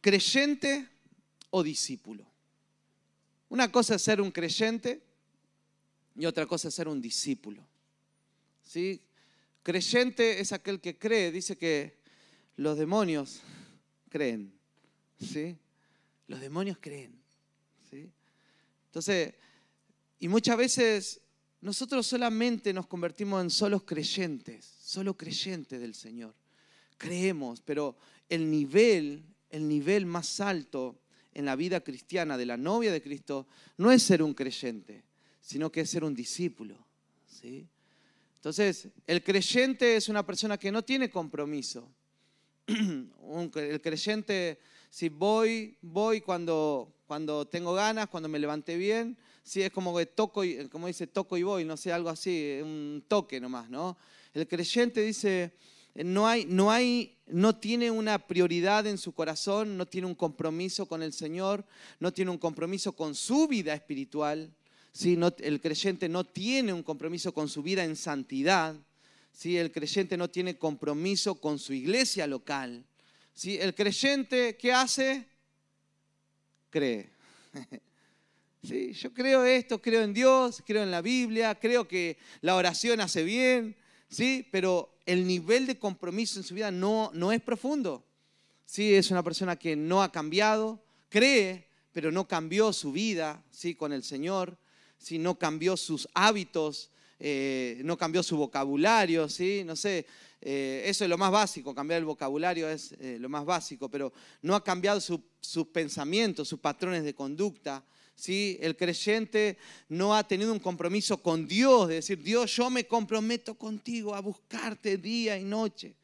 creyente 0.00 0.88
o 1.50 1.62
discípulo. 1.62 2.26
Una 3.48 3.70
cosa 3.72 3.94
es 3.94 4.02
ser 4.02 4.20
un 4.20 4.30
creyente 4.30 5.02
y 6.16 6.26
otra 6.26 6.46
cosa 6.46 6.68
es 6.68 6.74
ser 6.74 6.88
un 6.88 7.00
discípulo. 7.00 7.66
¿Sí? 8.62 9.00
Creyente 9.62 10.40
es 10.40 10.52
aquel 10.52 10.80
que 10.80 10.98
cree, 10.98 11.32
dice 11.32 11.56
que 11.56 11.98
los 12.56 12.76
demonios 12.76 13.40
creen. 14.08 14.52
¿Sí? 15.18 15.56
Los 16.26 16.40
demonios 16.40 16.78
creen. 16.80 17.18
¿Sí? 17.90 18.10
Entonces, 18.86 19.34
y 20.18 20.28
muchas 20.28 20.56
veces 20.56 21.20
nosotros 21.60 22.06
solamente 22.06 22.72
nos 22.72 22.86
convertimos 22.86 23.42
en 23.42 23.50
solos 23.50 23.82
creyentes, 23.84 24.64
solo 24.80 25.16
creyentes 25.16 25.80
del 25.80 25.94
Señor. 25.94 26.34
Creemos, 26.96 27.60
pero 27.60 27.96
el 28.28 28.50
nivel, 28.50 29.24
el 29.50 29.68
nivel 29.68 30.06
más 30.06 30.40
alto 30.40 31.00
en 31.34 31.44
la 31.44 31.56
vida 31.56 31.80
cristiana 31.80 32.36
de 32.36 32.46
la 32.46 32.56
novia 32.56 32.92
de 32.92 33.02
Cristo 33.02 33.46
no 33.76 33.92
es 33.92 34.02
ser 34.02 34.22
un 34.22 34.34
creyente, 34.34 35.04
sino 35.40 35.70
que 35.70 35.82
es 35.82 35.90
ser 35.90 36.04
un 36.04 36.14
discípulo. 36.14 36.76
¿sí? 37.26 37.68
Entonces, 38.36 38.88
el 39.06 39.22
creyente 39.22 39.96
es 39.96 40.08
una 40.08 40.24
persona 40.24 40.58
que 40.58 40.72
no 40.72 40.82
tiene 40.82 41.10
compromiso. 41.10 41.88
El 42.66 43.80
creyente, 43.80 44.58
si 44.90 45.08
voy, 45.08 45.76
voy 45.82 46.20
cuando, 46.20 46.94
cuando 47.06 47.46
tengo 47.46 47.74
ganas, 47.74 48.08
cuando 48.08 48.28
me 48.28 48.38
levanté 48.38 48.76
bien, 48.76 49.16
si 49.42 49.62
es 49.62 49.70
como 49.72 49.96
que 49.96 50.06
toco, 50.06 50.44
y, 50.44 50.68
como 50.68 50.86
dice, 50.86 51.06
toco 51.06 51.36
y 51.36 51.42
voy, 51.42 51.64
no 51.64 51.76
sé, 51.76 51.92
algo 51.92 52.10
así, 52.10 52.60
un 52.62 53.04
toque 53.08 53.40
nomás, 53.40 53.68
¿no? 53.70 53.96
El 54.34 54.46
creyente 54.46 55.00
dice, 55.00 55.52
no 56.04 56.28
hay, 56.28 56.44
no 56.44 56.70
hay, 56.70 57.16
no 57.26 57.56
tiene 57.56 57.90
una 57.90 58.18
prioridad 58.18 58.86
en 58.86 58.98
su 58.98 59.12
corazón, 59.12 59.76
no 59.76 59.86
tiene 59.86 60.06
un 60.06 60.14
compromiso 60.14 60.86
con 60.86 61.02
el 61.02 61.12
Señor, 61.12 61.64
no 61.98 62.12
tiene 62.12 62.30
un 62.30 62.38
compromiso 62.38 62.92
con 62.92 63.14
su 63.14 63.48
vida 63.48 63.74
espiritual. 63.74 64.52
¿sí? 64.92 65.18
el 65.40 65.60
creyente 65.60 66.08
no 66.08 66.24
tiene 66.24 66.72
un 66.72 66.82
compromiso 66.82 67.32
con 67.32 67.48
su 67.48 67.62
vida 67.62 67.84
en 67.84 67.96
santidad. 67.96 68.76
¿sí? 69.32 69.56
El 69.56 69.72
creyente 69.72 70.16
no 70.16 70.28
tiene 70.28 70.56
compromiso 70.56 71.34
con 71.34 71.58
su 71.58 71.72
iglesia 71.72 72.26
local. 72.26 72.84
¿sí? 73.34 73.58
El 73.58 73.74
creyente, 73.74 74.56
¿qué 74.56 74.72
hace? 74.72 75.26
Cree. 76.70 77.10
Sí, 78.60 78.92
yo 78.92 79.14
creo 79.14 79.44
esto, 79.44 79.80
creo 79.80 80.02
en 80.02 80.12
Dios, 80.12 80.64
creo 80.66 80.82
en 80.82 80.90
la 80.90 81.00
Biblia, 81.00 81.54
creo 81.54 81.86
que 81.86 82.18
la 82.40 82.56
oración 82.56 83.00
hace 83.00 83.22
bien, 83.22 83.76
¿sí? 84.08 84.46
Pero 84.50 84.98
el 85.06 85.26
nivel 85.26 85.66
de 85.66 85.78
compromiso 85.78 86.38
en 86.38 86.44
su 86.44 86.54
vida 86.54 86.70
no, 86.70 87.10
no 87.14 87.32
es 87.32 87.40
profundo. 87.40 88.04
Sí, 88.64 88.94
es 88.94 89.10
una 89.10 89.22
persona 89.22 89.56
que 89.56 89.76
no 89.76 90.02
ha 90.02 90.12
cambiado, 90.12 90.82
cree, 91.08 91.68
pero 91.92 92.12
no 92.12 92.28
cambió 92.28 92.72
su 92.72 92.92
vida, 92.92 93.42
¿sí? 93.50 93.74
Con 93.74 93.92
el 93.92 94.02
Señor, 94.02 94.58
¿sí? 94.98 95.18
No 95.18 95.38
cambió 95.38 95.76
sus 95.76 96.08
hábitos, 96.12 96.90
eh, 97.18 97.80
no 97.84 97.96
cambió 97.96 98.22
su 98.22 98.36
vocabulario, 98.36 99.28
¿sí? 99.28 99.62
No 99.64 99.74
sé, 99.74 100.06
eh, 100.40 100.82
eso 100.86 101.04
es 101.04 101.10
lo 101.10 101.18
más 101.18 101.32
básico, 101.32 101.74
cambiar 101.74 101.98
el 101.98 102.04
vocabulario 102.04 102.68
es 102.68 102.92
eh, 103.00 103.16
lo 103.18 103.28
más 103.28 103.44
básico, 103.44 103.88
pero 103.88 104.12
no 104.42 104.54
ha 104.54 104.62
cambiado 104.62 105.00
sus 105.00 105.66
pensamientos, 105.72 106.46
sus 106.46 106.60
patrones 106.60 107.02
de 107.02 107.14
conducta, 107.14 107.84
el 108.26 108.76
creyente 108.76 109.56
no 109.88 110.14
ha 110.14 110.26
tenido 110.26 110.52
un 110.52 110.58
compromiso 110.58 111.22
con 111.22 111.46
Dios, 111.46 111.88
de 111.88 111.94
decir, 111.96 112.22
Dios, 112.22 112.54
yo 112.56 112.68
me 112.68 112.84
comprometo 112.84 113.54
contigo 113.54 114.14
a 114.14 114.20
buscarte 114.20 114.98
día 114.98 115.38
y 115.38 115.44
noche, 115.44 115.94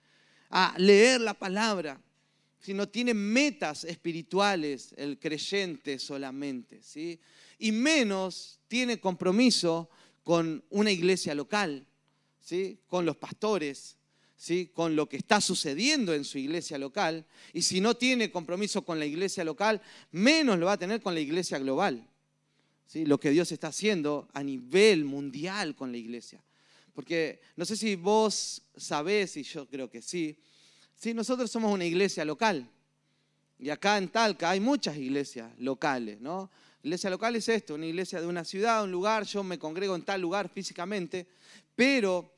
a 0.50 0.74
leer 0.78 1.20
la 1.20 1.34
palabra. 1.34 2.00
Si 2.60 2.72
no 2.72 2.88
tiene 2.88 3.12
metas 3.12 3.84
espirituales 3.84 4.94
el 4.96 5.18
creyente 5.18 5.98
solamente, 5.98 6.82
¿sí? 6.82 7.18
Y 7.58 7.72
menos 7.72 8.58
tiene 8.68 9.00
compromiso 9.00 9.90
con 10.22 10.64
una 10.70 10.90
iglesia 10.90 11.34
local, 11.34 11.84
¿sí? 12.40 12.78
Con 12.86 13.04
los 13.04 13.16
pastores, 13.16 13.96
Con 14.74 14.94
lo 14.94 15.08
que 15.08 15.16
está 15.16 15.40
sucediendo 15.40 16.12
en 16.12 16.24
su 16.24 16.36
iglesia 16.38 16.76
local, 16.76 17.24
y 17.52 17.62
si 17.62 17.80
no 17.80 17.96
tiene 17.96 18.30
compromiso 18.30 18.82
con 18.82 18.98
la 18.98 19.06
iglesia 19.06 19.42
local, 19.44 19.80
menos 20.12 20.58
lo 20.58 20.66
va 20.66 20.72
a 20.72 20.78
tener 20.78 21.00
con 21.00 21.14
la 21.14 21.20
iglesia 21.20 21.58
global. 21.58 22.06
¿Sí? 22.86 23.06
Lo 23.06 23.18
que 23.18 23.30
Dios 23.30 23.50
está 23.52 23.68
haciendo 23.68 24.28
a 24.34 24.42
nivel 24.42 25.04
mundial 25.04 25.74
con 25.74 25.90
la 25.90 25.98
iglesia. 25.98 26.42
Porque 26.94 27.40
no 27.56 27.64
sé 27.64 27.76
si 27.76 27.96
vos 27.96 28.62
sabés, 28.76 29.36
y 29.36 29.42
yo 29.44 29.66
creo 29.66 29.88
que 29.88 30.02
sí, 30.02 30.36
sí, 30.94 31.14
nosotros 31.14 31.50
somos 31.50 31.72
una 31.72 31.86
iglesia 31.86 32.24
local. 32.24 32.68
Y 33.58 33.70
acá 33.70 33.96
en 33.96 34.08
Talca 34.08 34.50
hay 34.50 34.60
muchas 34.60 34.96
iglesias 34.96 35.50
locales, 35.58 36.20
¿no? 36.20 36.50
Iglesia 36.82 37.08
local 37.08 37.34
es 37.34 37.48
esto, 37.48 37.76
una 37.76 37.86
iglesia 37.86 38.20
de 38.20 38.26
una 38.26 38.44
ciudad, 38.44 38.84
un 38.84 38.92
lugar, 38.92 39.24
yo 39.24 39.42
me 39.42 39.58
congrego 39.58 39.96
en 39.96 40.02
tal 40.02 40.20
lugar 40.20 40.50
físicamente, 40.50 41.26
pero 41.74 42.33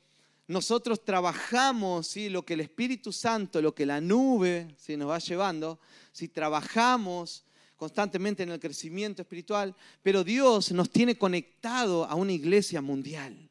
nosotros 0.47 1.03
trabajamos, 1.03 2.07
¿sí? 2.07 2.29
lo 2.29 2.45
que 2.45 2.53
el 2.53 2.61
Espíritu 2.61 3.11
Santo, 3.11 3.61
lo 3.61 3.75
que 3.75 3.85
la 3.85 3.99
nube 3.99 4.73
¿sí? 4.77 4.95
nos 4.95 5.09
va 5.09 5.19
llevando, 5.19 5.79
si 6.11 6.29
trabajamos 6.29 7.43
constantemente 7.75 8.43
en 8.43 8.49
el 8.49 8.59
crecimiento 8.59 9.21
espiritual, 9.21 9.75
pero 10.01 10.23
Dios 10.23 10.71
nos 10.71 10.89
tiene 10.89 11.17
conectado 11.17 12.05
a 12.05 12.15
una 12.15 12.31
iglesia 12.31 12.81
mundial, 12.81 13.49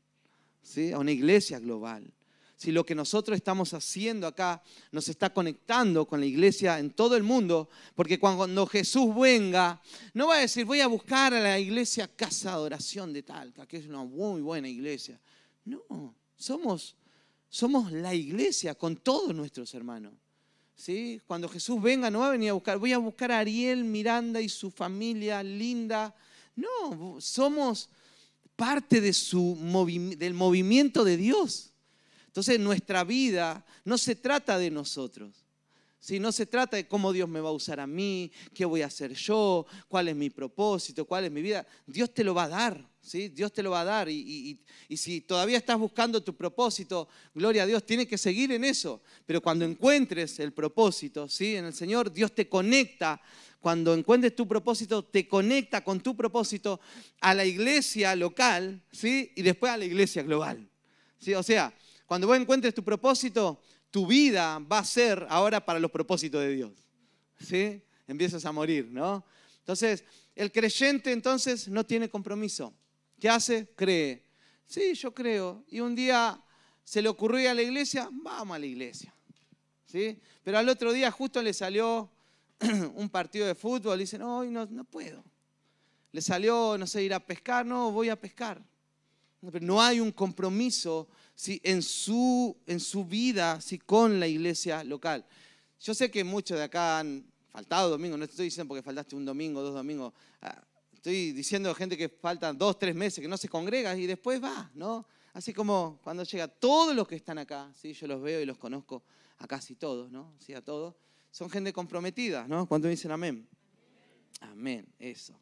¿sí? 0.62 0.92
a 0.92 0.98
una 0.98 1.12
iglesia 1.12 1.58
global. 1.58 2.12
Si 2.56 2.72
lo 2.72 2.86
que 2.86 2.94
nosotros 2.94 3.36
estamos 3.36 3.74
haciendo 3.74 4.26
acá 4.26 4.62
nos 4.90 5.10
está 5.10 5.28
conectando 5.28 6.06
con 6.06 6.20
la 6.20 6.26
iglesia 6.26 6.78
en 6.78 6.90
todo 6.90 7.14
el 7.14 7.22
mundo, 7.22 7.68
porque 7.94 8.18
cuando 8.18 8.66
Jesús 8.66 9.14
venga, 9.14 9.82
no 10.14 10.28
va 10.28 10.36
a 10.36 10.40
decir, 10.40 10.64
voy 10.64 10.80
a 10.80 10.86
buscar 10.86 11.34
a 11.34 11.40
la 11.40 11.58
iglesia 11.58 12.08
Casa 12.08 12.52
de 12.52 12.62
Oración 12.62 13.12
de 13.12 13.22
Talca, 13.22 13.66
que 13.66 13.76
es 13.76 13.86
una 13.86 14.02
muy 14.02 14.40
buena 14.40 14.68
iglesia. 14.68 15.20
No, 15.66 16.14
somos, 16.36 16.96
somos 17.48 17.92
la 17.92 18.14
iglesia 18.14 18.74
con 18.74 18.96
todos 18.96 19.34
nuestros 19.34 19.74
hermanos. 19.74 20.14
¿Sí? 20.74 21.20
Cuando 21.26 21.48
Jesús 21.48 21.80
venga 21.80 22.10
no 22.10 22.18
va 22.18 22.28
a 22.28 22.32
venir 22.32 22.50
a 22.50 22.52
buscar, 22.52 22.78
voy 22.78 22.92
a 22.92 22.98
buscar 22.98 23.32
a 23.32 23.38
Ariel, 23.38 23.82
Miranda 23.84 24.42
y 24.42 24.48
su 24.48 24.70
familia 24.70 25.42
linda. 25.42 26.14
No, 26.54 27.18
somos 27.18 27.88
parte 28.56 29.00
de 29.00 29.12
su 29.14 29.56
del 30.18 30.34
movimiento 30.34 31.02
de 31.02 31.16
Dios. 31.16 31.72
Entonces 32.26 32.60
nuestra 32.60 33.04
vida 33.04 33.64
no 33.84 33.96
se 33.96 34.16
trata 34.16 34.58
de 34.58 34.70
nosotros. 34.70 35.45
¿Sí? 36.00 36.20
No 36.20 36.32
se 36.32 36.46
trata 36.46 36.76
de 36.76 36.86
cómo 36.86 37.12
Dios 37.12 37.28
me 37.28 37.40
va 37.40 37.48
a 37.48 37.52
usar 37.52 37.80
a 37.80 37.86
mí, 37.86 38.30
qué 38.54 38.64
voy 38.64 38.82
a 38.82 38.86
hacer 38.86 39.14
yo, 39.14 39.66
cuál 39.88 40.08
es 40.08 40.16
mi 40.16 40.30
propósito, 40.30 41.04
cuál 41.04 41.24
es 41.24 41.30
mi 41.30 41.42
vida. 41.42 41.66
Dios 41.86 42.12
te 42.12 42.24
lo 42.24 42.34
va 42.34 42.44
a 42.44 42.48
dar. 42.48 42.96
Dios 43.12 43.52
te 43.52 43.62
lo 43.62 43.70
va 43.70 43.82
a 43.82 43.84
dar 43.84 44.08
y, 44.08 44.58
si 44.96 45.20
todavía 45.20 45.58
estás 45.58 45.78
buscando 45.78 46.22
tu 46.22 46.34
propósito, 46.34 47.08
gloria 47.34 47.62
a 47.62 47.66
Dios, 47.66 47.86
tienes 47.86 48.08
que 48.08 48.18
seguir 48.18 48.50
en 48.50 48.64
eso. 48.64 49.00
Pero 49.24 49.40
cuando 49.40 49.64
encuentres 49.64 50.40
el 50.40 50.52
propósito, 50.52 51.28
¿sí? 51.28 51.54
En 51.54 51.66
el 51.66 51.74
Señor, 51.74 52.12
Dios 52.12 52.34
te 52.34 52.48
conecta. 52.48 53.20
Cuando 53.60 53.94
encuentres 53.94 54.34
tu 54.34 54.46
propósito, 54.48 55.04
te 55.04 55.28
conecta 55.28 55.84
con 55.84 56.00
tu 56.00 56.16
propósito 56.16 56.80
a 57.20 57.32
la 57.34 57.44
iglesia 57.44 58.16
local, 58.16 58.82
¿sí? 58.90 59.32
Y 59.36 59.42
después 59.42 59.70
a 59.72 59.76
la 59.76 59.84
iglesia 59.84 60.22
global. 60.22 60.68
¿sí? 61.18 61.34
O 61.34 61.42
sea, 61.42 61.72
cuando 62.06 62.26
vos 62.26 62.38
encuentres 62.38 62.74
tu 62.74 62.84
propósito, 62.84 63.60
tu 63.90 64.06
vida 64.06 64.58
va 64.58 64.78
a 64.80 64.84
ser 64.84 65.26
ahora 65.28 65.64
para 65.64 65.78
los 65.78 65.90
propósitos 65.90 66.40
de 66.40 66.54
Dios. 66.54 66.72
¿Sí? 67.40 67.82
Empiezas 68.06 68.44
a 68.44 68.52
morir, 68.52 68.88
¿no? 68.90 69.24
Entonces, 69.58 70.04
el 70.34 70.52
creyente 70.52 71.12
entonces 71.12 71.68
no 71.68 71.84
tiene 71.84 72.08
compromiso. 72.08 72.74
¿Qué 73.18 73.28
hace? 73.28 73.68
Cree. 73.74 74.22
Sí, 74.66 74.94
yo 74.94 75.12
creo. 75.12 75.64
Y 75.68 75.80
un 75.80 75.94
día 75.94 76.40
se 76.84 77.02
le 77.02 77.08
ocurrió 77.08 77.40
ir 77.40 77.48
a 77.48 77.54
la 77.54 77.62
iglesia, 77.62 78.08
vamos 78.12 78.54
a 78.54 78.58
la 78.58 78.66
iglesia. 78.66 79.12
¿Sí? 79.86 80.20
Pero 80.42 80.58
al 80.58 80.68
otro 80.68 80.92
día 80.92 81.10
justo 81.10 81.42
le 81.42 81.52
salió 81.52 82.10
un 82.94 83.08
partido 83.08 83.46
de 83.46 83.54
fútbol 83.54 83.98
y 83.98 84.04
dice, 84.04 84.18
no, 84.18 84.38
hoy 84.38 84.50
no, 84.50 84.66
no 84.66 84.84
puedo. 84.84 85.24
Le 86.12 86.20
salió, 86.22 86.76
no 86.78 86.86
sé, 86.86 87.02
ir 87.02 87.14
a 87.14 87.20
pescar, 87.20 87.66
no, 87.66 87.90
voy 87.90 88.08
a 88.08 88.20
pescar. 88.20 88.62
Pero 89.40 89.64
no 89.64 89.80
hay 89.82 90.00
un 90.00 90.12
compromiso 90.12 91.08
¿sí? 91.36 91.60
en, 91.62 91.82
su, 91.82 92.56
en 92.66 92.80
su 92.80 93.04
vida 93.04 93.60
¿sí? 93.60 93.78
con 93.78 94.18
la 94.18 94.26
iglesia 94.26 94.82
local. 94.82 95.24
Yo 95.80 95.94
sé 95.94 96.10
que 96.10 96.24
muchos 96.24 96.58
de 96.58 96.64
acá 96.64 96.98
han 96.98 97.24
faltado 97.52 97.90
domingo, 97.90 98.16
no 98.16 98.26
te 98.26 98.32
estoy 98.32 98.46
diciendo 98.46 98.66
porque 98.66 98.82
faltaste 98.82 99.14
un 99.14 99.24
domingo, 99.24 99.62
dos 99.62 99.74
domingos. 99.74 100.12
Ah, 100.42 100.60
Estoy 101.06 101.30
diciendo 101.30 101.70
a 101.70 101.74
gente 101.76 101.96
que 101.96 102.08
faltan 102.08 102.58
dos, 102.58 102.80
tres 102.80 102.92
meses, 102.92 103.20
que 103.20 103.28
no 103.28 103.36
se 103.36 103.48
congrega 103.48 103.96
y 103.96 104.06
después 104.06 104.42
va, 104.42 104.68
¿no? 104.74 105.06
Así 105.34 105.54
como 105.54 106.00
cuando 106.02 106.24
llega 106.24 106.48
todos 106.48 106.96
los 106.96 107.06
que 107.06 107.14
están 107.14 107.38
acá, 107.38 107.72
¿sí? 107.76 107.92
yo 107.92 108.08
los 108.08 108.20
veo 108.20 108.40
y 108.40 108.44
los 108.44 108.58
conozco 108.58 109.04
a 109.38 109.46
casi 109.46 109.76
todos, 109.76 110.10
¿no? 110.10 110.34
Sí, 110.40 110.52
a 110.52 110.60
todos. 110.60 110.96
Son 111.30 111.48
gente 111.48 111.72
comprometida, 111.72 112.48
¿no? 112.48 112.66
Cuando 112.66 112.88
dicen 112.88 113.12
amén. 113.12 113.46
Amén, 114.40 114.84
eso. 114.98 115.38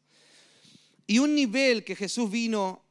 Y 1.07 1.17
un 1.17 1.33
nivel 1.33 1.83
que 1.83 1.95
Jesús 1.95 2.29
vino, 2.29 2.84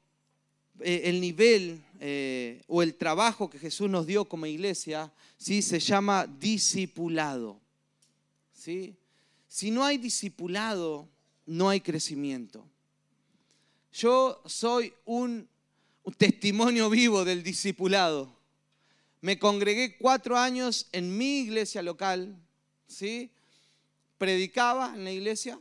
eh, 0.81 1.03
el 1.05 1.21
nivel 1.21 1.82
eh, 2.00 2.62
o 2.67 2.82
el 2.82 2.94
trabajo 2.94 3.49
que 3.49 3.59
Jesús 3.59 3.88
nos 3.88 4.06
dio 4.06 4.25
como 4.26 4.47
iglesia, 4.47 5.12
¿sí? 5.37 5.62
se 5.62 5.79
llama 5.79 6.26
discipulado. 6.26 7.61
¿sí? 8.53 8.97
si 9.55 9.71
no 9.71 9.85
hay 9.85 9.99
discipulado, 9.99 11.09
no 11.47 11.69
hay 11.69 11.81
crecimiento. 11.81 12.69
Yo 13.93 14.43
soy 14.47 14.93
un, 15.05 15.49
testimonio 16.19 16.91
vivo 16.91 17.25
del 17.25 17.44
discipulado. 17.44 18.37
Me 19.20 19.38
congregué 19.38 19.97
cuatro 19.97 20.37
años 20.37 20.88
en 20.91 21.17
mi 21.17 21.38
iglesia 21.38 21.82
local, 21.82 22.37
¿sí? 22.88 23.31
predicaba 24.19 24.93
en 24.97 25.05
la 25.05 25.12
iglesia, 25.12 25.61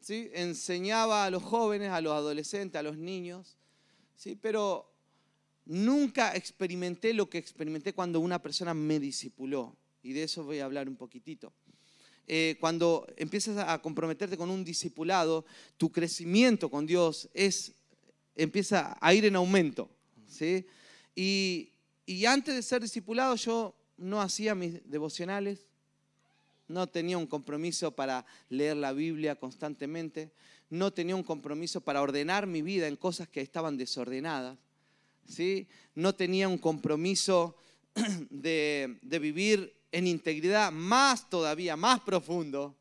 ¿sí? 0.00 0.28
enseñaba 0.34 1.24
a 1.24 1.30
los 1.30 1.44
jóvenes, 1.44 1.90
a 1.90 2.00
los 2.00 2.12
adolescentes, 2.12 2.80
a 2.80 2.82
los 2.82 2.96
niños, 2.96 3.56
¿sí? 4.22 4.38
pero 4.40 4.88
nunca 5.66 6.36
experimenté 6.36 7.12
lo 7.12 7.28
que 7.28 7.38
experimenté 7.38 7.92
cuando 7.92 8.20
una 8.20 8.40
persona 8.40 8.72
me 8.72 9.00
discipuló. 9.00 9.76
Y 10.00 10.12
de 10.12 10.22
eso 10.24 10.44
voy 10.44 10.60
a 10.60 10.64
hablar 10.64 10.88
un 10.88 10.94
poquitito. 10.94 11.52
Eh, 12.28 12.56
cuando 12.60 13.04
empiezas 13.16 13.58
a 13.68 13.82
comprometerte 13.82 14.36
con 14.36 14.48
un 14.48 14.62
discipulado, 14.62 15.44
tu 15.76 15.90
crecimiento 15.90 16.70
con 16.70 16.86
Dios 16.86 17.28
es, 17.34 17.72
empieza 18.36 18.96
a 19.00 19.12
ir 19.12 19.24
en 19.24 19.34
aumento. 19.34 19.90
¿sí? 20.28 20.66
Y, 21.16 21.72
y 22.06 22.24
antes 22.26 22.54
de 22.54 22.62
ser 22.62 22.80
discipulado 22.80 23.34
yo 23.34 23.74
no 23.96 24.20
hacía 24.20 24.54
mis 24.54 24.88
devocionales, 24.88 25.66
no 26.68 26.86
tenía 26.86 27.18
un 27.18 27.26
compromiso 27.26 27.90
para 27.90 28.24
leer 28.48 28.76
la 28.76 28.92
Biblia 28.92 29.34
constantemente, 29.34 30.30
no 30.72 30.90
tenía 30.90 31.14
un 31.14 31.22
compromiso 31.22 31.82
para 31.82 32.00
ordenar 32.00 32.46
mi 32.46 32.62
vida 32.62 32.88
en 32.88 32.96
cosas 32.96 33.28
que 33.28 33.42
estaban 33.42 33.76
desordenadas, 33.76 34.56
¿sí? 35.28 35.68
no 35.94 36.14
tenía 36.14 36.48
un 36.48 36.56
compromiso 36.56 37.56
de, 38.30 38.98
de 39.02 39.18
vivir 39.18 39.74
en 39.92 40.06
integridad 40.06 40.72
más 40.72 41.28
todavía, 41.28 41.76
más 41.76 42.00
profundo. 42.00 42.74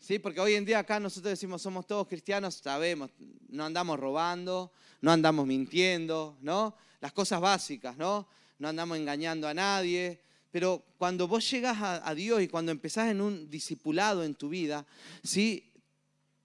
¿sí? 0.00 0.18
Porque 0.18 0.40
hoy 0.40 0.54
en 0.54 0.64
día 0.64 0.78
acá 0.78 0.98
nosotros 0.98 1.32
decimos 1.32 1.60
somos 1.60 1.86
todos 1.86 2.08
cristianos, 2.08 2.54
sabemos, 2.54 3.10
no 3.50 3.66
andamos 3.66 4.00
robando, 4.00 4.72
no 5.02 5.12
andamos 5.12 5.46
mintiendo, 5.46 6.38
¿no? 6.40 6.74
Las 7.02 7.12
cosas 7.12 7.42
básicas, 7.42 7.94
¿no? 7.98 8.26
No 8.58 8.68
andamos 8.68 8.96
engañando 8.96 9.46
a 9.46 9.52
nadie. 9.52 10.18
Pero 10.50 10.82
cuando 10.96 11.28
vos 11.28 11.50
llegas 11.50 11.76
a, 11.78 12.14
Dios 12.14 12.40
y 12.40 12.48
cuando 12.48 12.72
empezás 12.72 13.10
en 13.10 13.20
un 13.20 13.50
discipulado 13.50 14.24
en 14.24 14.34
tu 14.34 14.48
vida, 14.48 14.86
¿sí? 15.22 15.73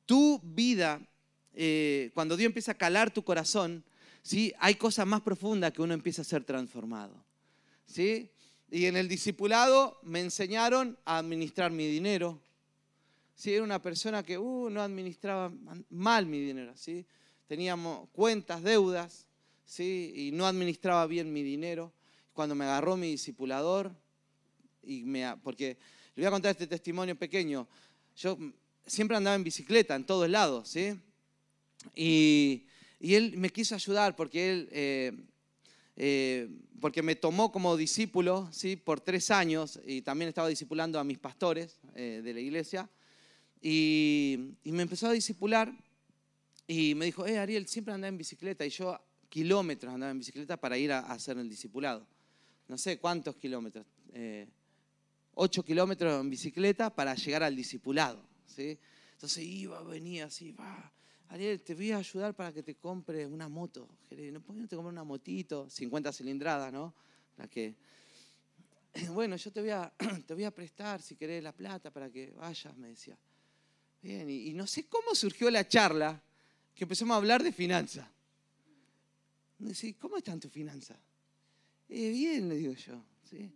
Tu 0.10 0.42
vida, 0.44 1.00
eh, 1.54 2.10
cuando 2.16 2.36
Dios 2.36 2.48
empieza 2.48 2.72
a 2.72 2.74
calar 2.74 3.12
tu 3.12 3.24
corazón, 3.24 3.84
¿sí? 4.24 4.52
hay 4.58 4.74
cosas 4.74 5.06
más 5.06 5.22
profundas 5.22 5.72
que 5.72 5.84
uno 5.84 5.94
empieza 5.94 6.24
a 6.24 6.26
ser 6.26 6.44
transformado. 6.44 7.14
¿sí? 7.86 8.32
Y 8.72 8.88
en 8.88 8.98
el 8.98 9.08
discipulado 9.08 10.00
me 10.02 10.20
enseñaron 10.22 10.98
a 11.06 11.20
administrar 11.20 11.70
mi 11.72 11.86
dinero. 11.86 12.42
Sí, 13.36 13.54
era 13.54 13.64
una 13.64 13.80
persona 13.84 14.24
que 14.24 14.40
uh, 14.40 14.72
no 14.72 14.82
administraba 14.82 15.54
mal 15.92 16.26
mi 16.26 16.40
dinero. 16.40 16.74
¿sí? 16.76 17.06
Teníamos 17.46 18.10
cuentas, 18.10 18.64
deudas, 18.64 19.28
¿sí? 19.64 20.12
y 20.16 20.32
no 20.32 20.48
administraba 20.48 21.06
bien 21.06 21.32
mi 21.32 21.44
dinero. 21.44 21.94
Cuando 22.34 22.56
me 22.56 22.66
agarró 22.66 22.98
mi 22.98 23.12
discipulador, 23.12 23.94
y 24.82 25.04
me, 25.04 25.38
porque 25.44 25.78
le 26.16 26.24
voy 26.24 26.26
a 26.30 26.32
contar 26.32 26.50
este 26.50 26.66
testimonio 26.66 27.16
pequeño. 27.16 27.68
Yo 28.16 28.40
siempre 28.90 29.16
andaba 29.16 29.36
en 29.36 29.44
bicicleta 29.44 29.96
en 29.96 30.06
todos 30.06 30.30
lados, 30.30 30.70
¿sí? 30.70 31.00
Y, 31.96 32.66
él 33.00 33.38
me 33.38 33.50
quiso 33.50 33.76
ayudar 33.76 34.18
porque 34.18 34.52
él 34.52 34.70
eh, 34.74 35.14
eh, 36.02 36.48
porque 36.80 37.04
me 37.04 37.18
tomó 37.18 37.52
como 37.52 37.76
discípulo 37.76 38.48
¿sí? 38.54 38.78
por 38.78 39.02
tres 39.02 39.32
años 39.32 39.82
y 39.86 40.02
también 40.02 40.30
estaba 40.30 40.48
discipulando 40.48 40.98
a 40.98 41.04
mis 41.04 41.20
pastores 41.20 41.78
eh, 41.94 42.22
de 42.24 42.34
la 42.34 42.40
iglesia. 42.40 42.90
Y, 43.62 44.56
me 44.64 44.84
empezó 44.84 45.08
a 45.08 45.12
discipular 45.12 45.74
y 46.66 46.96
me 46.96 47.04
dijo, 47.04 47.28
eh, 47.28 47.38
Ariel, 47.38 47.68
siempre 47.68 47.94
andaba 47.94 48.08
en 48.08 48.18
bicicleta 48.18 48.66
y 48.66 48.70
yo 48.70 48.98
kilómetros 49.28 49.94
andaba 49.94 50.12
en 50.12 50.20
bicicleta 50.20 50.56
para 50.56 50.78
ir 50.78 50.94
a, 50.94 51.00
hacer 51.00 51.38
el 51.38 51.50
discipulado. 51.50 52.08
No 52.70 52.78
sé 52.78 52.98
cuántos 52.98 53.36
kilómetros, 53.36 53.86
ocho 55.34 55.64
kilómetros 55.64 56.22
en 56.22 56.30
bicicleta 56.30 56.90
para 56.96 57.14
llegar 57.16 57.44
al 57.44 57.58
discipulado. 57.58 58.24
Entonces 58.58 59.44
iba, 59.44 59.82
venía 59.84 60.26
así, 60.26 60.52
va 60.52 60.92
Ariel, 61.30 61.62
te 61.62 61.76
voy 61.76 61.92
a 61.92 61.98
ayudar 61.98 62.36
para 62.36 62.52
que 62.52 62.64
te 62.64 62.76
compre 62.76 63.28
una 63.28 63.48
moto. 63.48 63.88
¿No 64.10 64.42
puedes 64.42 64.68
te 64.68 64.76
comprar 64.76 64.92
una 64.92 65.04
motito? 65.04 65.70
50 65.70 66.12
cilindradas, 66.12 66.74
¿no? 66.74 66.94
La 67.38 67.48
que... 67.48 67.76
Bueno, 69.14 69.36
yo 69.36 69.52
te 69.52 69.62
voy, 69.62 69.70
a, 69.70 69.94
te 70.26 70.34
voy 70.34 70.44
a 70.46 70.52
prestar, 70.52 71.02
si 71.02 71.16
querés, 71.16 71.44
la 71.44 71.52
plata 71.52 71.92
para 71.92 72.10
que 72.10 72.32
vayas, 72.32 72.76
me 72.78 72.90
decía. 72.90 73.16
Bien, 74.02 74.28
y, 74.28 74.52
no 74.54 74.66
sé 74.66 74.88
cómo 74.88 75.14
surgió 75.14 75.52
la 75.52 75.68
charla 75.68 76.20
que 76.74 76.86
empezamos 76.86 77.14
a 77.14 77.18
hablar 77.18 77.44
de 77.44 77.52
finanzas. 77.52 78.08
¿cómo 80.00 80.18
están 80.18 80.40
tus 80.40 80.52
finanzas? 80.52 80.98
Eh, 81.90 82.10
bien, 82.10 82.50
le 82.50 82.56
digo 82.56 82.74
yo. 82.74 83.04
¿sí? 83.30 83.52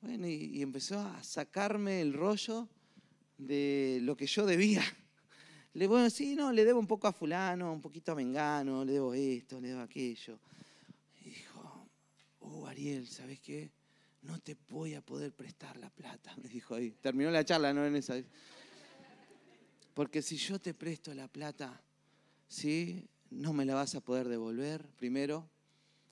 Bueno, 0.00 0.28
y 0.28 0.62
empezó 0.62 1.00
a 1.00 1.20
sacarme 1.24 2.00
el 2.02 2.12
rollo 2.12 2.68
de 3.40 3.98
lo 4.02 4.16
que 4.16 4.26
yo 4.26 4.46
debía. 4.46 4.82
Le 5.74 5.86
a 5.86 6.02
decir, 6.02 6.36
no, 6.36 6.52
le 6.52 6.64
debo 6.64 6.80
un 6.80 6.86
poco 6.86 7.06
a 7.06 7.12
fulano, 7.12 7.72
un 7.72 7.80
poquito 7.80 8.10
a 8.10 8.16
Mengano, 8.16 8.84
le 8.84 8.94
debo 8.94 9.14
esto, 9.14 9.60
le 9.60 9.68
debo 9.68 9.82
aquello. 9.82 10.40
Y 11.24 11.30
dijo, 11.30 11.88
oh 12.40 12.66
Ariel, 12.66 13.06
¿sabes 13.06 13.38
qué? 13.38 13.70
No 14.22 14.40
te 14.40 14.56
voy 14.68 14.94
a 14.94 15.00
poder 15.00 15.32
prestar 15.32 15.76
la 15.76 15.88
plata, 15.88 16.34
me 16.42 16.48
dijo 16.48 16.74
ahí. 16.74 16.90
Terminó 16.90 17.30
la 17.30 17.44
charla, 17.44 17.72
no 17.72 17.86
en 17.86 17.94
esa. 17.94 18.16
Porque 19.94 20.22
si 20.22 20.36
yo 20.36 20.58
te 20.58 20.74
presto 20.74 21.14
la 21.14 21.28
plata, 21.28 21.80
¿sí? 22.48 23.06
No 23.30 23.52
me 23.52 23.64
la 23.64 23.74
vas 23.74 23.94
a 23.94 24.00
poder 24.00 24.28
devolver, 24.28 24.84
primero, 24.96 25.48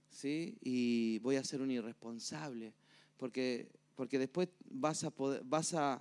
¿sí? 0.08 0.56
Y 0.62 1.18
voy 1.18 1.34
a 1.34 1.42
ser 1.42 1.60
un 1.60 1.72
irresponsable, 1.72 2.74
porque, 3.16 3.68
porque 3.96 4.20
después 4.20 4.48
vas 4.70 5.02
a 5.02 5.10
poder, 5.10 5.42
vas 5.44 5.74
a, 5.74 6.00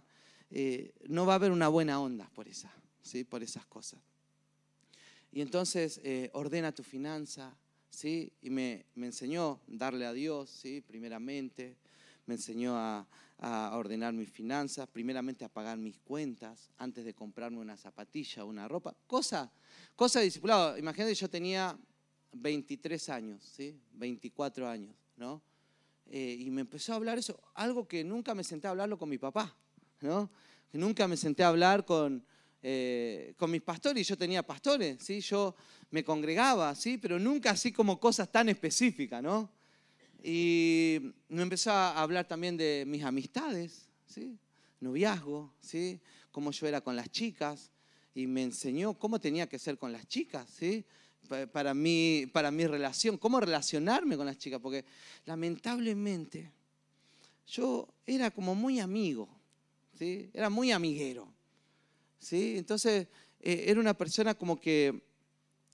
eh, 0.52 0.94
no 1.08 1.26
va 1.26 1.34
a 1.34 1.36
haber 1.36 1.52
una 1.52 1.68
buena 1.68 2.00
onda 2.00 2.30
por 2.34 2.48
esa 2.48 2.72
por 3.30 3.44
esas 3.44 3.66
cosas. 3.66 4.00
Y 5.32 5.42
entonces 5.42 6.00
eh, 6.04 6.30
ordena 6.34 6.72
tu 6.72 6.84
finanza, 6.84 7.56
¿sí? 7.90 8.32
y 8.42 8.50
me, 8.50 8.86
enseñó 8.96 9.52
a 9.52 9.60
darle 9.68 10.06
a 10.06 10.14
Dios, 10.14 10.50
¿sí? 10.50 10.82
primeramente, 10.82 11.78
me 12.26 12.36
enseñó 12.36 12.76
a, 12.76 13.08
ordenar 13.40 14.14
mis 14.14 14.32
finanzas, 14.32 14.88
primeramente 14.88 15.46
a 15.46 15.48
pagar 15.48 15.78
mis 15.78 16.00
cuentas 16.00 16.72
antes 16.80 17.06
de 17.06 17.14
comprarme 17.14 17.60
una 17.60 17.78
zapatilla, 17.78 18.44
una 18.44 18.68
ropa, 18.68 18.95
cosa, 19.06 19.52
cosa 19.95 20.18
de 20.18 20.26
discipulado. 20.26 20.76
Imagínate, 20.76 21.14
yo 21.14 21.30
tenía 21.30 21.78
23 22.31 23.10
años, 23.10 23.44
¿sí? 23.44 23.80
24 23.94 24.68
años, 24.68 24.95
¿no? 25.18 25.44
Eh, 26.07 26.36
y 26.40 26.50
me 26.50 26.62
empezó 26.62 26.94
a 26.94 26.95
hablar 26.95 27.19
eso, 27.19 27.40
algo 27.54 27.88
que 27.88 28.04
nunca 28.04 28.33
me 28.33 28.44
senté 28.44 28.66
a 28.66 28.71
hablarlo 28.71 28.98
con 28.98 29.07
mi 29.07 29.19
papá, 29.19 29.56
¿no? 30.01 30.30
Nunca 30.73 31.07
me 31.07 31.18
senté 31.18 31.44
a 31.44 31.47
hablar 31.47 31.85
con, 31.85 32.23
eh, 32.61 33.33
con 33.37 33.49
mis 33.49 33.61
pastores, 33.61 34.07
yo 34.07 34.18
tenía 34.18 34.44
pastores, 34.44 34.97
¿sí? 35.01 35.21
yo 35.21 35.56
me 35.92 36.04
congregaba, 36.04 36.73
¿sí? 36.75 36.97
pero 36.97 37.19
nunca 37.19 37.51
así 37.51 37.71
como 37.71 37.99
cosas 37.99 38.31
tan 38.31 38.49
específicas, 38.49 39.23
¿no? 39.23 39.49
Y 40.23 41.13
me 41.30 41.44
empezó 41.44 41.71
a 41.71 42.01
hablar 42.01 42.27
también 42.27 42.57
de 42.57 42.83
mis 42.87 43.04
amistades, 43.04 43.87
¿sí? 44.06 44.37
noviazgo, 44.80 45.54
¿sí? 45.61 45.99
cómo 46.31 46.51
yo 46.51 46.68
era 46.68 46.81
con 46.81 46.95
las 46.95 47.09
chicas, 47.09 47.71
y 48.13 48.27
me 48.27 48.44
enseñó 48.44 48.95
cómo 48.95 49.19
tenía 49.19 49.47
que 49.47 49.59
ser 49.59 49.77
con 49.77 49.92
las 49.92 50.07
chicas, 50.07 50.49
¿sí? 50.49 50.83
para, 51.51 51.73
mí, 51.73 52.25
para 52.31 52.51
mi 52.51 52.66
relación, 52.66 53.18
cómo 53.18 53.39
relacionarme 53.39 54.18
con 54.18 54.25
las 54.25 54.37
chicas, 54.37 54.59
porque 54.59 54.85
lamentablemente 55.25 56.51
yo 57.47 57.87
era 58.06 58.31
como 58.31 58.56
muy 58.56 58.80
amigo, 58.80 59.30
era 60.33 60.49
muy 60.49 60.71
amiguero. 60.71 61.27
¿sí? 62.19 62.57
Entonces, 62.57 63.07
eh, 63.39 63.66
era 63.68 63.80
una 63.80 63.95
persona 63.95 64.33
como 64.35 64.59
que, 64.59 65.01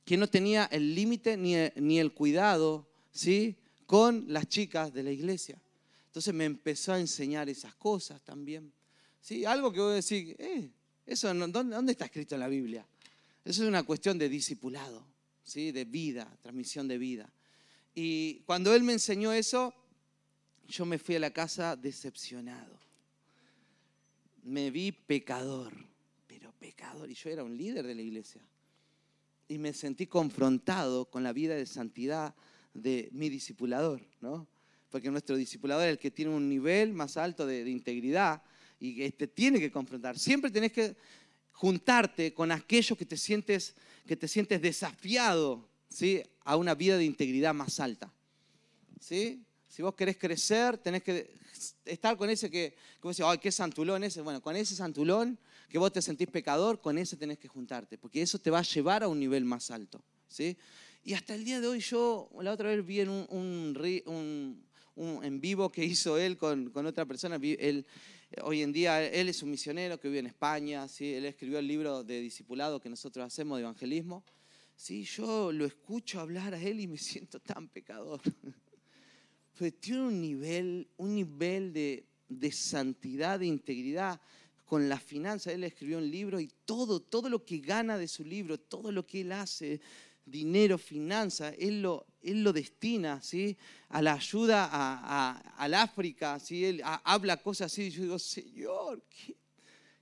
que 0.06 0.18
no 0.18 0.28
tenía 0.28 0.66
el 0.72 0.94
límite 0.96 1.38
ni, 1.38 1.56
ni, 1.76 2.00
el 2.00 2.14
cuidado, 2.14 2.88
¿sí? 3.12 3.56
Con 3.86 4.26
las 4.28 4.48
chicas 4.48 4.94
de 4.94 5.04
la 5.04 5.12
iglesia. 5.12 5.60
Entonces 6.08 6.34
me 6.34 6.46
empezó 6.46 6.94
a 6.94 7.00
enseñar 7.00 7.50
esas 7.50 7.76
cosas 7.76 8.22
también. 8.22 8.72
¿Sí? 9.22 9.46
Algo 9.46 9.72
que 9.72 9.80
voy 9.80 9.94
a 9.94 9.96
decir, 9.96 10.36
eh, 10.38 10.70
eso, 11.06 11.34
¿dónde, 11.34 11.76
¿dónde 11.76 11.94
está 11.94 12.06
escrito 12.06 12.36
en 12.36 12.42
la 12.42 12.48
Biblia? 12.48 12.86
Eso 13.46 13.64
es 13.64 13.70
una 13.70 13.84
cuestión 13.84 14.18
de 14.18 14.30
discipulado, 14.30 15.06
¿sí? 15.44 15.72
de 15.72 15.86
vida, 15.86 16.38
transmisión 16.42 16.88
de 16.88 16.98
vida. 16.98 17.32
Y 17.96 18.42
cuando 18.46 18.74
él 18.74 18.84
me 18.84 18.94
enseñó 18.94 19.32
eso, 19.32 19.74
yo 20.68 20.86
me 20.86 20.98
fui 20.98 21.16
a 21.16 21.20
la 21.20 21.32
casa 21.32 21.76
decepcionado. 21.76 22.84
Me 24.44 24.72
vi 24.72 24.92
pecador 24.92 25.74
pecador 26.64 27.12
y 27.12 27.14
yo 27.14 27.30
era 27.30 27.44
un 27.44 27.58
líder 27.58 27.86
de 27.86 27.94
la 27.94 28.02
iglesia. 28.02 28.42
Y 29.50 29.58
me 29.58 29.74
sentí 29.74 30.08
confrontado 30.08 31.10
con 31.12 31.22
la 31.22 31.34
vida 31.34 31.56
de 31.56 31.66
santidad 31.66 32.34
de 32.74 33.10
mi 33.12 33.28
discipulador, 33.28 34.02
¿no? 34.22 34.48
Porque 34.90 35.12
nuestro 35.12 35.36
discipulador 35.36 35.84
es 35.86 35.92
el 35.92 36.00
que 36.00 36.10
tiene 36.10 36.32
un 36.32 36.48
nivel 36.48 36.94
más 36.94 37.18
alto 37.18 37.46
de, 37.46 37.70
integridad 37.70 38.42
y 38.80 38.96
que 38.96 39.12
te 39.12 39.28
tiene 39.28 39.60
que 39.60 39.72
confrontar. 39.72 40.18
Siempre 40.18 40.50
tenés 40.50 40.72
que 40.72 40.96
juntarte 41.52 42.34
con 42.34 42.50
aquellos 42.52 42.98
que 42.98 43.06
te 43.06 43.18
sientes, 43.18 43.76
que 44.08 44.16
te 44.16 44.30
sientes 44.30 44.62
desafiado 44.62 45.68
¿sí? 45.90 46.22
a 46.46 46.56
una 46.56 46.76
vida 46.76 46.98
de 46.98 47.04
integridad 47.04 47.54
más 47.54 47.82
alta. 47.82 48.10
¿sí? 49.02 49.44
Si 49.68 49.82
vos 49.82 49.96
querés 49.96 50.18
crecer, 50.18 50.78
tenés 50.78 51.04
que 51.04 51.36
estar 51.86 52.18
con 52.18 52.30
ese 52.30 52.50
que, 52.50 52.76
como 53.00 53.12
decís, 53.12 53.26
ay, 53.28 53.38
qué 53.38 53.52
santulón 53.52 54.04
ese. 54.04 54.22
Bueno, 54.22 54.42
con 54.42 54.56
ese 54.56 54.76
santulón 54.76 55.38
que 55.70 55.78
vos 55.78 55.92
te 55.92 56.02
sentís 56.02 56.28
pecador, 56.28 56.80
con 56.82 56.98
ese 56.98 57.18
tenés 57.18 57.40
que 57.40 57.48
juntarte, 57.48 57.98
porque 57.98 58.22
eso 58.22 58.40
te 58.40 58.50
va 58.50 58.60
a 58.60 58.64
llevar 58.64 59.04
a 59.04 59.08
un 59.08 59.20
nivel 59.20 59.46
más 59.46 59.72
alto. 59.72 60.04
¿sí? 60.28 60.58
Y 61.04 61.14
hasta 61.14 61.36
el 61.36 61.44
día 61.44 61.60
de 61.60 61.68
hoy 61.68 61.80
yo, 61.80 62.30
la 62.42 62.52
otra 62.52 62.70
vez 62.70 62.86
vi 62.86 63.02
en 63.02 63.10
un, 63.10 64.64
en 64.96 65.42
vivo 65.42 65.72
que 65.72 65.84
hizo 65.84 66.18
él 66.18 66.38
con, 66.38 66.72
otra 66.86 67.06
persona, 67.06 67.40
él, 67.42 67.86
hoy 68.44 68.62
en 68.62 68.72
día 68.72 69.04
él 69.04 69.30
es 69.30 69.44
un 69.44 69.52
misionero 69.52 70.00
que 70.00 70.08
vive 70.08 70.20
en 70.20 70.28
España, 70.28 70.88
¿sí? 70.88 71.14
él 71.14 71.26
escribió 71.26 71.60
el 71.60 71.68
libro 71.68 72.04
de 72.04 72.22
discipulado 72.22 72.80
que 72.80 72.90
nosotros 72.90 73.26
hacemos 73.26 73.58
de 73.58 73.64
evangelismo. 73.64 74.24
Sí, 74.76 75.04
yo 75.04 75.52
lo 75.52 75.66
escucho 75.66 76.20
hablar 76.20 76.54
a 76.54 76.62
él 76.62 76.80
y 76.80 76.88
me 76.88 76.98
siento 76.98 77.40
tan 77.40 77.68
pecador. 77.68 78.22
Pues 79.58 79.80
tiene 79.80 80.02
un 80.02 80.22
nivel, 80.22 80.88
un 80.98 81.16
nivel 81.16 81.74
de, 81.74 82.06
de 82.28 82.52
santidad, 82.52 83.40
de 83.40 83.46
integridad 83.46 84.20
con 84.66 84.90
la 84.90 85.00
finanza. 85.00 85.52
Él 85.52 85.64
escribió 85.64 86.00
un 86.00 86.10
libro 86.10 86.40
y 86.40 86.50
todo, 86.66 87.00
todo 87.00 87.30
lo 87.30 87.46
que 87.46 87.60
gana 87.60 87.98
de 87.98 88.08
su 88.08 88.24
libro, 88.24 88.60
todo 88.60 88.92
lo 88.92 89.06
que 89.06 89.22
él 89.22 89.32
hace, 89.32 89.80
dinero, 90.26 90.78
finanza, 90.78 91.50
él 91.50 91.82
lo, 91.82 92.06
él 92.22 92.44
lo 92.44 92.54
destina 92.54 93.22
¿sí? 93.22 93.58
a 93.90 94.02
la 94.02 94.14
ayuda 94.14 94.70
a, 94.72 95.38
al 95.58 95.74
África. 95.74 96.40
¿sí? 96.40 96.66
Él 96.66 96.82
habla 96.84 97.38
cosas 97.38 97.72
así 97.72 97.84
y 97.84 97.90
yo 97.92 98.04
digo, 98.04 98.20
Señor, 98.20 99.04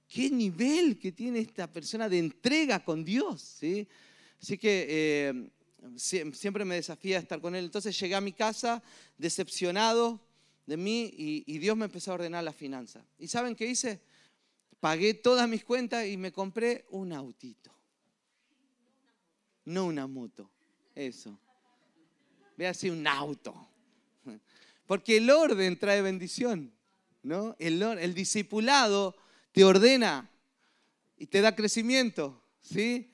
¿qué, 0.07 0.29
nivel 0.29 0.97
que 0.99 1.11
tiene 1.11 1.39
esta 1.39 1.71
persona 1.71 2.07
de 2.07 2.19
entrega 2.19 2.83
con 2.83 3.03
Dios. 3.03 3.41
¿sí? 3.41 3.87
Así 4.41 4.57
que 4.57 4.85
eh, 4.89 5.49
siempre 5.95 6.65
me 6.65 6.75
desafía 6.75 7.19
estar 7.19 7.41
con 7.41 7.55
él. 7.55 7.65
Entonces 7.65 7.99
llegué 7.99 8.15
a 8.15 8.21
mi 8.21 8.33
casa 8.33 8.81
decepcionado 9.17 10.19
de 10.65 10.77
mí 10.77 11.13
y, 11.17 11.43
y 11.45 11.57
Dios 11.57 11.75
me 11.77 11.85
empezó 11.85 12.11
a 12.11 12.15
ordenar 12.15 12.43
la 12.43 12.53
finanza. 12.53 13.05
¿Y 13.17 13.27
saben 13.27 13.55
qué 13.55 13.65
hice? 13.67 14.01
Pagué 14.79 15.13
todas 15.13 15.47
mis 15.47 15.63
cuentas 15.63 16.07
y 16.07 16.17
me 16.17 16.31
compré 16.31 16.85
un 16.89 17.13
autito 17.13 17.71
no 19.65 19.85
una 19.85 20.07
moto. 20.07 20.49
Eso. 20.95 21.37
Ve 22.57 22.67
así 22.67 22.89
un 22.89 23.05
auto. 23.07 23.69
Porque 24.85 25.17
el 25.17 25.29
orden 25.29 25.79
trae 25.79 26.01
bendición, 26.01 26.73
¿no? 27.23 27.55
El, 27.59 27.81
el 27.81 28.13
discipulado 28.13 29.15
te 29.51 29.63
ordena 29.63 30.29
y 31.17 31.27
te 31.27 31.41
da 31.41 31.55
crecimiento, 31.55 32.43
¿sí? 32.59 33.11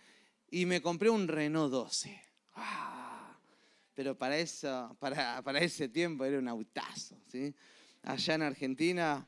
Y 0.50 0.66
me 0.66 0.82
compré 0.82 1.10
un 1.10 1.28
Renault 1.28 1.72
12. 1.72 2.27
Ah, 2.60 3.38
pero 3.94 4.18
para, 4.18 4.38
eso, 4.38 4.96
para, 5.00 5.42
para 5.44 5.60
ese 5.60 5.88
tiempo 5.88 6.26
era 6.26 6.40
un 6.40 6.48
autazo, 6.48 7.16
¿sí? 7.28 7.54
Allá 8.02 8.36
en 8.36 8.42
Argentina 8.42 9.28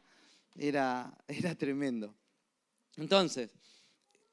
era, 0.55 1.15
era 1.27 1.55
tremendo. 1.55 2.15
Entonces, 2.97 3.51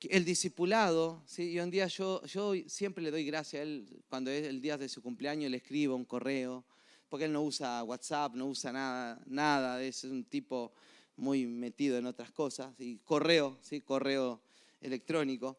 el 0.00 0.24
discipulado, 0.24 1.22
¿sí? 1.26 1.52
y 1.52 1.60
un 1.60 1.70
día 1.70 1.86
yo, 1.88 2.24
yo 2.24 2.54
siempre 2.66 3.02
le 3.02 3.10
doy 3.10 3.24
gracias 3.24 3.60
a 3.60 3.62
él, 3.62 4.02
cuando 4.08 4.30
es 4.30 4.46
el 4.46 4.60
día 4.60 4.78
de 4.78 4.88
su 4.88 5.02
cumpleaños, 5.02 5.50
le 5.50 5.58
escribo 5.58 5.94
un 5.94 6.04
correo, 6.04 6.64
porque 7.08 7.26
él 7.26 7.32
no 7.32 7.42
usa 7.42 7.82
WhatsApp, 7.84 8.34
no 8.34 8.46
usa 8.46 8.72
nada, 8.72 9.20
nada, 9.26 9.82
es 9.82 10.04
un 10.04 10.24
tipo 10.24 10.72
muy 11.16 11.46
metido 11.46 11.98
en 11.98 12.06
otras 12.06 12.32
cosas, 12.32 12.74
y 12.78 12.98
correo, 12.98 13.58
¿sí? 13.62 13.80
correo 13.80 14.42
electrónico. 14.80 15.58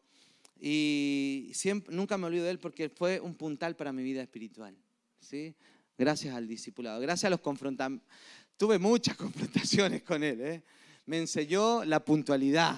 Y 0.60 1.50
siempre, 1.54 1.94
nunca 1.94 2.18
me 2.18 2.26
olvido 2.26 2.44
de 2.44 2.50
él 2.50 2.58
porque 2.58 2.88
fue 2.88 3.20
un 3.20 3.34
puntal 3.34 3.76
para 3.76 3.92
mi 3.92 4.02
vida 4.02 4.22
espiritual. 4.22 4.76
¿sí? 5.20 5.54
Gracias 5.96 6.34
al 6.34 6.48
discipulado, 6.48 7.00
gracias 7.00 7.24
a 7.24 7.30
los 7.30 7.40
confrontamientos. 7.40 8.08
Tuve 8.56 8.78
muchas 8.78 9.16
confrontaciones 9.18 10.02
con 10.02 10.22
él. 10.22 10.40
¿eh? 10.40 10.62
Me 11.06 11.18
enseñó 11.18 11.84
la 11.84 12.04
puntualidad 12.04 12.76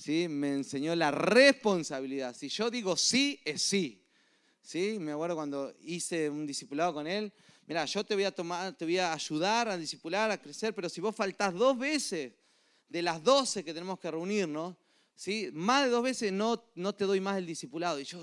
¿sí? 0.00 0.28
me 0.28 0.54
enseñó 0.54 0.96
la 0.96 1.10
responsabilidad. 1.10 2.34
Si 2.34 2.48
yo 2.48 2.70
digo 2.70 2.96
sí, 2.96 3.40
es 3.44 3.62
sí. 3.62 4.02
¿sí? 4.62 4.96
Me 4.98 5.12
acuerdo 5.12 5.36
cuando 5.36 5.74
hice 5.82 6.30
un 6.30 6.46
discipulado 6.46 6.94
con 6.94 7.06
él, 7.06 7.32
mira, 7.66 7.84
yo 7.84 8.02
te 8.04 8.14
voy 8.14 8.24
a 8.24 8.32
tomar, 8.32 8.72
te 8.72 8.86
voy 8.86 8.98
a 8.98 9.12
ayudar 9.12 9.68
a 9.68 9.76
discipular, 9.76 10.30
a 10.30 10.40
crecer, 10.40 10.74
pero 10.74 10.88
si 10.88 11.00
vos 11.00 11.14
faltás 11.14 11.52
dos 11.52 11.78
veces 11.78 12.32
de 12.88 13.02
las 13.02 13.22
doce 13.22 13.62
que 13.62 13.74
tenemos 13.74 13.98
que 14.00 14.10
reunirnos, 14.10 14.74
¿sí? 15.20 15.50
más 15.52 15.84
de 15.84 15.90
dos 15.90 16.02
veces 16.02 16.32
no, 16.32 16.64
no 16.74 16.94
te 16.94 17.04
doy 17.04 17.20
más 17.20 17.36
el 17.36 17.46
discipulado. 17.46 18.00
Y 18.00 18.04
yo, 18.04 18.20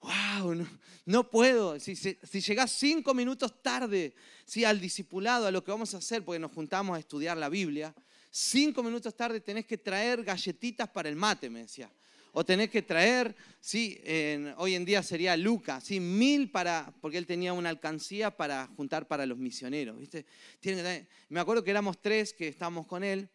wow, 0.00 0.66
no, 1.06 1.30
puedo. 1.30 1.80
Si, 1.80 1.96
si, 1.96 2.40
llegás 2.40 2.72
cinco 2.72 3.14
minutos 3.14 3.62
tarde 3.62 4.14
¿sí? 4.44 4.64
al 4.64 4.80
discipulado, 4.80 5.46
a 5.46 5.50
lo 5.50 5.64
que 5.64 5.70
vamos 5.70 5.94
a 5.94 5.98
hacer, 5.98 6.24
porque 6.24 6.38
nos 6.38 6.52
juntamos 6.52 6.96
a 6.96 7.00
estudiar 7.00 7.36
la 7.36 7.48
Biblia, 7.48 7.94
Cinco 8.36 8.82
minutos 8.82 9.14
tarde 9.14 9.40
tenés 9.40 9.64
que 9.64 9.78
traer 9.78 10.24
galletitas 10.24 10.88
para 10.88 11.08
el 11.08 11.14
mate, 11.14 11.48
me 11.48 11.60
decía. 11.60 11.88
O 12.32 12.44
tenés 12.44 12.68
que 12.68 12.82
traer, 12.82 13.32
sí, 13.60 13.96
hoy 14.56 14.74
en 14.74 14.84
día 14.84 15.04
sería 15.04 15.36
Lucas, 15.36 15.84
sí, 15.84 16.00
mil 16.00 16.50
para, 16.50 16.92
porque 17.00 17.16
él 17.16 17.28
tenía 17.28 17.52
una 17.52 17.68
alcancía 17.68 18.36
para 18.36 18.66
juntar 18.76 19.06
para 19.06 19.24
los 19.24 19.38
misioneros, 19.38 19.96
¿viste? 20.00 20.26
me 21.28 21.38
acuerdo 21.38 21.62
que 21.62 21.70
éramos 21.70 22.02
tres 22.02 22.34
que 22.34 22.48
estábamos 22.48 22.88
con 22.88 23.04
él, 23.04 23.28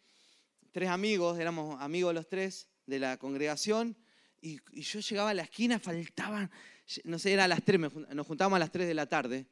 tres 0.71 0.89
amigos, 0.89 1.39
éramos 1.39 1.81
amigos 1.81 2.13
los 2.13 2.27
tres 2.27 2.67
de 2.85 2.99
la 2.99 3.17
congregación, 3.17 3.95
y, 4.41 4.59
yo 4.81 4.99
llegaba 4.99 5.31
a 5.31 5.33
la 5.33 5.43
esquina, 5.43 5.79
faltaban, 5.79 6.49
no 7.03 7.19
sé, 7.19 7.33
era 7.33 7.43
a 7.43 7.47
las 7.47 7.63
tres, 7.63 7.79
nos 8.13 8.25
juntábamos 8.25 8.57
a 8.57 8.59
las 8.59 8.71
tres 8.71 8.87
de 8.87 8.93
la 8.93 9.05
tarde, 9.05 9.45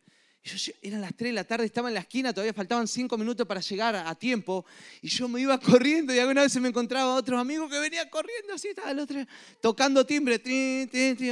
yo, 0.56 0.74
eran 0.82 1.02
las 1.02 1.16
3 1.16 1.30
de 1.30 1.34
la 1.34 1.44
tarde, 1.44 1.66
estaba 1.66 1.90
en 1.90 1.96
la 1.96 2.00
esquina, 2.02 2.34
todavía 2.34 2.54
faltaban 2.54 2.88
5 2.88 3.18
minutos 3.18 3.46
para 3.46 3.60
llegar 3.60 3.96
a, 3.96 4.16
tiempo. 4.16 4.66
Y 5.02 5.10
yo 5.10 5.28
me 5.28 5.42
iba 5.42 5.60
corriendo 5.60 6.14
y 6.14 6.20
alguna 6.20 6.44
vez 6.44 6.56
me 6.60 6.70
encontraba 6.70 7.16
otros 7.16 7.40
amigos 7.40 7.70
que 7.70 7.80
venían 7.80 8.10
corriendo 8.10 8.54
así, 8.54 8.70
estaba 8.70 8.92
el 8.92 9.00
otro 9.00 9.20
tocando 9.62 10.06
timbre. 10.06 10.42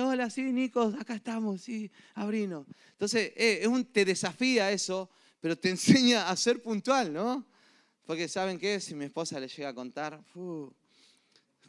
hola, 0.01 0.30
sí, 0.30 0.44
Nico, 0.44 0.94
acá 1.00 1.15
estamos, 1.15 1.62
sí, 1.62 1.89
abrino. 2.13 2.65
Entonces, 2.92 3.32
eh, 3.36 3.60
es 3.62 3.68
un, 3.68 3.86
te 3.86 4.06
desafía 4.06 4.72
eso, 4.72 5.10
pero 5.39 5.58
te 5.58 5.70
enseña 5.72 6.30
a 6.30 6.36
ser 6.36 6.62
puntual, 6.62 7.13
¿no? 7.13 7.46
Porque 8.05 8.27
¿saben 8.27 8.59
qué? 8.59 8.79
Si 8.79 8.95
mi 8.95 9.05
esposa 9.05 9.39
le 9.39 9.47
llega 9.47 9.69
a 9.69 9.74
contar, 9.74 10.21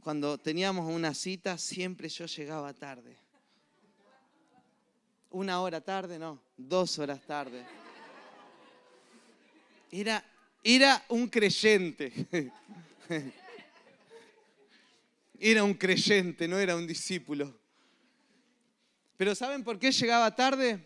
cuando 0.00 0.38
teníamos 0.38 0.92
una 0.92 1.14
cita, 1.14 1.58
siempre 1.58 2.08
yo 2.08 2.26
llegaba 2.26 2.72
tarde 2.74 3.16
una 5.36 5.60
hora 5.60 5.82
tarde, 5.82 6.18
no, 6.18 6.40
dos 6.56 6.98
horas 6.98 7.20
tarde. 7.26 7.62
Era, 9.90 10.24
era 10.64 11.04
un 11.08 11.28
creyente. 11.28 12.12
Era 15.38 15.62
un 15.62 15.74
creyente, 15.74 16.48
no 16.48 16.58
era 16.58 16.74
un 16.74 16.86
discípulo. 16.86 17.54
Pero 19.18 19.34
¿saben 19.34 19.62
por 19.62 19.78
qué 19.78 19.92
llegaba 19.92 20.34
tarde? 20.34 20.82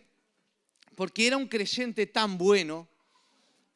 Porque 0.97 1.27
era 1.27 1.37
un 1.37 1.47
creyente 1.47 2.05
tan 2.05 2.37
bueno 2.37 2.89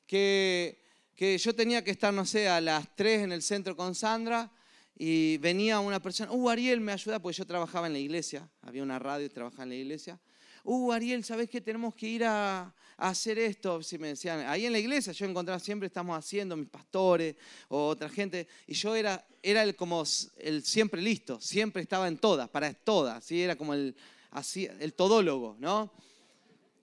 que, 0.06 0.85
que 1.16 1.38
yo 1.38 1.56
tenía 1.56 1.84
que 1.84 1.92
estar, 1.92 2.14
no 2.14 2.26
sé, 2.26 2.48
a 2.48 2.60
las 2.62 2.96
3 2.96 3.24
en 3.24 3.32
el 3.32 3.42
centro 3.42 3.76
con 3.76 3.96
Sandra 3.96 4.52
y 4.98 5.38
venía 5.38 5.80
una 5.80 6.02
persona, 6.02 6.32
uh, 6.32 6.50
Ariel, 6.50 6.82
me 6.82 6.92
ayuda, 6.92 7.20
porque 7.20 7.38
yo 7.38 7.46
trabajaba 7.46 7.88
en 7.88 7.94
la 7.94 8.00
iglesia, 8.00 8.50
había 8.62 8.84
una 8.84 9.00
radio 9.00 9.26
y 9.26 9.30
trabajaba 9.30 9.64
en 9.64 9.70
la 9.70 9.76
iglesia 9.76 10.20
uh, 10.66 10.92
Ariel, 10.92 11.24
¿sabes 11.24 11.50
qué? 11.50 11.62
Tenemos 11.62 11.96
que 11.96 12.08
ir 12.08 12.26
a, 12.26 12.74
hacer 12.98 13.38
esto. 13.40 13.84
Si 13.84 13.98
me 13.98 14.10
decían, 14.10 14.48
ahí 14.48 14.66
en 14.66 14.72
la 14.72 14.80
iglesia 14.80 15.12
yo 15.12 15.26
encontraba 15.26 15.60
siempre 15.60 15.88
estamos 15.88 16.18
haciendo, 16.18 16.56
mis 16.56 16.70
pastores 16.70 17.36
o 17.68 17.88
otra 17.88 18.08
gente, 18.08 18.48
y 18.68 18.74
yo 18.74 18.96
era, 18.96 19.26
era 19.44 19.64
el 19.64 19.76
como 19.76 20.04
el 20.38 20.64
siempre 20.64 21.02
listo, 21.02 21.42
siempre 21.42 21.82
estaba 21.82 22.08
en 22.08 22.18
todas, 22.18 22.48
para 22.50 22.74
todas, 22.74 23.24
¿sí? 23.26 23.42
era 23.42 23.58
como 23.58 23.74
el, 23.74 23.96
así, 24.32 24.70
el 24.80 24.94
todólogo, 24.94 25.58
¿no? 25.60 25.92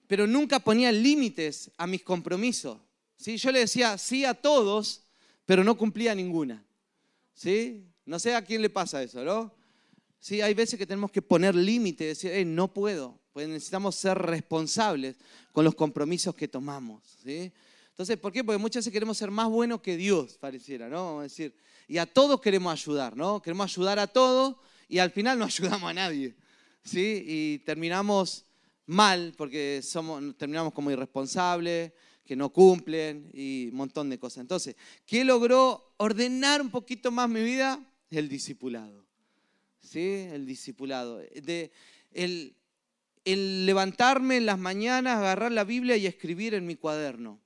Pero 0.06 0.26
nunca 0.26 0.58
ponía 0.58 0.92
límites 0.92 1.70
a 1.78 1.86
mis 1.86 2.02
compromisos. 2.02 2.78
¿Sí? 3.22 3.36
Yo 3.36 3.52
le 3.52 3.60
decía 3.60 3.96
sí 3.96 4.24
a 4.24 4.34
todos, 4.34 5.04
pero 5.46 5.62
no 5.62 5.76
cumplía 5.76 6.14
ninguna. 6.14 6.64
¿sí? 7.34 7.86
No 8.04 8.18
sé 8.18 8.34
a 8.34 8.44
quién 8.44 8.60
le 8.60 8.70
pasa 8.70 9.02
eso, 9.02 9.24
¿no? 9.24 9.54
Sí, 10.18 10.40
hay 10.40 10.54
veces 10.54 10.78
que 10.78 10.86
tenemos 10.86 11.10
que 11.10 11.22
poner 11.22 11.54
límites, 11.54 12.20
decir, 12.20 12.46
no 12.46 12.72
puedo, 12.72 13.20
pues 13.32 13.48
necesitamos 13.48 13.96
ser 13.96 14.18
responsables 14.18 15.16
con 15.52 15.64
los 15.64 15.74
compromisos 15.74 16.34
que 16.34 16.46
tomamos. 16.46 17.02
¿sí? 17.22 17.52
Entonces, 17.90 18.16
¿por 18.16 18.32
qué? 18.32 18.44
Porque 18.44 18.58
muchas 18.58 18.82
veces 18.82 18.92
queremos 18.92 19.18
ser 19.18 19.30
más 19.30 19.48
buenos 19.48 19.80
que 19.80 19.96
Dios, 19.96 20.38
pareciera, 20.38 20.88
¿no? 20.88 21.04
Vamos 21.04 21.20
a 21.20 21.22
decir, 21.24 21.56
y 21.88 21.98
a 21.98 22.06
todos 22.06 22.40
queremos 22.40 22.72
ayudar, 22.72 23.16
¿no? 23.16 23.42
Queremos 23.42 23.70
ayudar 23.70 23.98
a 23.98 24.06
todos 24.06 24.56
y 24.88 24.98
al 24.98 25.10
final 25.10 25.38
no 25.38 25.44
ayudamos 25.46 25.90
a 25.90 25.94
nadie, 25.94 26.36
¿sí? 26.84 27.24
Y 27.26 27.58
terminamos 27.60 28.44
mal 28.86 29.34
porque 29.36 29.80
somos, 29.82 30.36
terminamos 30.36 30.72
como 30.72 30.90
irresponsables, 30.90 31.92
que 32.24 32.36
no 32.36 32.52
cumplen 32.52 33.30
y 33.32 33.68
un 33.68 33.76
montón 33.76 34.08
de 34.10 34.18
cosas. 34.18 34.38
Entonces, 34.38 34.76
¿qué 35.06 35.24
logró 35.24 35.94
ordenar 35.96 36.60
un 36.62 36.70
poquito 36.70 37.10
más 37.10 37.28
mi 37.28 37.42
vida? 37.42 37.84
El 38.10 38.28
discipulado. 38.28 39.04
¿Sí? 39.80 40.26
El 40.32 40.46
discipulado. 40.46 41.18
De, 41.18 41.72
el, 42.12 42.54
el 43.24 43.66
levantarme 43.66 44.36
en 44.36 44.46
las 44.46 44.58
mañanas, 44.58 45.18
agarrar 45.18 45.52
la 45.52 45.64
Biblia 45.64 45.96
y 45.96 46.06
escribir 46.06 46.54
en 46.54 46.66
mi 46.66 46.76
cuaderno. 46.76 47.40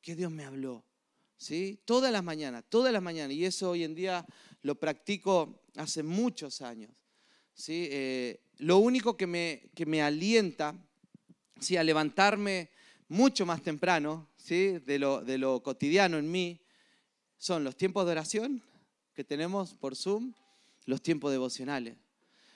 Que 0.00 0.14
Dios 0.14 0.30
me 0.30 0.44
habló. 0.44 0.84
¿Sí? 1.36 1.78
Todas 1.84 2.12
las 2.12 2.24
mañanas, 2.24 2.64
todas 2.68 2.92
las 2.92 3.02
mañanas. 3.02 3.36
Y 3.36 3.44
eso 3.44 3.70
hoy 3.70 3.84
en 3.84 3.94
día 3.94 4.26
lo 4.62 4.74
practico 4.74 5.62
hace 5.76 6.02
muchos 6.02 6.62
años. 6.62 6.90
¿Sí? 7.54 7.88
Eh, 7.90 8.40
lo 8.58 8.78
único 8.78 9.16
que 9.16 9.26
me, 9.26 9.70
que 9.74 9.84
me 9.84 10.00
alienta 10.00 10.74
¿sí? 11.60 11.76
a 11.76 11.84
levantarme 11.84 12.70
mucho 13.10 13.44
más 13.44 13.60
temprano 13.60 14.28
¿sí? 14.36 14.78
de, 14.86 14.98
lo, 15.00 15.62
cotidiano 15.64 16.16
en 16.16 16.30
mí 16.30 16.60
son 17.36 17.64
los 17.64 17.76
tiempos 17.76 18.06
de 18.06 18.12
oración 18.12 18.62
que 19.14 19.24
tenemos 19.24 19.74
por 19.74 19.96
Zoom, 19.96 20.32
los 20.86 21.02
tiempos 21.02 21.32
devocionales. 21.32 21.96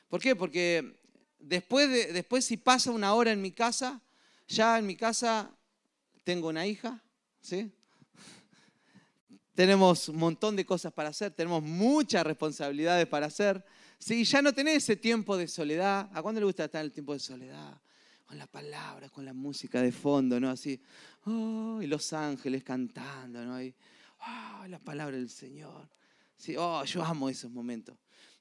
¿Por 0.09 0.21
qué? 0.21 0.37
Porque 0.37 0.97
después, 1.41 1.91
de, 1.91 2.13
después 2.13 2.45
si 2.45 2.57
pasa 2.57 2.93
una 2.93 3.15
hora 3.15 3.33
en 3.33 3.43
mi 3.43 3.51
casa, 3.51 4.01
ya 4.47 4.79
en 4.79 4.87
mi 4.87 4.95
casa 4.95 5.51
tengo 6.23 6.49
una 6.49 6.67
hija, 6.67 7.03
¿sí? 7.41 7.73
Tenemos 9.57 10.09
un 10.09 10.17
montón 10.17 10.55
de 10.55 10.65
cosas 10.65 10.93
para 10.93 11.09
hacer, 11.09 11.33
tenemos 11.33 11.65
muchas 11.65 12.25
responsabilidades 12.25 13.07
para 13.07 13.27
hacer. 13.27 13.65
Sí, 13.99 14.25
ya 14.25 14.41
no 14.41 14.53
tenés 14.53 14.77
ese 14.77 14.97
tiempo 14.97 15.37
de 15.37 15.49
soledad. 15.49 16.09
¿A 16.13 16.23
cuándo 16.23 16.41
le 16.41 16.47
gusta 16.47 16.65
estar 16.65 16.85
el 16.85 16.93
tiempo 16.93 17.13
de 17.13 17.21
soledad? 17.21 17.81
Con 18.35 18.41
la 18.41 18.47
palabra, 18.49 19.09
con 19.11 19.25
la 19.25 19.33
música 19.33 19.81
de 19.81 19.93
fondo, 19.93 20.41
¿no? 20.41 20.51
Así, 20.51 20.81
oh, 21.27 21.81
y 21.81 21.87
los 21.87 22.13
ángeles 22.13 22.65
cantando, 22.65 23.45
¿no? 23.45 23.63
Y, 23.63 23.73
oh, 24.27 24.67
la 24.67 24.81
palabra 24.81 25.17
del 25.17 25.31
Señor. 25.31 25.89
Oh, 26.59 26.83
yo 26.85 27.05
amo 27.05 27.29
esos 27.29 27.49
momentos. 27.49 27.97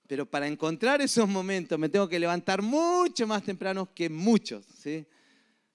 Pero 0.07 0.25
para 0.27 0.47
encontrar 0.47 1.00
esos 1.01 1.29
momentos 1.29 1.77
me 1.77 1.89
tengo 1.89 2.09
que 2.09 2.17
levantar 2.17 2.63
mucho 2.63 3.27
más 3.27 3.43
temprano 3.43 3.93
que 3.93 4.09
muchos, 4.09 4.65
¿sí? 4.65 5.05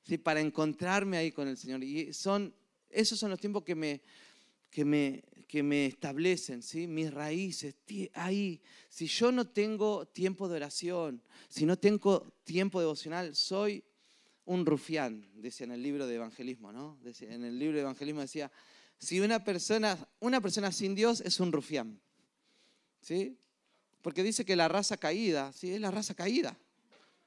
¿Sí? 0.02 0.18
Para 0.18 0.40
encontrarme 0.40 1.16
ahí 1.16 1.30
con 1.30 1.46
el 1.46 1.56
Señor. 1.56 1.84
Y 1.84 2.12
son, 2.12 2.52
esos 2.90 3.20
son 3.20 3.30
los 3.30 3.38
tiempos 3.38 3.62
que 3.62 3.76
me, 3.76 4.02
que 4.68 4.84
me, 4.84 5.22
que 5.46 5.62
me 5.62 5.87
establecen, 5.87 6.60
¿sí? 6.60 6.88
mis 6.88 7.14
raíces, 7.14 7.76
ahí. 8.14 8.60
Si 8.88 9.06
yo 9.06 9.30
no 9.30 9.46
tengo 9.48 10.06
tiempo 10.06 10.48
de 10.48 10.56
oración, 10.56 11.22
si 11.48 11.64
no 11.64 11.78
tengo 11.78 12.34
tiempo 12.42 12.80
devocional, 12.80 13.37
soy 13.37 13.84
un 14.48 14.64
rufián, 14.64 15.28
decía 15.34 15.64
en 15.64 15.72
el 15.72 15.82
libro 15.82 16.06
de 16.06 16.14
evangelismo, 16.14 16.72
¿no? 16.72 16.98
en 17.04 17.44
el 17.44 17.58
libro 17.58 17.76
de 17.76 17.82
evangelismo 17.82 18.22
decía, 18.22 18.50
si 18.98 19.20
una 19.20 19.44
persona, 19.44 19.98
una 20.20 20.40
persona 20.40 20.72
sin 20.72 20.94
Dios 20.94 21.20
es 21.20 21.38
un 21.38 21.52
rufián, 21.52 22.00
¿sí? 23.02 23.36
Porque 24.00 24.22
dice 24.22 24.46
que 24.46 24.56
la 24.56 24.66
raza 24.66 24.96
caída, 24.96 25.52
¿sí? 25.52 25.70
Es 25.72 25.80
la 25.80 25.90
raza 25.90 26.14
caída. 26.14 26.56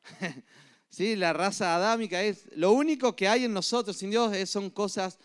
¿Sí? 0.89 1.15
La 1.15 1.31
raza 1.31 1.75
adámica 1.75 2.21
es, 2.21 2.47
lo 2.55 2.73
único 2.73 3.15
que 3.15 3.27
hay 3.27 3.45
en 3.45 3.53
nosotros 3.53 3.95
sin 3.95 4.09
Dios 4.09 4.49
son 4.49 4.69
cosas 4.69 5.17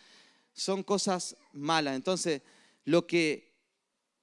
son 0.52 0.82
cosas 0.82 1.36
malas. 1.52 1.96
Entonces, 1.96 2.42
lo 2.84 3.06
que, 3.06 3.52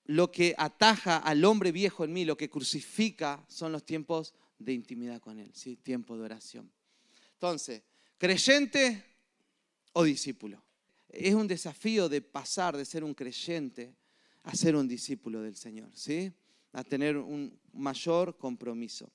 lo 0.05 0.31
que 0.31 0.55
ataja 0.57 1.17
al 1.17 1.43
hombre 1.45 1.71
viejo 1.71 2.03
en 2.03 2.13
mí, 2.13 2.25
lo 2.25 2.37
que 2.37 2.49
crucifica, 2.49 3.45
son 3.47 3.71
los 3.71 3.83
tiempos 3.83 4.33
de 4.57 4.73
intimidad 4.73 5.19
con 5.19 5.39
Él, 5.39 5.51
¿sí? 5.53 5.75
tiempo 5.75 6.17
de 6.17 6.23
oración. 6.23 6.71
Entonces, 7.43 7.81
creyente 8.17 9.03
o 9.91 10.05
discípulo. 10.05 10.63
Es 11.09 11.33
un 11.33 11.45
desafío 11.45 12.07
de 12.07 12.21
pasar 12.21 12.77
de 12.77 12.85
ser 12.85 13.03
un 13.03 13.13
creyente 13.13 13.97
a 14.43 14.55
ser 14.55 14.77
un 14.77 14.87
discípulo 14.87 15.41
del 15.41 15.57
Señor, 15.57 15.89
¿sí? 15.93 16.31
a 16.71 16.85
tener 16.85 17.17
un 17.17 17.59
mayor 17.73 18.37
compromiso. 18.37 19.11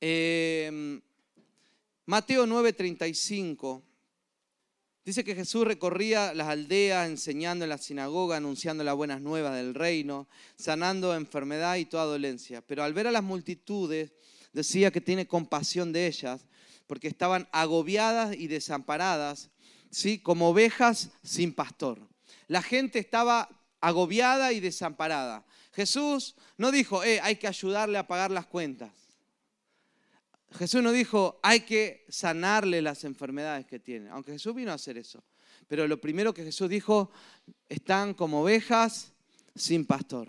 Eh, 0.00 0.98
Mateo 2.06 2.46
9:35 2.46 3.82
Dice 5.04 5.22
que 5.22 5.34
Jesús 5.34 5.66
recorría 5.66 6.32
las 6.32 6.48
aldeas 6.48 7.08
enseñando 7.08 7.66
en 7.66 7.68
la 7.68 7.78
sinagoga, 7.78 8.38
anunciando 8.38 8.84
las 8.84 8.94
buenas 8.94 9.20
nuevas 9.20 9.54
del 9.54 9.74
reino, 9.74 10.28
sanando 10.56 11.14
enfermedad 11.14 11.76
y 11.76 11.84
toda 11.84 12.04
dolencia. 12.04 12.62
Pero 12.62 12.84
al 12.84 12.94
ver 12.94 13.06
a 13.06 13.10
las 13.10 13.22
multitudes, 13.22 14.12
decía 14.52 14.90
que 14.90 15.00
tiene 15.00 15.26
compasión 15.26 15.92
de 15.92 16.06
ellas, 16.06 16.46
porque 16.90 17.06
estaban 17.06 17.48
agobiadas 17.52 18.34
y 18.34 18.48
desamparadas, 18.48 19.50
¿sí? 19.92 20.18
como 20.18 20.48
ovejas 20.48 21.10
sin 21.22 21.54
pastor. 21.54 22.00
La 22.48 22.62
gente 22.62 22.98
estaba 22.98 23.48
agobiada 23.80 24.52
y 24.52 24.58
desamparada. 24.58 25.46
Jesús 25.72 26.34
no 26.58 26.72
dijo, 26.72 27.04
eh, 27.04 27.20
hay 27.22 27.36
que 27.36 27.46
ayudarle 27.46 27.96
a 27.96 28.08
pagar 28.08 28.32
las 28.32 28.46
cuentas. 28.46 28.90
Jesús 30.58 30.82
no 30.82 30.90
dijo, 30.90 31.38
hay 31.44 31.60
que 31.60 32.04
sanarle 32.08 32.82
las 32.82 33.04
enfermedades 33.04 33.66
que 33.66 33.78
tiene, 33.78 34.10
aunque 34.10 34.32
Jesús 34.32 34.52
vino 34.52 34.72
a 34.72 34.74
hacer 34.74 34.98
eso. 34.98 35.22
Pero 35.68 35.86
lo 35.86 36.00
primero 36.00 36.34
que 36.34 36.42
Jesús 36.42 36.68
dijo, 36.68 37.12
están 37.68 38.14
como 38.14 38.42
ovejas 38.42 39.12
sin 39.54 39.86
pastor. 39.86 40.28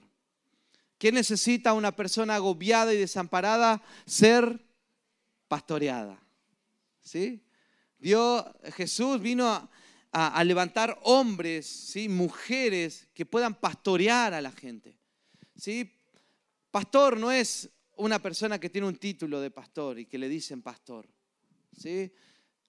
¿Qué 1.00 1.12
necesita 1.12 1.74
una 1.74 1.96
persona 1.96 2.36
agobiada 2.36 2.94
y 2.94 2.98
desamparada? 2.98 3.82
Ser 4.06 4.64
pastoreada. 5.48 6.22
¿Sí? 7.12 7.44
Dios, 8.00 8.46
Jesús 8.74 9.20
vino 9.20 9.70
a, 10.14 10.44
levantar 10.46 10.98
hombres, 11.04 11.68
¿sí? 11.68 12.08
mujeres 12.08 13.10
que 13.14 13.26
puedan 13.26 13.54
pastorear 13.54 14.34
a 14.34 14.40
la 14.40 14.50
gente. 14.54 14.98
¿Sí? 15.54 15.92
Pastor 16.72 17.20
no 17.20 17.30
es 17.30 17.70
una 17.98 18.20
persona 18.20 18.62
que 18.62 18.70
tiene 18.70 18.88
un 18.88 18.96
título 18.96 19.42
de 19.42 19.52
pastor 19.52 20.00
y 20.00 20.06
que 20.06 20.18
le 20.18 20.30
dicen 20.30 20.62
pastor. 20.62 21.10
¿sí? 21.78 22.10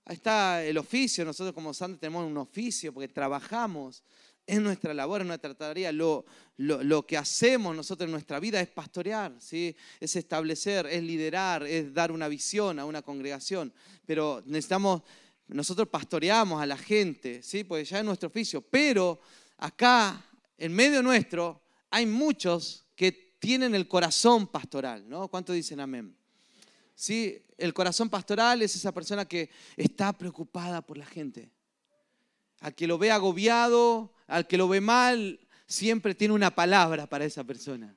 Ahí 0.07 0.17
está 0.17 0.65
el 0.65 0.77
oficio, 0.77 1.25
nosotros 1.25 1.55
como 1.55 1.73
santos 1.73 2.01
tenemos 2.01 2.29
un 2.29 2.37
oficio 2.37 2.93
porque 2.93 3.07
trabajamos 3.07 4.03
en 4.47 4.63
nuestra 4.63 4.95
labor, 4.95 5.21
en 5.21 5.29
nuestra 5.29 5.55
tarea. 5.55 5.93
Lo, 5.93 6.25
lo, 6.57 7.07
que 7.07 7.17
hacemos 7.17 7.75
nosotros 7.75 8.07
en 8.07 8.13
nuestra 8.13 8.41
vida 8.41 8.61
es 8.61 8.69
pastorear, 8.69 9.35
¿sí? 9.39 9.75
es 10.01 10.17
establecer, 10.17 10.87
es 10.87 11.03
liderar, 11.03 11.63
es 11.65 11.93
dar 11.93 12.13
una 12.13 12.29
visión 12.29 12.79
a 12.79 12.85
una 12.85 13.03
congregación. 13.03 13.73
Pero 14.07 14.43
necesitamos, 14.47 15.03
nosotros 15.49 15.89
pastoreamos 15.89 16.61
a 16.61 16.67
la 16.67 16.77
gente, 16.77 17.43
¿sí? 17.43 17.65
porque 17.65 17.85
ya 17.85 17.99
es 17.99 18.05
nuestro 18.05 18.29
oficio. 18.29 18.61
Pero 18.61 19.21
acá, 19.59 20.25
en 20.59 20.73
medio 20.73 21.03
nuestro, 21.03 21.63
hay 21.91 22.07
muchos 22.07 22.87
que 22.97 23.37
tienen 23.39 23.75
el 23.75 23.89
corazón 23.89 24.47
pastoral, 24.47 25.09
¿no? 25.09 25.29
¿Cuántos 25.29 25.57
dicen 25.57 25.81
amén? 25.81 26.17
Sí, 26.95 27.45
el 27.59 27.75
corazón 27.75 28.09
pastoral 28.09 28.63
es 28.63 28.77
esa 28.77 28.93
persona 28.93 29.25
que 29.25 29.51
está 29.77 30.13
preocupada 30.13 30.83
por 30.83 30.97
la 30.97 31.07
gente. 31.07 31.51
Al 32.61 32.75
que 32.75 32.87
lo 32.87 32.99
ve 32.99 33.11
agobiado, 33.11 34.15
al 34.33 34.47
que 34.47 34.57
lo 34.57 34.69
ve 34.69 34.81
mal, 34.81 35.39
siempre 35.67 36.15
tiene 36.15 36.35
una 36.35 36.55
palabra 36.55 37.07
para 37.07 37.25
esa 37.25 37.45
persona. 37.45 37.95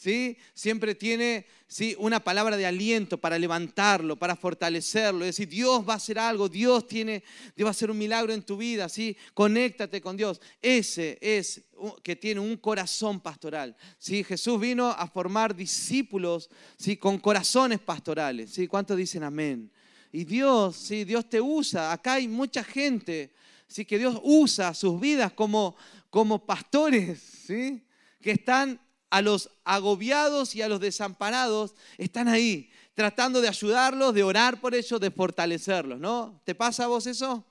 ¿sí? 0.00 0.38
Siempre 0.54 0.94
tiene 0.94 1.44
¿sí? 1.68 1.94
una 1.98 2.20
palabra 2.20 2.56
de 2.56 2.64
aliento 2.64 3.18
para 3.18 3.38
levantarlo, 3.38 4.16
para 4.16 4.34
fortalecerlo. 4.34 5.24
Es 5.24 5.36
decir, 5.36 5.48
Dios 5.48 5.86
va 5.86 5.92
a 5.92 5.96
hacer 5.96 6.18
algo, 6.18 6.48
Dios, 6.48 6.88
tiene, 6.88 7.22
Dios 7.54 7.66
va 7.66 7.70
a 7.70 7.72
hacer 7.72 7.90
un 7.90 7.98
milagro 7.98 8.32
en 8.32 8.42
tu 8.42 8.56
vida, 8.56 8.88
¿sí? 8.88 9.14
Conéctate 9.34 10.00
con 10.00 10.16
Dios. 10.16 10.40
Ese 10.62 11.18
es 11.20 11.62
que 12.02 12.16
tiene 12.16 12.40
un 12.40 12.56
corazón 12.56 13.20
pastoral. 13.20 13.76
¿sí? 13.98 14.24
Jesús 14.24 14.58
vino 14.58 14.88
a 14.88 15.06
formar 15.06 15.54
discípulos 15.54 16.48
¿sí? 16.78 16.96
con 16.96 17.18
corazones 17.18 17.80
pastorales. 17.80 18.50
¿sí? 18.50 18.66
¿Cuántos 18.66 18.96
dicen 18.96 19.22
amén? 19.22 19.70
Y 20.12 20.24
Dios, 20.24 20.76
¿sí? 20.76 21.04
Dios 21.04 21.28
te 21.28 21.40
usa. 21.40 21.92
Acá 21.92 22.14
hay 22.14 22.26
mucha 22.26 22.64
gente 22.64 23.32
¿sí? 23.70 23.84
que 23.84 23.98
Dios 23.98 24.20
usa 24.22 24.74
sus 24.74 25.00
vidas 25.00 25.32
como, 25.32 25.76
como 26.10 26.44
pastores, 26.44 27.20
¿sí? 27.20 27.82
que 28.20 28.32
están 28.32 28.80
a 29.08 29.22
los 29.22 29.50
agobiados 29.64 30.54
y 30.54 30.62
a 30.62 30.68
los 30.68 30.80
desamparados, 30.80 31.74
están 31.96 32.28
ahí, 32.28 32.70
tratando 32.94 33.40
de 33.40 33.48
ayudarlos, 33.48 34.14
de 34.14 34.22
orar 34.22 34.60
por 34.60 34.74
ellos, 34.74 35.00
de 35.00 35.10
fortalecerlos, 35.10 35.98
¿no? 35.98 36.40
¿Te 36.44 36.54
pasa 36.54 36.84
a 36.84 36.88
vos 36.88 37.06
eso? 37.06 37.44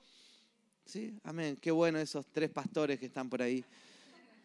Sí, 0.86 1.18
amén. 1.22 1.58
Qué 1.60 1.70
bueno 1.70 1.98
esos 1.98 2.26
tres 2.32 2.50
pastores 2.50 2.98
que 2.98 3.06
están 3.06 3.28
por 3.28 3.42
ahí. 3.42 3.64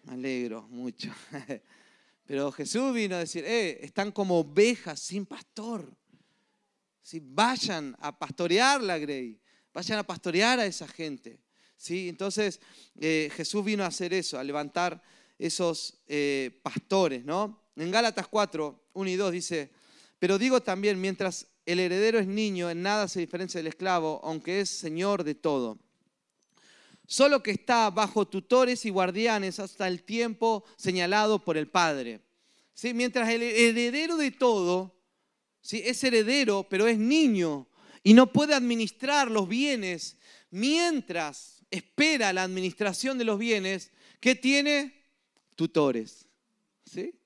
Me 0.03 0.13
alegro 0.13 0.63
mucho. 0.69 1.11
Pero 2.25 2.51
Jesús 2.51 2.93
vino 2.93 3.15
a 3.15 3.19
decir, 3.19 3.43
eh, 3.45 3.79
están 3.81 4.11
como 4.11 4.39
ovejas 4.39 4.99
sin 4.99 5.25
pastor. 5.25 5.89
¿Sí? 7.01 7.21
Vayan 7.23 7.95
a 7.99 8.17
pastorear 8.17 8.81
la 8.81 8.97
Grey, 8.97 9.39
vayan 9.73 9.99
a 9.99 10.03
pastorear 10.03 10.59
a 10.59 10.65
esa 10.65 10.87
gente. 10.87 11.44
¿Sí? 11.77 12.09
Entonces 12.09 12.59
eh, 12.99 13.29
Jesús 13.35 13.63
vino 13.63 13.83
a 13.83 13.87
hacer 13.87 14.13
eso, 14.13 14.39
a 14.39 14.43
levantar 14.43 15.01
esos 15.37 16.01
eh, 16.07 16.59
pastores, 16.63 17.25
¿no? 17.25 17.61
En 17.75 17.91
Gálatas 17.91 18.27
4, 18.27 18.89
1 18.93 19.09
y 19.09 19.15
2 19.15 19.31
dice, 19.31 19.71
pero 20.19 20.37
digo 20.37 20.61
también, 20.61 20.99
mientras 20.99 21.47
el 21.65 21.79
heredero 21.79 22.19
es 22.19 22.27
niño, 22.27 22.69
en 22.69 22.81
nada 22.81 23.07
se 23.07 23.19
diferencia 23.19 23.59
del 23.59 23.67
esclavo, 23.67 24.21
aunque 24.23 24.61
es 24.61 24.69
señor 24.69 25.23
de 25.23 25.35
todo. 25.35 25.77
Solo 27.07 27.43
que 27.43 27.51
está 27.51 27.89
bajo 27.89 28.27
tutores 28.27 28.85
y 28.85 28.89
guardianes 28.89 29.59
hasta 29.59 29.87
el 29.87 30.03
tiempo 30.03 30.63
señalado 30.77 31.43
por 31.43 31.57
el 31.57 31.67
Padre. 31.67 32.21
¿Sí? 32.73 32.93
Mientras 32.93 33.29
el 33.29 33.43
heredero 33.43 34.17
de 34.17 34.31
todo 34.31 34.95
¿sí? 35.61 35.81
es 35.85 36.03
heredero, 36.03 36.67
pero 36.69 36.87
es 36.87 36.97
niño 36.97 37.67
y 38.03 38.13
no 38.13 38.31
puede 38.31 38.53
administrar 38.53 39.29
los 39.29 39.47
bienes 39.47 40.17
mientras 40.49 41.54
espera 41.71 42.33
la 42.33 42.43
administración 42.43 43.17
de 43.17 43.25
los 43.25 43.39
bienes, 43.39 43.91
¿qué 44.19 44.35
tiene? 44.35 45.03
Tutores. 45.55 46.27
¿Sí? 46.85 47.19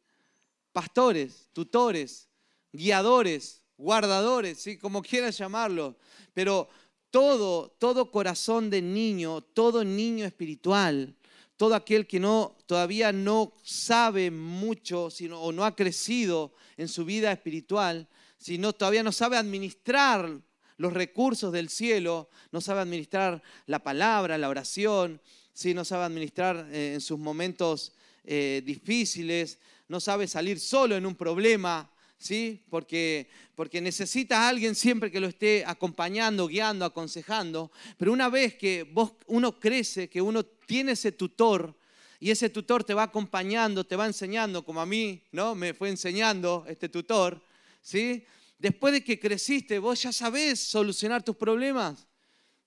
Pastores, 0.72 1.50
tutores, 1.54 2.30
guiadores, 2.72 3.62
guardadores, 3.78 4.60
¿sí? 4.60 4.78
como 4.78 5.02
quieras 5.02 5.38
llamarlo. 5.38 5.98
Pero 6.34 6.70
todo, 7.10 7.70
todo 7.80 8.12
corazón 8.12 8.70
de 8.70 8.82
niño, 8.82 9.42
todo 9.42 9.84
niño 9.84 10.26
espiritual, 10.26 11.16
todo 11.58 11.76
aquel 11.76 12.08
que 12.08 12.20
no, 12.20 12.58
todavía 12.66 13.12
no 13.12 13.54
sabe 13.64 14.32
mucho 14.32 15.10
sino, 15.10 15.42
o 15.42 15.52
no 15.52 15.66
ha 15.66 15.76
crecido 15.76 16.54
en 16.78 16.88
su 16.88 17.04
vida 17.04 17.32
espiritual, 17.32 18.08
sino 18.38 18.74
todavía 18.74 19.04
no 19.04 19.12
sabe 19.12 19.38
administrar 19.38 20.40
los 20.80 20.94
recursos 20.94 21.52
del 21.52 21.70
cielo, 21.70 22.30
no 22.52 22.62
sabe 22.62 22.80
administrar 22.80 23.44
la 23.68 23.80
palabra, 23.80 24.38
la 24.38 24.50
oración, 24.50 25.22
¿sí? 25.54 25.74
no 25.74 25.84
sabe 25.84 26.06
administrar 26.06 26.70
eh, 26.72 26.94
en 26.94 27.02
sus 27.02 27.20
momentos 27.20 27.92
eh, 28.24 28.64
difíciles, 28.66 29.60
no 29.90 30.00
sabe 30.00 30.26
salir 30.26 30.58
solo 30.58 30.96
en 30.96 31.06
un 31.06 31.16
problema, 31.16 31.92
¿sí? 32.18 32.64
Porque, 32.70 33.28
porque 33.56 33.82
necesita 33.82 34.44
a 34.46 34.50
alguien 34.50 34.74
siempre 34.74 35.12
que 35.12 35.20
lo 35.20 35.28
esté 35.28 35.66
acompañando, 35.68 36.48
guiando, 36.48 36.86
aconsejando. 36.86 37.72
Pero 37.98 38.14
una 38.14 38.30
vez 38.30 38.56
que 38.56 38.84
vos, 38.84 39.12
uno 39.28 39.60
crece, 39.60 40.10
que 40.10 40.22
uno 40.22 40.46
tiene 40.46 40.94
ese 40.94 41.12
tutor, 41.12 41.76
y 42.22 42.32
ese 42.32 42.50
tutor 42.50 42.86
te 42.86 42.94
va 42.94 43.04
acompañando, 43.04 43.86
te 43.86 43.98
va 43.98 44.06
enseñando, 44.06 44.64
como 44.64 44.80
a 44.80 44.86
mí, 44.86 45.22
¿no? 45.32 45.56
Me 45.56 45.74
fue 45.74 45.90
enseñando 45.90 46.66
este 46.70 46.88
tutor, 46.88 47.42
¿sí? 47.82 48.24
Después 48.60 48.94
de 48.94 49.04
que 49.04 49.20
creciste, 49.20 49.80
vos 49.80 50.04
ya 50.04 50.12
sabés 50.12 50.60
solucionar 50.60 51.24
tus 51.24 51.38
problemas. 51.38 52.08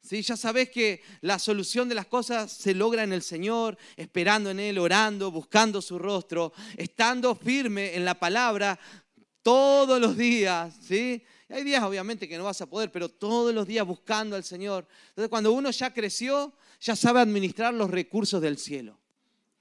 ¿Sí? 0.01 0.23
Ya 0.23 0.37
sabés 0.37 0.71
que 0.71 1.03
la 1.21 1.39
solución 1.39 1.89
de 1.89 1.95
las 1.95 2.07
cosas 2.07 2.51
se 2.51 2.75
logra 2.75 3.05
en 3.05 3.13
el 3.13 3.23
Señor, 3.23 3.79
esperando 3.97 4.51
en 4.51 4.59
Él, 4.59 4.79
orando, 4.79 5.31
buscando 5.31 5.81
su 5.81 5.99
rostro, 5.99 6.53
estando 6.77 7.37
firme 7.37 7.95
en 7.95 8.05
la 8.05 8.19
palabra 8.19 8.81
todos 9.43 10.01
los 10.01 10.17
días. 10.17 10.75
¿sí? 10.83 11.23
Hay 11.49 11.63
días 11.63 11.85
obviamente 11.85 12.27
que 12.27 12.39
no 12.39 12.45
vas 12.45 12.61
a 12.63 12.67
poder, 12.67 12.91
pero 12.91 13.09
todos 13.11 13.55
los 13.55 13.67
días 13.67 13.87
buscando 13.87 14.35
al 14.35 14.45
Señor. 14.45 14.89
Entonces 15.11 15.29
cuando 15.29 15.53
uno 15.53 15.71
ya 15.71 15.93
creció, 15.93 16.53
ya 16.81 16.97
sabe 16.97 17.21
administrar 17.21 17.75
los 17.75 17.91
recursos 17.91 18.41
del 18.41 18.59
cielo. 18.59 18.99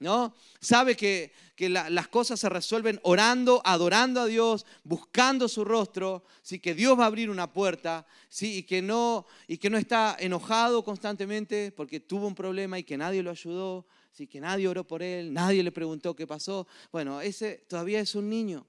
¿No? 0.02 0.34
Sabe 0.60 0.96
que, 0.96 1.32
las 1.58 2.08
cosas 2.08 2.40
se 2.40 2.48
resuelven 2.48 2.98
orando, 3.04 3.62
adorando 3.64 4.20
a 4.20 4.26
Dios, 4.26 4.66
buscando 4.82 5.46
su 5.46 5.64
rostro, 5.64 6.24
¿sí? 6.42 6.58
que 6.58 6.74
Dios 6.74 6.98
va 6.98 7.04
a 7.04 7.06
abrir 7.06 7.30
una 7.30 7.52
puerta 7.52 8.04
¿sí? 8.28 8.56
y, 8.56 8.62
que 8.64 8.82
no, 8.82 9.26
y 9.46 9.58
que 9.58 9.70
no 9.70 9.78
está 9.78 10.16
enojado 10.18 10.82
constantemente 10.82 11.70
porque 11.70 12.00
tuvo 12.00 12.26
un 12.26 12.34
problema 12.34 12.80
y 12.80 12.82
que 12.82 12.96
nadie 12.96 13.22
lo 13.22 13.30
ayudó, 13.30 13.86
¿sí? 14.10 14.26
que 14.26 14.40
nadie 14.40 14.66
oró 14.66 14.84
por 14.84 15.04
él, 15.04 15.32
nadie 15.32 15.62
le 15.62 15.70
preguntó 15.70 16.16
qué 16.16 16.26
pasó. 16.26 16.66
Bueno, 16.90 17.20
ese 17.20 17.64
todavía 17.68 18.00
es 18.00 18.16
un 18.16 18.28
niño 18.28 18.66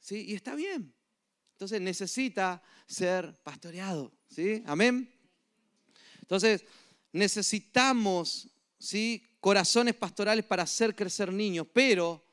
¿sí? 0.00 0.24
y 0.26 0.34
está 0.34 0.56
bien. 0.56 0.92
Entonces 1.52 1.80
necesita 1.80 2.60
ser 2.84 3.38
pastoreado. 3.44 4.10
¿sí? 4.28 4.60
Amén. 4.66 5.08
Entonces 6.20 6.64
necesitamos 7.12 8.48
¿sí? 8.82 9.24
Corazones 9.42 9.96
pastorales 9.96 10.44
para 10.44 10.62
hacer 10.62 10.94
crecer 10.94 11.32
niños, 11.32 11.66
pero 11.72 12.24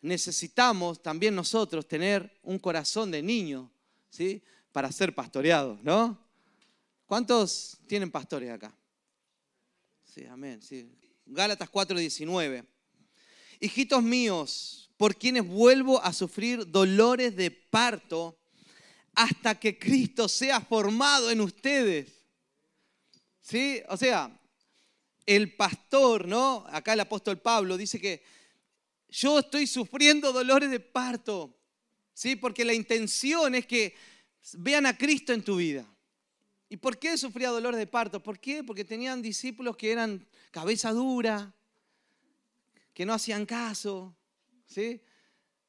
necesitamos 0.00 1.02
también 1.02 1.34
nosotros 1.34 1.86
tener 1.86 2.40
un 2.42 2.58
corazón 2.58 3.10
de 3.10 3.22
niño, 3.22 3.70
¿sí? 4.08 4.42
Para 4.72 4.90
ser 4.90 5.14
pastoreados, 5.14 5.82
¿no? 5.82 6.18
¿Cuántos 7.04 7.76
tienen 7.86 8.10
pastores 8.10 8.50
acá? 8.50 8.74
Sí, 10.02 10.24
amén, 10.24 10.62
sí. 10.62 10.90
Gálatas 11.26 11.68
4:19. 11.70 12.64
Hijitos 13.60 14.02
míos, 14.02 14.90
por 14.96 15.14
quienes 15.14 15.46
vuelvo 15.46 16.02
a 16.02 16.14
sufrir 16.14 16.70
dolores 16.70 17.36
de 17.36 17.50
parto 17.50 18.38
hasta 19.14 19.60
que 19.60 19.78
Cristo 19.78 20.26
sea 20.26 20.62
formado 20.62 21.30
en 21.30 21.42
ustedes. 21.42 22.24
¿Sí? 23.42 23.82
O 23.90 23.98
sea, 23.98 24.40
el 25.26 25.54
pastor, 25.56 26.26
¿no? 26.26 26.64
Acá 26.68 26.92
el 26.92 27.00
apóstol 27.00 27.38
Pablo 27.38 27.76
dice 27.76 28.00
que 28.00 28.22
yo 29.08 29.40
estoy 29.40 29.66
sufriendo 29.66 30.32
dolores 30.32 30.70
de 30.70 30.80
parto, 30.80 31.54
¿sí? 32.14 32.36
Porque 32.36 32.64
la 32.64 32.74
intención 32.74 33.54
es 33.54 33.66
que 33.66 33.94
vean 34.54 34.86
a 34.86 34.96
Cristo 34.96 35.32
en 35.32 35.42
tu 35.42 35.56
vida. 35.56 35.84
¿Y 36.68 36.76
por 36.76 36.98
qué 36.98 37.16
sufría 37.16 37.50
dolores 37.50 37.78
de 37.78 37.86
parto? 37.86 38.22
¿Por 38.22 38.38
qué? 38.38 38.64
Porque 38.64 38.84
tenían 38.84 39.22
discípulos 39.22 39.76
que 39.76 39.92
eran 39.92 40.26
cabeza 40.50 40.92
dura, 40.92 41.54
que 42.92 43.04
no 43.04 43.12
hacían 43.12 43.46
caso, 43.46 44.16
¿sí? 44.66 45.00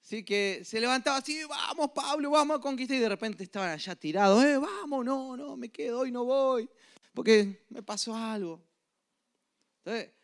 ¿Sí? 0.01 0.23
Que 0.23 0.61
se 0.63 0.79
levantaba 0.79 1.17
así, 1.17 1.43
vamos 1.43 1.91
Pablo, 1.93 2.31
vamos 2.31 2.57
a 2.57 2.61
conquistar, 2.61 2.97
y 2.97 3.01
de 3.01 3.09
repente 3.09 3.43
estaban 3.43 3.69
allá 3.69 3.95
tirados, 3.95 4.43
eh, 4.43 4.57
vamos, 4.57 5.05
no, 5.05 5.35
no, 5.35 5.57
me 5.57 5.69
quedo 5.69 6.05
y 6.05 6.11
no 6.11 6.23
voy, 6.23 6.69
porque 7.13 7.65
me 7.69 7.83
pasó 7.83 8.15
algo. 8.15 8.63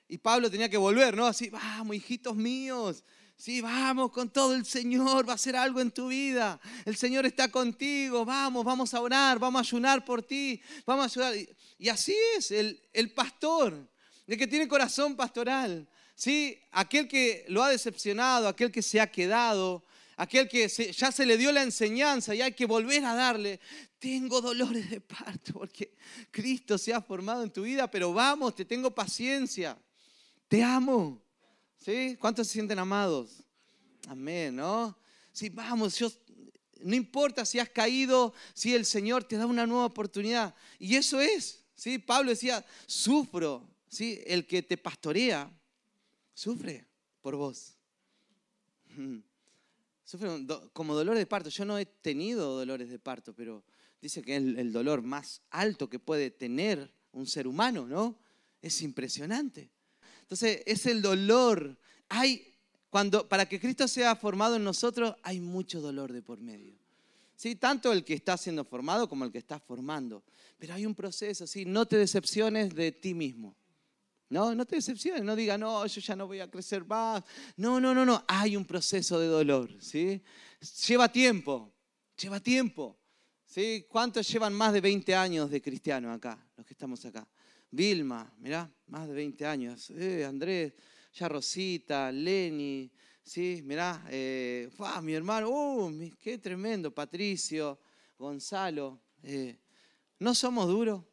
Y 0.08 0.18
Pablo 0.18 0.50
tenía 0.52 0.70
que 0.70 0.78
volver, 0.78 1.16
¿no? 1.16 1.26
Así, 1.26 1.50
vamos, 1.50 1.96
hijitos 1.96 2.36
míos, 2.36 3.04
sí, 3.36 3.62
vamos 3.62 4.12
con 4.12 4.30
todo 4.30 4.54
el 4.54 4.66
Señor, 4.66 5.28
va 5.28 5.34
a 5.34 5.36
hacer 5.36 5.56
algo 5.56 5.80
en 5.80 5.92
tu 5.92 6.08
vida. 6.08 6.60
El 6.86 6.96
Señor 6.96 7.26
está 7.26 7.50
contigo, 7.50 8.26
vamos, 8.26 8.64
vamos 8.64 8.94
a 8.94 9.02
orar, 9.02 9.40
vamos 9.40 9.60
a 9.60 9.68
ayunar 9.68 10.06
por 10.06 10.22
ti, 10.24 10.62
vamos 10.86 11.06
a 11.06 11.06
ayudar. 11.08 11.48
Y 11.78 11.90
así 11.90 12.16
es 12.38 12.52
el, 12.52 12.82
el 12.94 13.12
pastor, 13.12 13.90
el 14.28 14.38
que 14.38 14.48
tiene 14.48 14.68
corazón 14.68 15.16
pastoral, 15.16 15.88
¿sí? 16.16 16.60
Aquel 16.72 17.08
que 17.08 17.46
lo 17.48 17.64
ha 17.64 17.70
decepcionado, 17.70 18.48
aquel 18.48 18.72
que 18.72 18.82
se 18.82 19.00
ha 19.00 19.12
quedado, 19.12 19.84
aquel 20.24 20.48
que 20.48 20.68
ya 20.68 21.12
se 21.12 21.26
le 21.26 21.38
dio 21.38 21.52
la 21.52 21.64
enseñanza 21.64 22.34
y 22.34 22.42
hay 22.42 22.54
que 22.54 22.66
volver 22.66 23.04
a 23.06 23.14
darle, 23.14 23.60
tengo 24.00 24.42
dolores 24.42 24.90
de 24.90 25.02
parto 25.02 25.54
porque 25.54 25.94
Cristo 26.32 26.78
se 26.78 26.94
ha 26.94 27.02
formado 27.02 27.44
en 27.44 27.52
tu 27.52 27.64
vida, 27.64 27.90
pero 27.90 28.14
vamos, 28.14 28.56
te 28.56 28.66
tengo 28.66 28.94
paciencia, 28.94 29.78
te 30.48 30.64
amo. 30.64 31.22
¿Sí? 31.78 32.16
¿Cuántos 32.18 32.48
se 32.48 32.54
sienten 32.54 32.80
amados? 32.80 33.44
Amén, 34.08 34.56
¿no? 34.56 34.98
Sí, 35.34 35.50
vamos, 35.50 36.00
no 36.80 36.96
importa 36.96 37.44
si 37.44 37.60
has 37.60 37.68
caído, 37.68 38.34
si 38.54 38.74
el 38.74 38.86
Señor 38.86 39.26
te 39.26 39.36
da 39.36 39.46
una 39.46 39.68
nueva 39.68 39.86
oportunidad. 39.86 40.56
Y 40.80 40.96
eso 40.96 41.20
es, 41.20 41.66
¿sí? 41.76 42.00
Pablo 42.00 42.30
decía, 42.30 42.66
sufro, 42.88 43.68
¿sí? 43.90 44.22
El 44.26 44.48
que 44.48 44.64
te 44.64 44.78
pastorea, 44.78 45.52
sufre 46.34 46.86
por 47.22 47.36
vos 47.36 47.74
sufren 50.04 50.48
como 50.74 50.96
dolores 50.96 51.20
de 51.20 51.26
parto. 51.26 51.50
Yo 51.50 51.66
no 51.66 51.78
he 51.78 51.86
tenido 51.86 52.58
dolores 52.58 52.90
de 52.90 53.00
parto, 53.00 53.34
pero 53.34 53.64
dice 54.02 54.22
que 54.22 54.36
es 54.36 54.44
el 54.44 54.72
dolor 54.72 55.02
más 55.02 55.42
alto 55.50 55.90
que 55.90 56.00
puede 56.00 56.32
tener 56.32 56.94
un 57.12 57.28
ser 57.28 57.48
humano, 57.48 57.88
¿no? 57.88 58.18
Es 58.62 58.82
impresionante. 58.82 59.70
Entonces, 60.22 60.64
es 60.66 60.86
el 60.86 61.02
dolor. 61.02 61.78
Hay, 62.10 62.56
cuando, 62.90 63.28
para 63.28 63.48
que 63.48 63.60
Cristo 63.60 63.88
sea 63.88 64.16
formado 64.16 64.56
en 64.56 64.64
nosotros, 64.64 65.16
hay 65.24 65.40
mucho 65.40 65.80
dolor 65.82 66.12
de 66.12 66.22
por 66.22 66.40
medio. 66.40 66.76
¿Sí? 67.36 67.56
Tanto 67.56 67.92
el 67.92 68.04
que 68.04 68.14
está 68.14 68.38
siendo 68.38 68.64
formado 68.64 69.10
como 69.10 69.26
el 69.26 69.32
que 69.32 69.38
está 69.38 69.60
formando. 69.60 70.24
Pero 70.58 70.76
hay 70.76 70.86
un 70.86 70.96
proceso, 70.96 71.46
¿sí? 71.46 71.66
No 71.66 71.86
te 71.86 71.98
decepciones 71.98 72.74
de 72.74 72.92
ti 72.92 73.14
mismo. 73.14 73.56
No, 74.34 74.56
no 74.56 74.66
te 74.66 74.78
decepciones, 74.78 75.24
no 75.24 75.36
diga, 75.36 75.60
no, 75.60 75.86
yo 75.86 76.02
ya 76.02 76.16
no 76.16 76.26
voy 76.26 76.40
a 76.40 76.50
crecer 76.50 76.84
más. 76.86 77.24
No, 77.56 77.80
no, 77.80 77.94
no, 77.94 78.04
no, 78.04 78.26
hay 78.28 78.58
un 78.58 78.66
proceso 78.66 79.20
de 79.20 79.28
dolor, 79.28 79.70
¿sí? 79.80 80.20
Lleva 80.88 81.08
tiempo, 81.08 81.72
lleva 82.18 82.40
tiempo. 82.40 82.98
¿sí? 83.46 83.86
¿Cuántos 83.88 84.28
llevan 84.28 84.52
más 84.54 84.74
de 84.74 84.82
20 84.82 85.14
años 85.14 85.52
de 85.52 85.62
cristiano 85.62 86.12
acá, 86.12 86.44
los 86.58 86.66
que 86.66 86.74
estamos 86.74 87.06
acá? 87.06 87.28
Vilma, 87.70 88.34
mirá, 88.40 88.68
más 88.88 89.08
de 89.08 89.14
20 89.14 89.46
años. 89.46 89.92
Eh, 89.92 90.26
Andrés, 90.26 90.74
ya 91.14 91.30
Rosita, 91.30 92.12
Lenny, 92.12 92.92
¿sí? 93.22 93.62
Mirá, 93.64 94.04
eh, 94.10 94.68
mi 95.04 95.14
hermano, 95.14 95.50
uh, 95.52 96.10
qué 96.20 96.40
tremendo, 96.40 96.92
Patricio, 96.92 97.80
Gonzalo. 98.18 99.00
Eh, 99.22 99.60
¿No 100.18 100.34
somos 100.34 100.68
duros? 100.68 101.04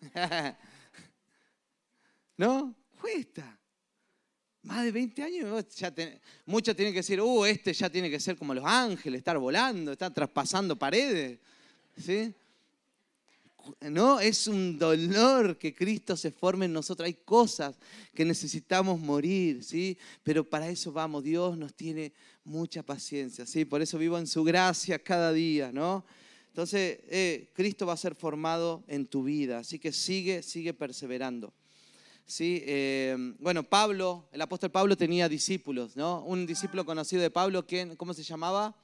¿No? 2.36 2.74
Cuesta. 3.00 3.58
Más 4.62 4.84
de 4.84 4.92
20 4.92 5.22
años, 5.22 5.76
ya 5.76 5.92
muchos 6.46 6.74
tienen 6.74 6.94
que 6.94 7.00
decir, 7.00 7.20
uh, 7.20 7.44
este 7.44 7.74
ya 7.74 7.90
tiene 7.90 8.10
que 8.10 8.18
ser 8.18 8.36
como 8.36 8.54
los 8.54 8.64
ángeles, 8.64 9.18
estar 9.18 9.36
volando, 9.36 9.92
estar 9.92 10.12
traspasando 10.12 10.74
paredes. 10.76 11.38
¿Sí? 11.98 12.34
No, 13.80 14.20
es 14.20 14.46
un 14.46 14.78
dolor 14.78 15.58
que 15.58 15.74
Cristo 15.74 16.16
se 16.16 16.30
forme 16.30 16.66
en 16.66 16.72
nosotros. 16.72 17.06
Hay 17.06 17.14
cosas 17.14 17.76
que 18.14 18.24
necesitamos 18.24 18.98
morir, 19.00 19.62
¿sí? 19.62 19.96
Pero 20.22 20.44
para 20.44 20.68
eso 20.68 20.92
vamos, 20.92 21.24
Dios 21.24 21.56
nos 21.56 21.74
tiene 21.74 22.12
mucha 22.44 22.82
paciencia, 22.82 23.46
¿sí? 23.46 23.64
Por 23.64 23.82
eso 23.82 23.98
vivo 23.98 24.18
en 24.18 24.26
su 24.26 24.44
gracia 24.44 24.98
cada 24.98 25.32
día, 25.32 25.72
¿no? 25.72 26.04
Entonces, 26.48 27.00
eh, 27.08 27.50
Cristo 27.54 27.86
va 27.86 27.94
a 27.94 27.98
ser 27.98 28.14
formado 28.14 28.84
en 28.86 29.06
tu 29.06 29.24
vida, 29.24 29.58
así 29.58 29.78
que 29.78 29.92
sigue, 29.92 30.42
sigue 30.42 30.72
perseverando. 30.72 31.52
¿Sí? 32.26 32.62
Eh, 32.66 33.34
bueno, 33.38 33.62
Pablo, 33.62 34.28
el 34.32 34.40
apóstol 34.40 34.70
Pablo 34.70 34.96
tenía 34.96 35.28
discípulos, 35.28 35.96
¿no? 35.96 36.22
Un 36.24 36.46
discípulo 36.46 36.84
conocido 36.84 37.22
de 37.22 37.30
Pablo, 37.30 37.64
¿cómo 37.96 38.14
se 38.14 38.22
llamaba? 38.22 38.74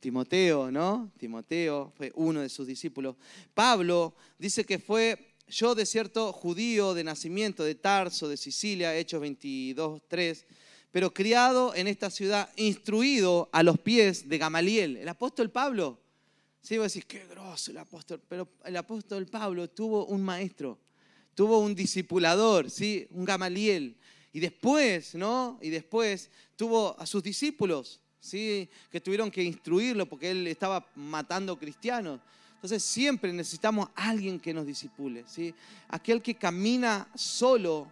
Timoteo, 0.00 0.70
¿no? 0.70 1.12
Timoteo 1.16 1.92
fue 1.96 2.10
uno 2.16 2.40
de 2.40 2.48
sus 2.48 2.66
discípulos. 2.66 3.14
Pablo 3.54 4.14
dice 4.36 4.64
que 4.64 4.78
fue 4.78 5.36
yo 5.46 5.74
de 5.74 5.86
cierto 5.86 6.32
judío 6.32 6.94
de 6.94 7.04
nacimiento 7.04 7.62
de 7.62 7.74
Tarso, 7.74 8.28
de 8.28 8.36
Sicilia, 8.36 8.96
Hechos 8.96 9.20
22, 9.20 10.02
3, 10.08 10.46
pero 10.90 11.14
criado 11.14 11.74
en 11.74 11.86
esta 11.86 12.10
ciudad, 12.10 12.50
instruido 12.56 13.48
a 13.52 13.62
los 13.62 13.78
pies 13.78 14.28
de 14.28 14.38
Gamaliel, 14.38 14.96
el 14.96 15.08
apóstol 15.08 15.50
Pablo. 15.50 16.00
Sí, 16.60 16.78
vos 16.78 16.92
decís, 16.92 17.04
qué 17.06 17.26
grosso 17.26 17.70
el 17.70 17.78
apóstol, 17.78 18.20
pero 18.28 18.48
el 18.64 18.76
apóstol 18.76 19.26
Pablo 19.26 19.68
tuvo 19.70 20.06
un 20.06 20.22
maestro, 20.22 20.78
tuvo 21.34 21.58
un 21.58 21.74
discipulador, 21.74 22.70
¿sí? 22.70 23.06
Un 23.10 23.24
Gamaliel. 23.24 23.96
Y 24.32 24.40
después, 24.40 25.14
¿no? 25.14 25.58
Y 25.60 25.70
después 25.70 26.30
tuvo 26.56 26.98
a 26.98 27.06
sus 27.06 27.22
discípulos, 27.22 28.00
¿sí? 28.20 28.68
que 28.90 29.00
tuvieron 29.00 29.30
que 29.30 29.42
instruirlo 29.42 30.06
porque 30.06 30.30
él 30.30 30.46
estaba 30.46 30.86
matando 30.94 31.58
cristianos. 31.58 32.20
Entonces 32.54 32.82
siempre 32.82 33.32
necesitamos 33.32 33.88
a 33.94 34.10
alguien 34.10 34.38
que 34.38 34.54
nos 34.54 34.64
disipule. 34.66 35.24
¿sí? 35.26 35.52
Aquel 35.88 36.22
que 36.22 36.34
camina 36.34 37.08
solo 37.14 37.88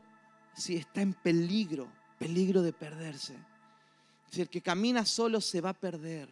¿sí? 0.57 0.77
está 0.77 1.03
en 1.03 1.13
peligro, 1.13 1.89
peligro 2.19 2.63
de 2.63 2.73
perderse. 2.73 3.35
Si 4.31 4.41
el 4.41 4.49
que 4.49 4.61
camina 4.61 5.05
solo 5.05 5.41
se 5.41 5.61
va 5.61 5.71
a 5.71 5.75
perder. 5.75 6.29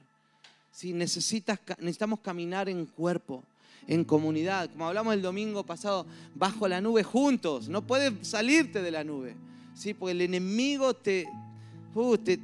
¿sí? 0.71 0.93
Necesitas, 0.93 1.59
necesitamos 1.79 2.21
caminar 2.21 2.69
en 2.69 2.87
cuerpo, 2.87 3.43
en 3.89 4.05
comunidad. 4.05 4.71
Como 4.71 4.87
hablamos 4.87 5.15
el 5.15 5.23
domingo 5.23 5.65
pasado, 5.65 6.07
bajo 6.35 6.69
la 6.69 6.81
nube 6.81 7.03
juntos. 7.03 7.69
No 7.69 7.85
puedes 7.85 8.13
salirte 8.23 8.83
de 8.83 8.91
la 8.91 9.03
nube. 9.03 9.35
¿sí? 9.75 9.95
Porque 9.95 10.13
el 10.13 10.21
enemigo 10.21 10.95
te, 10.95 11.27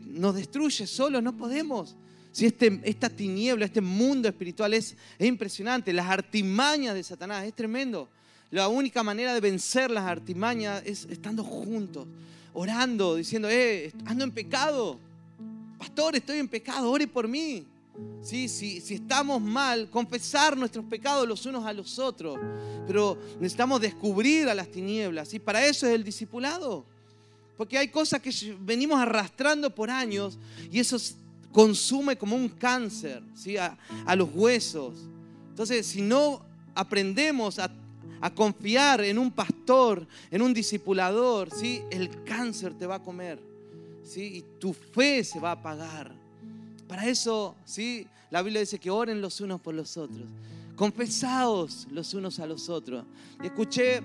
nos 0.06 0.34
destruye 0.34 0.86
solo, 0.86 1.20
no 1.20 1.36
podemos. 1.36 1.94
Si 2.32 2.46
este, 2.46 2.80
esta 2.82 3.08
tiniebla, 3.08 3.66
este 3.66 3.80
mundo 3.80 4.26
espiritual 4.28 4.74
es, 4.74 4.96
es 5.18 5.28
impresionante, 5.28 5.92
las 5.92 6.08
artimañas 6.08 6.94
de 6.94 7.04
Satanás, 7.04 7.44
es 7.44 7.54
tremendo. 7.54 8.08
La 8.50 8.68
única 8.68 9.02
manera 9.02 9.34
de 9.34 9.40
vencer 9.40 9.90
las 9.90 10.04
artimañas 10.04 10.82
es 10.84 11.06
estando 11.10 11.44
juntos, 11.44 12.06
orando, 12.52 13.16
diciendo, 13.16 13.48
eh, 13.50 13.92
ando 14.06 14.24
en 14.24 14.32
pecado. 14.32 14.98
Pastor, 15.78 16.16
estoy 16.16 16.38
en 16.38 16.48
pecado, 16.48 16.90
ore 16.90 17.06
por 17.06 17.28
mí. 17.28 17.66
¿Sí? 18.22 18.48
Si, 18.48 18.94
estamos 18.94 19.40
mal, 19.40 19.90
confesar 19.90 20.56
nuestros 20.56 20.84
pecados 20.86 21.28
los 21.28 21.44
unos 21.46 21.64
a 21.64 21.72
los 21.72 21.98
otros. 21.98 22.38
Pero 22.86 23.18
necesitamos 23.38 23.80
descubrir 23.80 24.48
a 24.48 24.54
las 24.54 24.70
tinieblas. 24.70 25.32
Y 25.34 25.38
para 25.38 25.64
eso 25.66 25.86
es 25.86 25.94
el 25.94 26.04
discipulado. 26.04 26.84
Porque 27.56 27.78
hay 27.78 27.88
cosas 27.88 28.20
que 28.20 28.56
venimos 28.60 28.98
arrastrando 28.98 29.72
por 29.72 29.90
años 29.90 30.38
y 30.72 30.80
eso 30.80 30.96
consume 31.52 32.16
como 32.16 32.34
un 32.34 32.48
cáncer 32.48 33.22
¿sí? 33.34 33.56
a, 33.56 33.76
los 34.16 34.28
huesos. 34.34 34.94
Entonces, 35.50 35.86
si 35.86 36.02
no 36.02 36.44
aprendemos 36.74 37.58
a, 37.58 37.70
confiar 38.34 39.02
en 39.02 39.18
un 39.18 39.30
pastor, 39.30 40.06
en 40.30 40.40
un 40.40 40.54
discipulador, 40.54 41.50
¿sí? 41.50 41.82
el 41.90 42.24
cáncer 42.24 42.72
te 42.72 42.86
va 42.86 42.94
a 42.94 43.02
comer 43.02 43.38
¿sí? 44.02 44.36
y 44.36 44.44
tu 44.58 44.72
fe 44.72 45.22
se 45.22 45.38
va 45.38 45.50
a 45.50 45.52
apagar. 45.52 46.23
Para 46.94 47.08
eso, 47.08 47.56
¿sí? 47.64 48.06
la 48.30 48.40
Biblia 48.40 48.60
dice 48.60 48.78
que 48.78 48.88
oren 48.88 49.20
los 49.20 49.40
unos 49.40 49.60
por 49.60 49.74
los 49.74 49.96
otros. 49.96 50.28
Confesaos 50.76 51.88
los 51.90 52.14
unos 52.14 52.38
a 52.38 52.46
los 52.46 52.68
otros. 52.68 53.04
Escuché, 53.42 54.00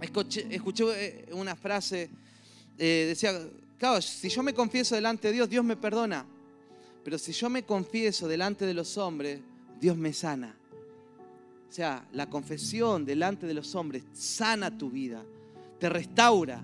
escuché, 0.00 0.46
escuché 0.50 0.84
eh, 0.86 1.28
una 1.34 1.54
frase 1.54 2.08
eh, 2.78 3.04
decía, 3.08 3.38
claro, 3.76 4.00
si 4.00 4.30
yo 4.30 4.42
me 4.42 4.54
confieso 4.54 4.94
delante 4.94 5.28
de 5.28 5.34
Dios, 5.34 5.50
Dios 5.50 5.62
me 5.62 5.76
perdona. 5.76 6.24
Pero 7.04 7.18
si 7.18 7.32
yo 7.32 7.50
me 7.50 7.64
confieso 7.64 8.26
delante 8.26 8.64
de 8.64 8.72
los 8.72 8.96
hombres, 8.96 9.40
Dios 9.78 9.94
me 9.94 10.14
sana. 10.14 10.56
O 11.68 11.70
sea, 11.70 12.08
la 12.14 12.30
confesión 12.30 13.04
delante 13.04 13.46
de 13.46 13.52
los 13.52 13.74
hombres 13.74 14.04
sana 14.14 14.78
tu 14.78 14.90
vida, 14.90 15.22
te 15.78 15.90
restaura, 15.90 16.62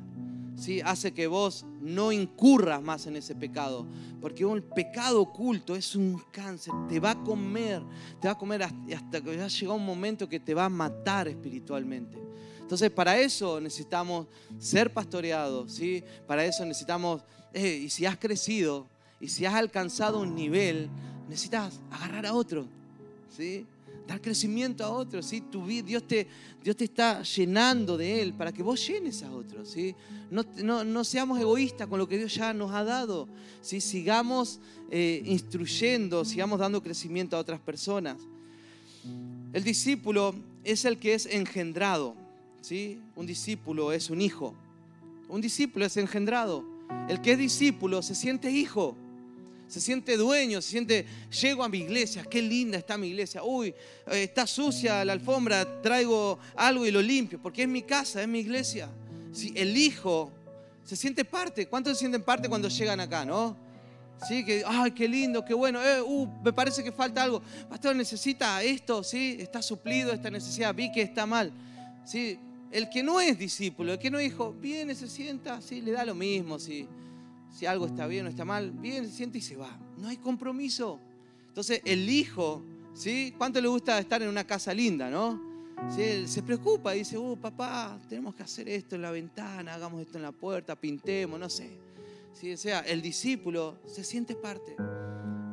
¿sí? 0.57 0.81
hace 0.81 1.13
que 1.13 1.27
vos 1.27 1.67
no 1.85 2.11
incurras 2.11 2.83
más 2.83 3.07
en 3.07 3.17
ese 3.17 3.35
pecado. 3.35 3.87
Porque 4.21 4.45
un 4.45 4.63
pecado 4.63 5.21
oculto 5.21 5.77
es 5.77 5.95
un 5.95 6.21
cáncer, 6.33 6.73
te 6.89 6.99
va 6.99 7.11
a 7.11 7.23
comer, 7.23 7.83
te 8.21 8.27
va 8.27 8.33
a 8.33 8.39
comer 8.39 8.63
hasta 8.63 9.21
que 9.21 9.37
ya 9.37 9.47
llega 9.47 9.73
un 9.75 9.85
momento 9.85 10.29
que 10.29 10.41
te 10.41 10.55
va 10.55 10.65
a 10.65 10.71
matar 10.71 11.29
espiritualmente. 11.29 12.19
Entonces, 12.59 12.91
para 12.91 13.19
eso 13.19 13.61
necesitamos 13.61 14.27
ser 14.59 14.91
pastoreados, 14.91 15.73
¿sí? 15.73 16.03
Para 16.27 16.47
eso 16.47 16.65
necesitamos, 16.65 17.23
eh, 17.53 17.83
y 17.85 17.91
si 17.91 18.07
has 18.07 18.17
crecido, 18.17 18.87
y 19.21 19.29
si 19.29 19.45
has 19.45 19.55
alcanzado 19.55 20.21
un 20.21 20.35
nivel, 20.35 20.89
necesitas 21.29 21.81
agarrar 21.91 22.25
a 22.25 22.33
otro, 22.33 22.67
¿sí? 23.29 23.67
Dar 24.07 24.21
crecimiento 24.21 24.85
a 24.85 24.91
otro, 24.91 25.23
¿sí? 25.23 25.43
Dios, 25.85 26.07
te, 26.07 26.27
Dios 26.63 26.77
te 26.77 26.85
está 26.85 27.23
llenando 27.23 27.97
de 27.97 28.21
Él 28.21 28.35
para 28.35 28.53
que 28.53 28.63
vos 28.63 28.87
llenes 28.87 29.23
a 29.23 29.33
otros, 29.33 29.71
¿sí? 29.71 29.95
No, 30.31 31.05
seamos 31.05 31.41
egoístas 31.41 31.87
con 31.89 31.99
lo 31.99 32.09
que 32.09 32.19
Dios 32.19 32.35
ya 32.35 32.53
nos 32.53 32.73
ha 32.73 32.85
dado, 32.85 33.29
¿sí? 33.63 33.81
Sigamos 33.81 34.61
eh, 34.91 35.23
instruyendo, 35.25 36.25
sigamos 36.25 36.59
dando 36.59 36.83
crecimiento 36.83 37.37
a 37.37 37.41
otras 37.41 37.61
personas. 37.61 38.19
El 39.53 39.63
discípulo 39.63 40.35
es 40.65 40.85
el 40.85 40.99
que 40.99 41.15
es 41.15 41.27
engendrado. 41.27 42.15
Un 43.17 43.27
discípulo 43.27 43.93
es 43.93 44.11
un 44.11 44.21
hijo. 44.21 44.55
Un 45.29 45.41
discípulo 45.41 45.85
es 45.85 45.97
engendrado. 45.97 46.65
El 47.09 47.21
que 47.21 47.33
es 47.33 47.39
discípulo 47.39 48.03
se 48.03 48.15
siente 48.15 48.51
hijo. 48.51 48.97
Se 49.67 49.81
siente 49.81 50.17
dueño, 50.17 50.61
se 50.63 50.71
siente, 50.71 51.07
llego 51.43 51.65
a 51.65 51.69
mi 51.69 51.79
iglesia, 51.79 52.25
qué 52.25 52.41
linda 52.43 52.79
está 52.79 52.97
mi 52.97 53.09
iglesia. 53.09 53.43
Uy, 53.43 53.75
está 54.07 54.47
sucia 54.47 55.05
la 55.05 55.13
alfombra, 55.13 55.83
traigo 55.83 56.39
algo 56.55 56.87
y 56.87 56.91
lo 56.91 57.03
limpio, 57.03 57.41
porque 57.41 57.63
es 57.63 57.69
mi 57.69 57.83
casa, 57.83 58.23
es 58.23 58.29
mi 58.29 58.41
iglesia. 58.41 58.89
Si 59.33 59.53
el 59.57 59.77
hijo 59.77 60.31
se 60.85 60.97
siente 60.97 61.25
parte, 61.25 61.67
¿cuántos 61.67 61.95
se 61.95 62.01
sienten 62.01 62.23
parte 62.23 62.49
cuando 62.49 62.69
llegan 62.69 63.01
acá, 63.01 63.25
no? 63.25 63.57
Sí, 64.29 64.45
que, 64.45 64.63
ay, 64.67 64.93
qué 64.93 65.09
lindo, 65.09 65.45
qué 65.45 65.55
bueno, 65.55 65.83
eh, 65.83 66.01
uh, 66.01 66.29
me 66.43 66.53
parece 66.53 66.85
que 66.85 66.93
falta 66.93 67.23
algo. 67.23 67.43
Pastor, 67.69 67.97
necesita 67.97 68.63
esto, 68.63 69.03
¿sí? 69.03 69.37
Está 69.39 69.61
suplido 69.61 70.13
esta 70.13 70.31
necesidad, 70.31 70.75
vi 70.75 70.93
que 70.93 71.03
está 71.03 71.27
mal. 71.27 71.53
¿Sí? 72.05 72.39
El 72.71 72.89
que 72.91 73.03
no 73.03 73.21
es 73.21 73.39
discípulo, 73.39 73.93
el 73.93 73.99
que 73.99 74.11
no 74.11 74.19
es 74.19 74.29
hijo, 74.29 74.53
viene, 74.53 74.95
se 74.95 75.09
sienta, 75.09 75.61
sí, 75.61 75.81
le 75.81 75.93
da 75.93 76.05
lo 76.05 76.15
mismo, 76.15 76.59
si, 76.59 76.87
si 77.55 77.67
algo 77.67 77.87
está 77.87 78.07
bien 78.07 78.27
o 78.27 78.29
está 78.29 78.45
mal, 78.45 78.71
viene, 78.71 79.07
se 79.07 79.13
sienta 79.13 79.39
y 79.39 79.41
se 79.41 79.57
va. 79.57 79.79
No 79.97 80.09
hay 80.09 80.17
compromiso. 80.17 80.99
Entonces, 81.49 81.81
el 81.85 82.09
hijo, 82.11 82.63
¿sí? 82.95 83.33
¿Cuánto 83.39 83.61
le 83.61 83.69
gusta 83.69 83.99
estar 83.99 84.23
en 84.23 84.29
una 84.29 84.45
casa 84.45 84.75
linda, 84.75 85.09
no? 85.09 85.41
¿Sí? 85.95 86.27
Se 86.27 86.43
preocupa, 86.43 86.93
dice, 86.93 87.17
uh, 87.17 87.37
papá, 87.37 87.99
tenemos 88.09 88.35
que 88.35 88.43
hacer 88.43 88.69
esto 88.69 88.97
en 88.97 89.03
la 89.03 89.11
ventana, 89.11 89.75
hagamos 89.75 90.03
esto 90.03 90.19
en 90.19 90.23
la 90.23 90.33
puerta, 90.33 90.75
pintemos, 90.75 91.39
no 91.39 91.49
sé. 91.49 91.71
¿Sí? 92.33 92.53
O 92.53 92.57
sea, 92.57 92.81
el 92.81 93.01
discípulo 93.01 93.79
se 93.87 94.03
siente 94.03 94.35
parte. 94.35 94.75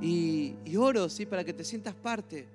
Y, 0.01 0.55
y 0.65 0.75
oro, 0.77 1.07
¿sí? 1.07 1.25
Para 1.25 1.43
que 1.43 1.53
te 1.53 1.63
sientas 1.63 1.93
parte. 1.93 2.47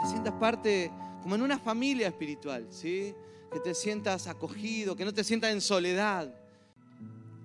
Te 0.00 0.06
sientas 0.06 0.34
parte 0.34 0.90
como 1.22 1.34
en 1.34 1.42
una 1.42 1.58
familia 1.58 2.06
espiritual, 2.08 2.66
¿sí? 2.70 3.14
que 3.50 3.60
te 3.60 3.74
sientas 3.74 4.26
acogido, 4.26 4.96
que 4.96 5.04
no 5.04 5.12
te 5.12 5.24
sientas 5.24 5.52
en 5.52 5.60
soledad. 5.60 6.32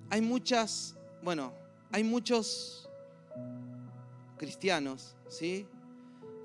Hay 0.10 0.22
muchas, 0.22 0.96
bueno, 1.26 1.52
hay 1.92 2.04
muchos 2.04 2.88
cristianos, 4.38 5.16
¿sí? 5.28 5.68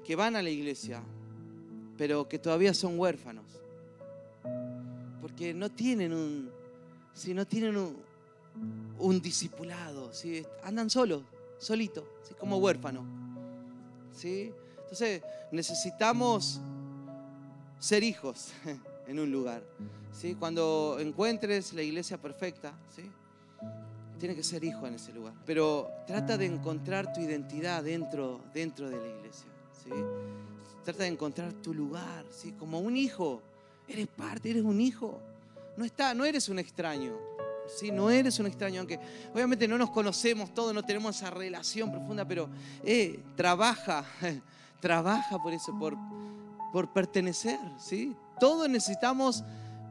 Que 0.05 0.16
van 0.16 0.35
a 0.35 0.43
la 0.43 0.51
iglesia, 0.51 1.03
pero 1.97 2.29
que 2.29 2.38
todavía 2.38 2.75
son 2.75 2.99
huérfanos. 2.99 3.45
Porque 5.21 5.55
no 5.55 5.71
tienen 5.71 6.12
un, 6.12 6.51
si 7.14 7.33
no 7.35 7.47
tienen 7.47 7.77
un, 7.77 7.97
un 8.99 9.21
discipulado, 9.21 10.12
¿sí? 10.12 10.45
Andan 10.64 10.90
solos, 10.90 11.23
solitos, 11.59 12.05
¿sí? 12.23 12.35
como 12.35 12.57
huérfanos. 12.57 13.05
¿sí? 14.12 14.53
Entonces 14.79 15.23
necesitamos 15.53 16.61
ser 17.79 18.03
hijos. 18.03 18.53
en 19.11 19.19
un 19.19 19.33
lugar. 19.33 19.62
¿sí? 20.12 20.37
Cuando 20.37 20.99
encuentres 21.01 21.73
la 21.73 21.83
iglesia 21.83 22.16
perfecta, 22.16 22.73
¿sí? 22.95 23.11
Tiene 24.20 24.37
que 24.37 24.44
ser 24.44 24.62
hijo 24.62 24.87
en 24.87 24.94
ese 24.94 25.12
lugar. 25.12 25.35
Pero 25.44 25.90
trata 26.06 26.38
de 26.38 26.46
encontrar 26.46 27.12
tu 27.12 27.20
identidad 27.20 27.83
dentro, 27.83 28.42
dentro 28.54 28.88
de 28.88 28.96
la 28.96 29.09
iglesia. 29.09 29.50
¿sí? 29.83 29.90
Trata 30.85 31.02
de 31.02 31.09
encontrar 31.09 31.52
tu 31.54 31.74
lugar, 31.74 32.24
¿sí? 32.30 32.52
Como 32.52 32.78
un 32.78 32.96
hijo. 32.96 33.42
Eres 33.88 34.06
parte, 34.06 34.50
eres 34.50 34.62
un 34.62 34.80
hijo. 34.80 35.20
No, 35.76 35.85
está, 35.85 36.14
no 36.14 36.24
eres 36.24 36.48
un 36.48 36.61
extraño. 36.61 37.16
¿sí? 37.66 37.90
No 37.90 38.11
eres 38.11 38.38
un 38.38 38.46
extraño, 38.46 38.80
aunque 38.80 39.00
obviamente 39.35 39.66
no 39.66 39.78
nos 39.78 39.90
conocemos 39.90 40.54
todos, 40.54 40.74
no 40.74 40.85
tenemos 40.85 41.16
esa 41.16 41.30
relación 41.30 41.90
profunda, 41.90 42.24
pero 42.24 42.48
eh, 42.85 43.20
trabaja, 43.37 44.04
trabaja 44.80 45.38
por 45.42 45.52
eso, 45.52 45.76
por, 45.78 45.96
por 46.72 46.92
pertenecer. 46.92 47.59
¿sí? 47.78 48.14
Todos 48.38 48.68
necesitamos 48.68 49.42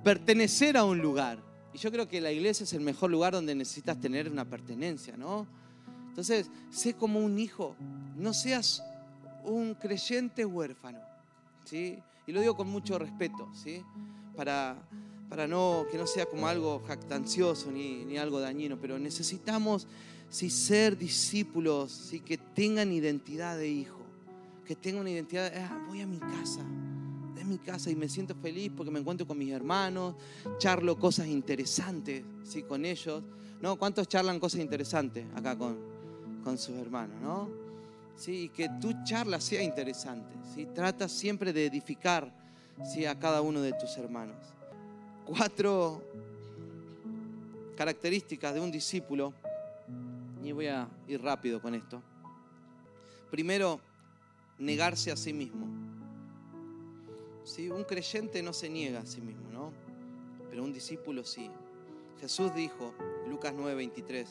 pertenecer 0.03 0.77
a 0.77 0.85
un 0.85 0.99
lugar. 0.99 1.48
Y 1.73 1.77
yo 1.77 1.91
creo 1.91 2.07
que 2.07 2.19
la 2.21 2.31
iglesia 2.31 2.63
es 2.63 2.73
el 2.73 2.81
mejor 2.81 3.11
lugar 3.11 3.33
donde 3.33 3.53
necesitas 3.55 3.99
tener 3.99 4.29
una 4.29 4.45
pertenencia, 4.45 5.15
¿no? 5.17 5.47
Entonces, 6.07 6.49
sé 6.71 6.93
como 6.95 7.19
un 7.19 7.37
hijo, 7.39 7.75
no 8.17 8.33
seas 8.33 8.83
un 9.43 9.75
creyente 9.75 10.45
huérfano, 10.45 10.99
¿sí? 11.63 11.99
Y 12.27 12.31
lo 12.31 12.41
digo 12.41 12.55
con 12.55 12.69
mucho 12.69 12.99
respeto, 12.99 13.49
¿sí? 13.53 13.83
Para, 14.35 14.75
para 15.29 15.47
no, 15.47 15.85
que 15.91 15.97
no 15.97 16.07
sea 16.07 16.25
como 16.25 16.47
algo 16.47 16.81
jactancioso 16.87 17.71
ni, 17.71 18.03
ni 18.05 18.17
algo 18.17 18.39
dañino, 18.39 18.77
pero 18.79 18.97
necesitamos 18.99 19.87
sí, 20.29 20.49
ser 20.49 20.97
discípulos, 20.97 21.91
¿sí? 21.91 22.19
que 22.19 22.37
tengan 22.37 22.91
identidad 22.91 23.57
de 23.57 23.69
hijo, 23.69 23.99
que 24.65 24.75
tengan 24.75 25.01
una 25.01 25.11
identidad, 25.11 25.51
de, 25.51 25.59
ah, 25.59 25.85
voy 25.87 26.01
a 26.01 26.07
mi 26.07 26.19
casa, 26.19 26.63
mi 27.49 27.57
casa 27.57 27.89
y 27.89 27.95
me 27.95 28.07
siento 28.07 28.35
feliz 28.35 28.71
porque 28.75 28.91
me 28.91 28.99
encuentro 28.99 29.27
con 29.27 29.37
mis 29.37 29.51
hermanos, 29.51 30.15
charlo 30.57 30.97
cosas 30.97 31.27
interesantes 31.27 32.23
¿sí? 32.43 32.63
con 32.63 32.85
ellos. 32.85 33.23
¿No? 33.61 33.75
¿Cuántos 33.75 34.07
charlan 34.07 34.39
cosas 34.39 34.61
interesantes 34.61 35.25
acá 35.35 35.57
con, 35.57 35.77
con 36.43 36.57
sus 36.57 36.77
hermanos? 36.77 37.21
¿no? 37.21 37.49
¿Sí? 38.15 38.49
que 38.55 38.69
tu 38.79 38.93
charla 39.03 39.41
sea 39.41 39.61
interesante. 39.61 40.33
¿sí? 40.55 40.65
Trata 40.73 41.09
siempre 41.09 41.51
de 41.51 41.65
edificar 41.65 42.33
¿sí? 42.85 43.05
a 43.05 43.19
cada 43.19 43.41
uno 43.41 43.61
de 43.61 43.73
tus 43.73 43.97
hermanos. 43.97 44.37
Cuatro 45.25 46.01
características 47.75 48.53
de 48.53 48.59
un 48.59 48.71
discípulo. 48.71 49.33
Y 50.43 50.51
voy 50.51 50.67
a 50.67 50.87
ir 51.07 51.21
rápido 51.21 51.61
con 51.61 51.75
esto. 51.75 52.01
Primero, 53.31 53.79
negarse 54.57 55.11
a 55.11 55.15
sí 55.15 55.31
mismo. 55.31 55.88
Un 57.57 57.83
creyente 57.83 58.43
no 58.43 58.53
se 58.53 58.69
niega 58.69 58.99
a 58.99 59.05
sí 59.05 59.21
mismo, 59.21 59.49
¿no? 59.51 59.71
Pero 60.49 60.63
un 60.63 60.71
discípulo 60.71 61.25
sí. 61.25 61.49
Jesús 62.19 62.53
dijo, 62.53 62.93
Lucas 63.27 63.53
9:23, 63.53 64.27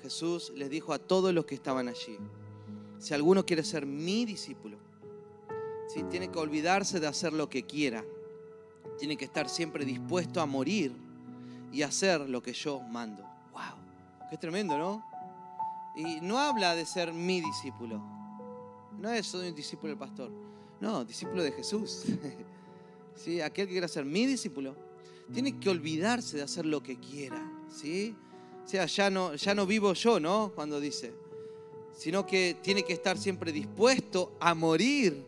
Jesús 0.00 0.52
les 0.56 0.70
dijo 0.70 0.94
a 0.94 0.98
todos 0.98 1.34
los 1.34 1.44
que 1.44 1.54
estaban 1.54 1.88
allí, 1.88 2.18
si 2.98 3.12
alguno 3.12 3.44
quiere 3.44 3.62
ser 3.62 3.84
mi 3.84 4.24
discípulo, 4.24 4.78
¿sí? 5.88 6.02
tiene 6.04 6.28
que 6.30 6.38
olvidarse 6.38 6.98
de 6.98 7.06
hacer 7.06 7.34
lo 7.34 7.50
que 7.50 7.64
quiera, 7.64 8.04
tiene 8.98 9.16
que 9.16 9.26
estar 9.26 9.48
siempre 9.50 9.84
dispuesto 9.84 10.40
a 10.40 10.46
morir 10.46 10.92
y 11.72 11.82
hacer 11.82 12.28
lo 12.28 12.42
que 12.42 12.54
yo 12.54 12.80
mando. 12.80 13.22
¡Wow! 13.52 14.30
Qué 14.30 14.38
tremendo, 14.38 14.78
¿no? 14.78 15.04
Y 15.94 16.20
no 16.22 16.38
habla 16.38 16.74
de 16.74 16.86
ser 16.86 17.12
mi 17.12 17.42
discípulo. 17.42 18.00
No 18.98 19.10
es 19.10 19.34
un 19.34 19.54
discípulo 19.54 19.90
del 19.90 19.98
pastor. 19.98 20.30
No, 20.80 21.04
discípulo 21.04 21.42
de 21.42 21.52
Jesús. 21.52 22.04
¿sí? 23.16 23.40
aquel 23.40 23.66
que 23.66 23.72
quiera 23.72 23.88
ser 23.88 24.04
mi 24.04 24.26
discípulo, 24.26 24.74
tiene 25.32 25.58
que 25.58 25.70
olvidarse 25.70 26.36
de 26.36 26.42
hacer 26.42 26.66
lo 26.66 26.82
que 26.82 26.98
quiera. 26.98 27.42
¿sí? 27.74 28.14
O 28.64 28.68
sea, 28.68 28.86
ya 28.86 29.10
no, 29.10 29.34
ya 29.34 29.54
no 29.54 29.66
vivo 29.66 29.92
yo, 29.94 30.20
¿no? 30.20 30.52
Cuando 30.54 30.80
dice, 30.80 31.12
sino 31.96 32.26
que 32.26 32.56
tiene 32.62 32.82
que 32.82 32.92
estar 32.92 33.18
siempre 33.18 33.52
dispuesto 33.52 34.36
a 34.40 34.54
morir 34.54 35.24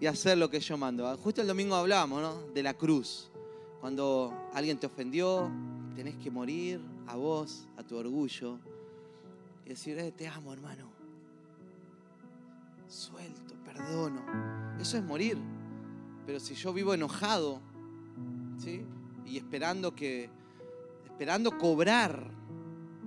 y 0.00 0.06
hacer 0.06 0.38
lo 0.38 0.50
que 0.50 0.60
yo 0.60 0.76
mando. 0.76 1.16
Justo 1.18 1.40
el 1.40 1.46
domingo 1.46 1.74
hablábamos, 1.74 2.22
¿no? 2.22 2.42
De 2.52 2.62
la 2.62 2.74
cruz. 2.74 3.30
Cuando 3.80 4.32
alguien 4.54 4.78
te 4.78 4.86
ofendió, 4.86 5.50
tenés 5.94 6.16
que 6.16 6.30
morir 6.30 6.80
a 7.06 7.16
vos, 7.16 7.66
a 7.76 7.82
tu 7.82 7.96
orgullo, 7.96 8.58
y 9.64 9.70
decir, 9.70 9.98
eh, 9.98 10.12
te 10.12 10.26
amo, 10.26 10.52
hermano. 10.52 10.90
Suelto, 12.88 13.54
perdono. 13.64 14.24
Eso 14.80 14.96
es 14.96 15.04
morir. 15.04 15.36
Pero 16.28 16.40
si 16.40 16.54
yo 16.54 16.74
vivo 16.74 16.92
enojado, 16.92 17.58
¿sí? 18.62 18.84
Y 19.24 19.38
esperando 19.38 19.94
que, 19.94 20.28
esperando 21.06 21.56
cobrar, 21.56 22.30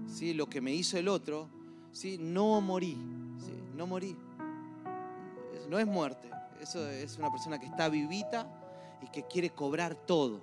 ¿sí? 0.08 0.34
Lo 0.34 0.50
que 0.50 0.60
me 0.60 0.74
hizo 0.74 0.98
el 0.98 1.08
otro, 1.08 1.48
¿sí? 1.92 2.18
No 2.20 2.60
morí, 2.62 2.98
¿sí? 3.38 3.54
No 3.78 3.86
morí. 3.86 4.18
No 5.70 5.78
es 5.78 5.86
muerte. 5.86 6.32
Eso 6.60 6.90
es 6.90 7.16
una 7.20 7.32
persona 7.32 7.60
que 7.60 7.68
está 7.68 7.90
vivita 7.90 8.48
y 9.04 9.12
que 9.12 9.28
quiere 9.28 9.52
cobrar 9.52 9.94
todo, 9.94 10.42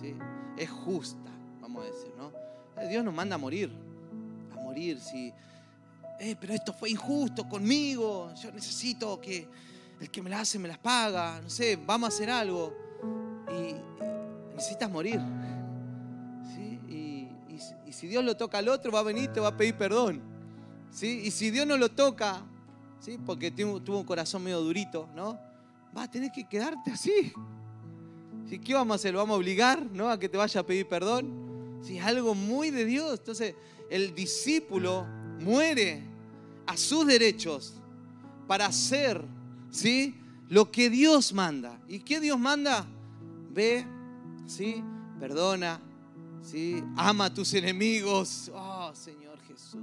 ¿sí? 0.00 0.14
Es 0.56 0.70
justa, 0.70 1.30
vamos 1.60 1.82
a 1.82 1.86
decir, 1.90 2.14
¿no? 2.16 2.32
Dios 2.88 3.04
nos 3.04 3.12
manda 3.12 3.34
a 3.34 3.38
morir, 3.38 3.70
a 4.54 4.56
morir, 4.62 4.98
si... 4.98 5.34
Eh, 6.18 6.34
pero 6.40 6.54
esto 6.54 6.72
fue 6.72 6.88
injusto 6.88 7.46
conmigo, 7.46 8.32
yo 8.42 8.50
necesito 8.52 9.20
que 9.20 9.46
el 10.00 10.10
que 10.10 10.22
me 10.22 10.30
las 10.30 10.40
hace 10.42 10.58
me 10.58 10.68
las 10.68 10.78
paga, 10.78 11.40
no 11.42 11.50
sé, 11.50 11.76
vamos 11.76 12.10
a 12.10 12.14
hacer 12.14 12.30
algo. 12.30 12.74
Y 13.50 13.74
necesitas 14.54 14.90
morir. 14.90 15.20
Y, 16.88 17.28
si 17.92 18.08
Dios 18.08 18.24
lo 18.24 18.36
toca 18.36 18.58
al 18.58 18.68
otro, 18.68 18.90
va 18.90 19.00
a 19.00 19.02
venir 19.04 19.24
y 19.24 19.28
te 19.28 19.38
va 19.38 19.48
a 19.48 19.56
pedir 19.56 19.76
perdón. 19.76 20.20
¿sí? 20.90 21.22
Y 21.24 21.30
si 21.30 21.50
Dios 21.50 21.64
no 21.64 21.76
lo 21.76 21.90
toca, 21.90 22.42
¿sí? 22.98 23.18
porque 23.24 23.52
tuvo, 23.52 23.98
un 23.98 24.04
corazón 24.04 24.42
medio 24.42 24.60
durito, 24.60 25.08
¿no? 25.14 25.38
Va 25.96 26.02
a 26.02 26.10
tener 26.10 26.32
que 26.32 26.48
quedarte 26.48 26.90
así. 26.90 27.32
¿Sí? 28.48 28.58
¿Qué 28.58 28.74
vamos 28.74 28.94
a 28.94 28.96
hacer? 28.96 29.12
¿Lo 29.12 29.20
vamos 29.20 29.34
a 29.34 29.38
obligar 29.38 29.86
¿no? 29.92 30.10
a 30.10 30.18
que 30.18 30.28
te 30.28 30.36
vaya 30.36 30.60
a 30.60 30.66
pedir 30.66 30.88
perdón? 30.88 31.80
Si 31.82 31.98
es 31.98 32.04
algo 32.04 32.34
muy 32.34 32.70
de 32.70 32.84
Dios. 32.84 33.20
Entonces, 33.20 33.54
el 33.90 34.12
discípulo 34.12 35.06
muere 35.38 36.02
a 36.66 36.76
sus 36.76 37.06
derechos 37.06 37.74
para 38.48 38.70
ser 38.72 39.24
¿sí? 39.74 40.14
Lo 40.48 40.70
que 40.70 40.88
Dios 40.88 41.32
manda. 41.32 41.80
¿Y 41.88 41.98
qué 42.00 42.20
Dios 42.20 42.38
manda? 42.38 42.86
Ve, 43.50 43.84
¿sí? 44.46 44.82
Perdona, 45.18 45.80
¿sí? 46.42 46.82
Ama 46.96 47.26
a 47.26 47.34
tus 47.34 47.52
enemigos. 47.54 48.50
Oh, 48.54 48.92
Señor 48.94 49.38
Jesús. 49.48 49.82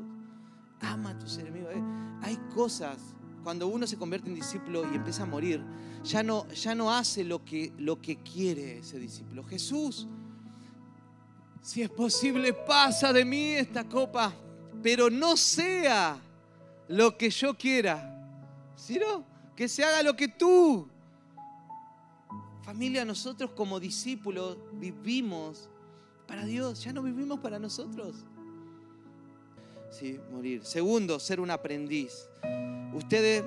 Ama 0.80 1.12
a 1.12 1.19
tus 1.19 1.38
enemigos. 1.38 1.73
¿eh? 1.75 1.84
Hay 2.21 2.38
cosas, 2.56 2.97
cuando 3.43 3.67
uno 3.67 3.86
se 3.86 3.97
convierte 3.97 4.30
en 4.30 4.36
discípulo 4.36 4.89
y 4.91 4.95
empieza 4.95 5.23
a 5.23 5.25
morir, 5.25 5.62
ya 6.04 6.23
no, 6.23 6.47
ya 6.49 6.73
no 6.73 6.91
hace 6.91 7.23
lo 7.23 7.43
que, 7.43 7.73
lo 7.77 8.01
que 8.01 8.17
quiere 8.17 8.80
ese 8.80 8.97
discípulo. 8.97 9.43
Jesús, 9.43 10.08
si 11.62 11.82
es 11.82 11.89
posible, 11.89 12.54
pasa 12.54 13.12
de 13.12 13.25
mí 13.25 13.51
esta 13.51 13.84
copa, 13.84 14.34
pero 14.82 15.10
no 15.10 15.36
sea 15.36 16.17
lo 16.88 17.17
que 17.17 17.30
yo 17.30 17.58
quiera. 17.58 18.08
¿Sí 18.75 18.97
no? 18.97 19.31
Que 19.62 19.67
se 19.67 19.84
haga 19.84 20.02
lo 20.02 20.15
que 20.15 20.28
tú. 20.28 20.88
Familia, 22.63 23.06
nosotros 23.06 23.52
como 23.52 23.80
discípulos 23.80 24.58
vivimos 24.74 25.69
para 26.26 26.45
Dios, 26.45 26.84
ya 26.84 26.91
no 26.91 27.04
vivimos 27.04 27.41
para 27.41 27.60
nosotros. 27.60 28.26
Sí, 29.91 30.19
morir. 30.32 30.65
Segundo, 30.65 31.19
ser 31.19 31.39
un 31.39 31.52
aprendiz. 31.52 32.28
Ustedes 32.95 33.43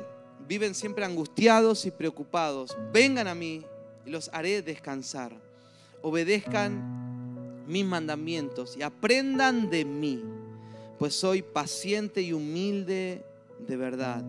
viven 0.46 0.76
siempre 0.76 1.04
angustiados 1.04 1.84
y 1.84 1.90
preocupados. 1.90 2.76
Vengan 2.92 3.26
a 3.26 3.34
mí 3.34 3.64
y 4.06 4.10
los 4.10 4.30
haré 4.32 4.62
descansar. 4.62 5.36
Obedezcan 6.00 7.66
mis 7.66 7.84
mandamientos 7.84 8.76
y 8.76 8.82
aprendan 8.82 9.68
de 9.68 9.84
mí, 9.84 10.22
pues 10.96 11.16
soy 11.16 11.42
paciente 11.42 12.22
y 12.22 12.32
humilde 12.32 13.26
de 13.66 13.76
verdad 13.76 14.24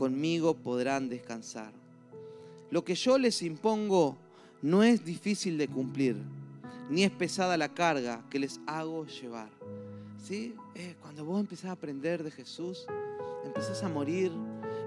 conmigo 0.00 0.54
podrán 0.54 1.10
descansar. 1.10 1.72
Lo 2.70 2.82
que 2.82 2.94
yo 2.94 3.18
les 3.18 3.42
impongo 3.42 4.16
no 4.62 4.82
es 4.82 5.04
difícil 5.04 5.58
de 5.58 5.68
cumplir, 5.68 6.16
ni 6.88 7.04
es 7.04 7.10
pesada 7.10 7.58
la 7.58 7.68
carga 7.68 8.24
que 8.30 8.38
les 8.38 8.60
hago 8.66 9.04
llevar. 9.04 9.50
¿Sí? 10.26 10.54
Eh, 10.74 10.94
cuando 11.02 11.26
vos 11.26 11.38
empezás 11.38 11.66
a 11.66 11.72
aprender 11.72 12.24
de 12.24 12.30
Jesús, 12.30 12.86
empezás 13.44 13.82
a 13.82 13.90
morir, 13.90 14.32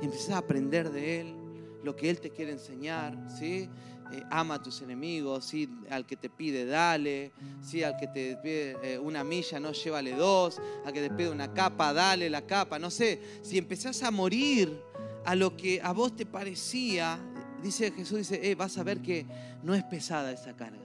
empezás 0.02 0.32
a 0.32 0.40
aprender 0.40 0.92
de 0.92 1.22
Él, 1.22 1.36
lo 1.84 1.96
que 1.96 2.10
Él 2.10 2.20
te 2.20 2.32
quiere 2.32 2.52
enseñar, 2.52 3.16
¿sí? 3.38 3.70
Eh, 4.12 4.24
ama 4.30 4.56
a 4.56 4.62
tus 4.62 4.82
enemigos, 4.82 5.46
¿sí? 5.46 5.68
al 5.90 6.06
que 6.06 6.16
te 6.16 6.30
pide, 6.30 6.66
dale, 6.66 7.32
¿sí? 7.62 7.84
al 7.84 7.98
que 7.98 8.08
te 8.08 8.38
pide 8.38 8.78
eh, 8.84 9.00
una 9.00 9.24
milla, 9.24 9.60
no 9.60 9.72
llévale 9.72 10.14
dos, 10.14 10.62
al 10.86 10.94
que 10.94 11.02
te 11.02 11.10
pide 11.10 11.30
una 11.30 11.54
capa, 11.54 11.94
dale 11.94 12.30
la 12.30 12.46
capa, 12.46 12.78
no 12.78 12.92
sé, 12.92 13.20
si 13.42 13.58
empezás 13.58 14.04
a 14.04 14.12
morir 14.12 14.78
a 15.26 15.36
lo 15.36 15.58
que 15.58 15.82
a 15.82 15.94
vos 15.94 16.16
te 16.16 16.26
parecía, 16.26 17.18
dice 17.64 17.92
Jesús, 17.92 18.20
dice, 18.20 18.40
eh, 18.52 18.54
vas 18.54 18.78
a 18.78 18.84
ver 18.84 19.02
que 19.02 19.26
no 19.64 19.74
es 19.74 19.84
pesada 19.84 20.32
esa 20.32 20.56
carga, 20.56 20.78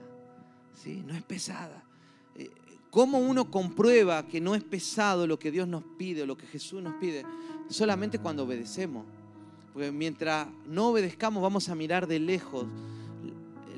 ¿sí? 0.73 1.03
no 1.05 1.13
es 1.13 1.21
pesada. 1.21 1.83
¿Cómo 2.89 3.19
uno 3.19 3.51
comprueba 3.51 4.25
que 4.27 4.41
no 4.41 4.55
es 4.55 4.63
pesado 4.63 5.27
lo 5.27 5.37
que 5.37 5.51
Dios 5.51 5.67
nos 5.67 5.83
pide 5.99 6.25
lo 6.25 6.35
que 6.35 6.47
Jesús 6.47 6.81
nos 6.81 6.95
pide? 6.95 7.23
Solamente 7.69 8.17
cuando 8.17 8.45
obedecemos 8.45 9.05
Porque 9.73 9.91
mientras 9.91 10.47
no 10.65 10.87
obedezcamos 10.87 11.43
vamos 11.43 11.69
a 11.69 11.75
mirar 11.75 12.07
de 12.07 12.17
lejos 12.17 12.65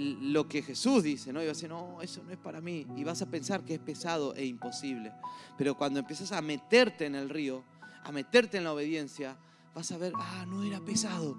lo 0.02 0.48
que 0.48 0.62
Jesús 0.62 1.04
dice, 1.04 1.32
¿no? 1.32 1.42
Y 1.42 1.48
vas 1.48 1.58
a 1.58 1.58
decir, 1.58 1.70
no, 1.70 2.02
eso 2.02 2.24
no 2.24 2.32
es 2.32 2.38
para 2.38 2.62
mí. 2.62 2.88
Y 2.96 3.04
vas 3.04 3.22
a 3.22 3.30
pensar 3.30 3.64
que 3.64 3.76
es 3.76 3.80
pesado 3.80 4.34
e 4.36 4.46
imposible. 4.46 5.12
Pero 5.58 5.76
cuando 5.76 6.00
empiezas 6.00 6.32
a 6.32 6.42
meterte 6.42 7.06
en 7.06 7.16
el 7.16 7.30
río, 7.30 7.64
a 8.04 8.12
meterte 8.12 8.58
en 8.58 8.64
la 8.64 8.74
obediencia, 8.74 9.38
vas 9.74 9.92
a 9.92 9.98
ver, 9.98 10.14
ah, 10.16 10.46
no 10.48 10.64
era 10.64 10.80
pesado. 10.80 11.38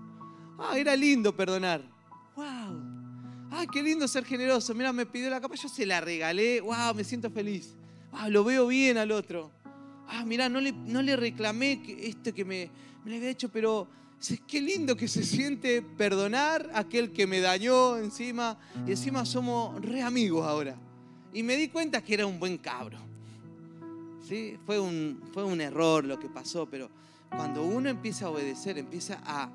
Ah, 0.59 0.79
era 0.79 0.95
lindo 0.97 1.35
perdonar. 1.35 1.83
¡Wow! 2.37 3.51
¡Ay, 3.51 3.67
qué 3.73 3.83
lindo 3.83 4.07
ser 4.09 4.25
generoso! 4.25 4.75
Mira, 4.75 4.93
me 4.93 5.07
pidió 5.07 5.29
la 5.29 5.41
capa, 5.41 5.55
yo 5.55 5.69
se 5.69 5.85
la 5.85 6.01
regalé. 6.01 6.61
¡Wow! 6.61 6.95
Me 6.95 7.05
siento 7.05 7.31
feliz. 7.31 7.75
¡Wow! 8.13 8.31
Lo 8.31 8.45
veo 8.45 8.67
bien 8.67 8.97
al 8.99 9.11
otro. 9.11 9.51
Ah, 10.09 10.25
mira, 10.25 10.49
no 10.49 10.61
le, 10.61 10.73
no 10.73 11.03
le 11.03 11.17
reclamé 11.17 11.83
que 11.83 12.07
esto 12.07 12.33
que 12.33 12.45
me, 12.45 12.71
me 13.05 13.11
le 13.11 13.17
había 13.17 13.31
hecho, 13.31 13.49
pero 13.51 13.89
qué 14.47 14.61
lindo 14.61 14.97
que 14.97 15.09
se 15.09 15.25
siente 15.25 15.83
perdonar 15.83 16.71
a 16.75 16.81
aquel 16.81 17.13
que 17.13 17.27
me 17.27 17.41
dañó 17.41 17.99
encima. 17.99 18.59
Y 18.87 18.93
encima 18.93 19.25
somos 19.25 19.81
re 19.83 20.03
amigos 20.03 20.47
ahora. 20.47 20.77
Y 21.33 21.43
me 21.43 21.57
di 21.57 21.69
cuenta 21.69 22.03
que 22.03 22.15
era 22.15 22.27
un 22.27 22.39
buen 22.39 22.59
cabro. 22.59 22.99
¿Sí? 24.29 24.57
Fue, 24.65 24.79
un, 24.79 25.21
fue 25.33 25.45
un 25.45 25.61
error 25.61 26.05
lo 26.05 26.19
que 26.19 26.29
pasó, 26.29 26.67
pero 26.67 26.89
cuando 27.29 27.65
uno 27.65 27.89
empieza 27.89 28.27
a 28.27 28.31
obedecer, 28.31 28.79
empieza 28.79 29.21
a, 29.25 29.51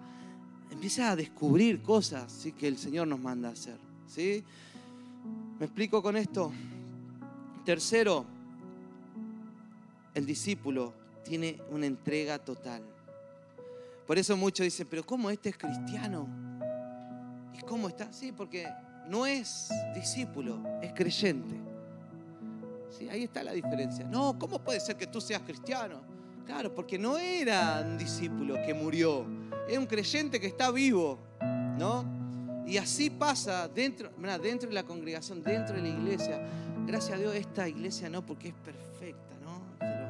empieza 0.70 1.12
a 1.12 1.16
descubrir 1.16 1.82
cosas 1.82 2.32
¿sí? 2.32 2.52
que 2.52 2.68
el 2.68 2.78
Señor 2.78 3.08
nos 3.08 3.20
manda 3.20 3.50
a 3.50 3.54
hacer. 3.54 3.78
¿sí? 4.08 4.44
¿Me 5.60 5.66
explico 5.66 6.02
con 6.02 6.18
esto? 6.18 6.52
Tercero, 7.64 8.26
el 10.14 10.26
discípulo 10.26 10.94
tiene 11.24 11.58
una 11.70 11.86
entrega 11.86 12.40
total. 12.40 12.97
Por 14.08 14.18
eso 14.18 14.38
muchos 14.38 14.64
dicen, 14.64 14.88
pero 14.90 15.06
¿cómo 15.06 15.30
este 15.30 15.50
es 15.50 15.58
cristiano? 15.58 16.28
¿Y 17.54 17.60
cómo 17.64 17.90
está? 17.90 18.12
Sí, 18.14 18.32
porque 18.32 18.66
no 19.06 19.26
es 19.26 19.70
discípulo, 19.94 20.64
es 20.82 20.94
creyente. 20.94 21.56
Sí, 22.98 23.10
ahí 23.10 23.24
está 23.24 23.44
la 23.44 23.52
diferencia. 23.52 24.06
No, 24.06 24.40
¿cómo 24.40 24.60
puede 24.60 24.80
ser 24.80 24.96
que 24.96 25.08
tú 25.08 25.20
seas 25.20 25.42
cristiano? 25.42 26.00
Claro, 26.46 26.74
porque 26.74 26.98
no 26.98 27.18
era 27.18 27.84
un 27.86 27.98
discípulo 27.98 28.56
que 28.66 28.74
murió, 28.74 29.26
es 29.68 29.78
un 29.78 29.86
creyente 29.86 30.40
que 30.40 30.48
está 30.48 30.72
vivo, 30.72 31.20
¿no? 31.78 32.06
Y 32.66 32.78
así 32.78 33.10
pasa 33.10 33.68
dentro, 33.68 34.10
dentro 34.42 34.70
de 34.70 34.76
la 34.76 34.84
congregación, 34.84 35.44
dentro 35.44 35.76
de 35.76 35.82
la 35.82 35.90
iglesia. 35.90 36.40
Gracias 36.86 37.18
a 37.18 37.20
Dios 37.20 37.36
esta 37.36 37.68
iglesia 37.68 38.10
no, 38.10 38.26
porque 38.26 38.50
es 38.50 38.54
perfecta, 38.54 39.36
¿no? 39.44 39.62
Pero, 39.80 40.08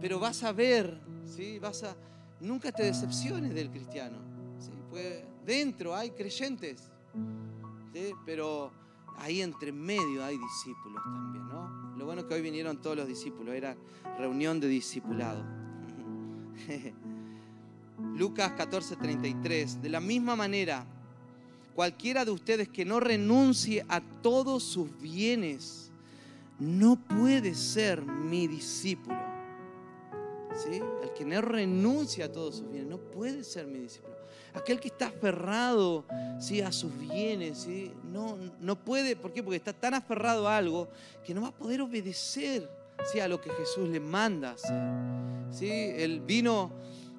pero 0.00 0.18
vas 0.18 0.42
a 0.42 0.50
ver, 0.50 0.98
¿sí? 1.24 1.60
Vas 1.60 1.84
a 1.84 1.94
nunca 2.40 2.72
te 2.72 2.84
decepciones 2.84 3.54
del 3.54 3.70
cristiano. 3.70 4.18
Dentro 5.44 5.94
hay 5.94 6.10
creyentes, 6.10 6.90
pero 8.24 8.72
ahí 9.18 9.42
entre 9.42 9.72
medio 9.72 10.24
hay 10.24 10.38
discípulos 10.38 11.02
también. 11.04 11.46
¿no? 11.48 11.96
Lo 11.96 12.04
bueno 12.04 12.22
es 12.22 12.26
que 12.26 12.34
hoy 12.34 12.42
vinieron 12.42 12.80
todos 12.80 12.96
los 12.96 13.06
discípulos, 13.06 13.54
era 13.54 13.76
reunión 14.18 14.60
de 14.60 14.68
discipulado. 14.68 15.44
Lucas 18.16 18.52
14:33, 18.52 19.80
de 19.80 19.88
la 19.88 20.00
misma 20.00 20.36
manera, 20.36 20.86
cualquiera 21.74 22.24
de 22.24 22.30
ustedes 22.30 22.68
que 22.68 22.84
no 22.84 23.00
renuncie 23.00 23.84
a 23.88 24.00
todos 24.00 24.62
sus 24.62 24.98
bienes, 25.00 25.90
no 26.58 26.96
puede 26.96 27.54
ser 27.54 28.02
mi 28.02 28.46
discípulo. 28.46 29.25
El 30.64 31.12
que 31.14 31.24
no 31.24 31.40
renuncia 31.42 32.26
a 32.26 32.32
todos 32.32 32.56
sus 32.56 32.70
bienes 32.70 32.88
no 32.88 32.98
puede 32.98 33.44
ser 33.44 33.66
mi 33.66 33.80
discípulo. 33.80 34.16
Aquel 34.54 34.80
que 34.80 34.88
está 34.88 35.08
aferrado 35.08 36.04
¿sí? 36.40 36.62
a 36.62 36.72
sus 36.72 36.96
bienes, 36.98 37.58
¿sí? 37.58 37.92
no, 38.04 38.38
no 38.60 38.76
puede, 38.76 39.14
¿por 39.16 39.32
qué? 39.32 39.42
Porque 39.42 39.56
está 39.56 39.74
tan 39.74 39.92
aferrado 39.92 40.48
a 40.48 40.56
algo 40.56 40.88
que 41.24 41.34
no 41.34 41.42
va 41.42 41.48
a 41.48 41.54
poder 41.54 41.82
obedecer 41.82 42.70
¿sí? 43.12 43.20
a 43.20 43.28
lo 43.28 43.38
que 43.38 43.50
Jesús 43.50 43.88
le 43.90 44.00
manda 44.00 44.52
hacer. 44.52 44.82
¿sí? 45.50 46.20
Vino, 46.26 46.72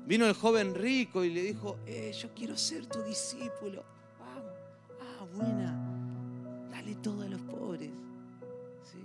vino 0.07 0.25
el 0.25 0.33
joven 0.33 0.73
rico 0.73 1.23
y 1.23 1.29
le 1.29 1.43
dijo, 1.43 1.77
eh, 1.85 2.11
yo 2.19 2.29
quiero 2.33 2.57
ser 2.57 2.87
tu 2.87 3.03
discípulo. 3.03 3.83
Vamos, 4.19 4.51
ah, 4.99 5.25
buena, 5.35 6.69
dale 6.71 6.95
todo 6.95 7.21
a 7.21 7.27
los 7.27 7.41
pobres. 7.41 7.91
¿sí? 8.83 8.97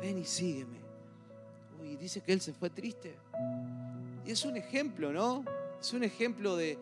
Ven 0.00 0.18
y 0.18 0.24
sígueme 0.24 0.73
dice 2.04 2.20
que 2.20 2.34
él 2.34 2.40
se 2.40 2.52
fue 2.52 2.68
triste. 2.68 3.14
Y 4.26 4.30
es 4.30 4.44
un 4.44 4.56
ejemplo, 4.56 5.12
¿no? 5.12 5.42
Es 5.80 5.92
un 5.94 6.04
ejemplo 6.04 6.54
de, 6.56 6.78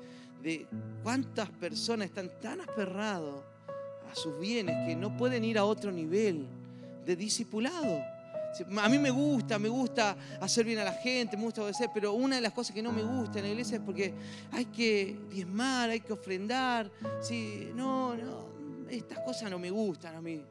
cuántas 1.03 1.49
personas 1.49 2.09
están 2.09 2.29
tan 2.41 2.61
aferrados 2.61 3.43
a 4.11 4.15
sus 4.17 4.39
bienes 4.41 4.77
que 4.87 4.97
no 4.97 5.17
pueden 5.17 5.45
ir 5.45 5.59
a 5.59 5.65
otro 5.65 5.93
nivel 5.93 6.47
de 7.07 7.15
discipulado. 7.15 8.03
A 8.83 8.89
mí 8.89 8.99
me 8.99 9.11
gusta, 9.11 9.59
me 9.59 9.69
gusta 9.69 10.17
hacer 10.41 10.67
bien 10.67 10.81
a 10.81 10.85
la 10.85 10.93
gente, 10.93 11.37
me 11.37 11.45
gusta 11.45 11.63
obedecer, 11.63 11.89
pero 11.95 12.13
una 12.13 12.37
de 12.37 12.43
las 12.43 12.53
cosas 12.53 12.75
que 12.75 12.83
no 12.83 12.93
me 12.93 13.03
gusta 13.03 13.39
en 13.39 13.45
la 13.45 13.51
iglesia 13.53 13.77
es 13.77 13.83
porque 13.83 14.13
hay 14.51 14.67
que 14.67 15.17
diezmar, 15.31 15.89
hay 15.89 16.01
que 16.01 16.13
ofrendar. 16.13 16.91
Sí, 17.21 17.71
no, 17.77 18.17
no, 18.17 18.49
estas 18.91 19.21
cosas 19.21 19.51
no 19.51 19.59
me 19.59 19.71
gustan 19.71 20.17
a 20.17 20.21
mí. 20.21 20.43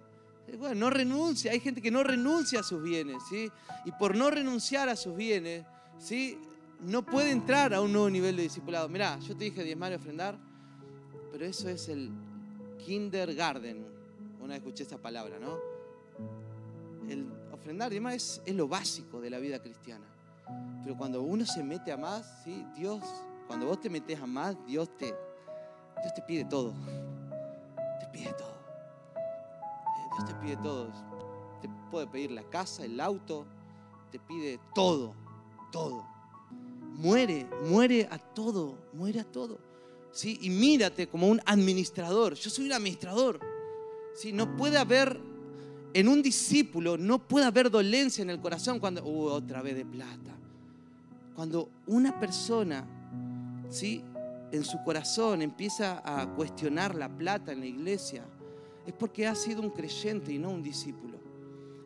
Bueno, 0.57 0.75
no 0.75 0.89
renuncia, 0.89 1.51
hay 1.51 1.59
gente 1.59 1.81
que 1.81 1.91
no 1.91 2.03
renuncia 2.03 2.59
a 2.59 2.63
sus 2.63 2.83
bienes, 2.83 3.23
¿sí? 3.29 3.49
Y 3.85 3.91
por 3.93 4.15
no 4.15 4.29
renunciar 4.29 4.89
a 4.89 4.95
sus 4.95 5.15
bienes, 5.15 5.65
¿sí? 5.97 6.37
No 6.81 7.05
puede 7.05 7.31
entrar 7.31 7.73
a 7.73 7.81
un 7.81 7.93
nuevo 7.93 8.09
nivel 8.09 8.35
de 8.35 8.43
discipulado. 8.43 8.89
Mirá, 8.89 9.17
yo 9.19 9.35
te 9.35 9.45
dije 9.45 9.63
diezmar 9.63 9.91
y 9.91 9.95
ofrendar, 9.95 10.37
pero 11.31 11.45
eso 11.45 11.69
es 11.69 11.87
el 11.89 12.11
kindergarten. 12.85 13.85
Una 14.39 14.49
vez 14.53 14.57
escuché 14.57 14.83
esa 14.83 14.97
palabra, 14.97 15.39
¿no? 15.39 15.57
El 17.07 17.27
ofrendar 17.51 17.93
es, 17.93 18.41
es 18.45 18.55
lo 18.55 18.67
básico 18.67 19.21
de 19.21 19.29
la 19.29 19.39
vida 19.39 19.61
cristiana. 19.61 20.05
Pero 20.83 20.97
cuando 20.97 21.21
uno 21.21 21.45
se 21.45 21.63
mete 21.63 21.91
a 21.91 21.97
más, 21.97 22.43
¿sí? 22.43 22.65
Dios, 22.75 23.03
cuando 23.47 23.67
vos 23.67 23.79
te 23.79 23.89
metes 23.89 24.19
a 24.19 24.25
más, 24.25 24.55
Dios 24.65 24.97
te, 24.97 25.05
Dios 25.05 26.13
te 26.15 26.21
pide 26.23 26.45
todo. 26.45 26.73
Te 27.99 28.07
pide 28.07 28.33
todo. 28.33 28.60
Te 30.25 30.33
pide 30.35 30.57
todo. 30.57 30.89
Te 31.61 31.69
puede 31.89 32.07
pedir 32.07 32.31
la 32.31 32.43
casa, 32.43 32.83
el 32.85 32.99
auto, 32.99 33.45
te 34.11 34.19
pide 34.19 34.59
todo, 34.73 35.13
todo. 35.71 36.05
Muere, 36.97 37.49
muere 37.65 38.07
a 38.11 38.17
todo, 38.17 38.77
muere 38.93 39.19
a 39.19 39.23
todo. 39.23 39.57
¿Sí? 40.11 40.37
Y 40.41 40.49
mírate 40.49 41.07
como 41.07 41.27
un 41.27 41.39
administrador. 41.45 42.33
Yo 42.33 42.49
soy 42.49 42.65
un 42.65 42.73
administrador. 42.73 43.39
¿Sí? 44.15 44.33
No 44.33 44.57
puede 44.57 44.77
haber, 44.77 45.19
en 45.93 46.07
un 46.07 46.21
discípulo, 46.21 46.97
no 46.97 47.19
puede 47.19 47.45
haber 47.45 47.71
dolencia 47.71 48.21
en 48.21 48.29
el 48.29 48.41
corazón 48.41 48.79
cuando, 48.79 49.03
uh, 49.05 49.27
otra 49.27 49.61
vez 49.61 49.75
de 49.75 49.85
plata. 49.85 50.35
Cuando 51.35 51.69
una 51.87 52.19
persona, 52.19 52.85
¿sí? 53.69 54.03
En 54.51 54.65
su 54.65 54.83
corazón 54.83 55.41
empieza 55.41 56.01
a 56.03 56.27
cuestionar 56.35 56.93
la 56.93 57.07
plata 57.07 57.53
en 57.53 57.61
la 57.61 57.67
iglesia, 57.67 58.25
es 58.85 58.93
porque 58.93 59.27
ha 59.27 59.35
sido 59.35 59.61
un 59.61 59.69
creyente 59.69 60.31
y 60.31 60.39
no 60.39 60.49
un 60.49 60.63
discípulo. 60.63 61.17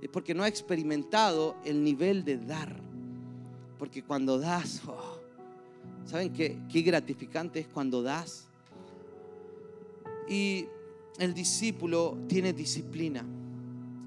Es 0.01 0.09
porque 0.09 0.33
no 0.33 0.43
ha 0.43 0.47
experimentado 0.47 1.55
el 1.65 1.83
nivel 1.83 2.23
de 2.23 2.37
dar. 2.37 2.75
Porque 3.77 4.03
cuando 4.03 4.39
das, 4.39 4.81
oh, 4.87 5.19
¿saben 6.05 6.31
qué, 6.31 6.57
qué 6.71 6.81
gratificante 6.81 7.59
es 7.59 7.67
cuando 7.67 8.01
das? 8.01 8.47
Y 10.29 10.67
el 11.19 11.33
discípulo 11.33 12.17
tiene 12.27 12.53
disciplina 12.53 13.25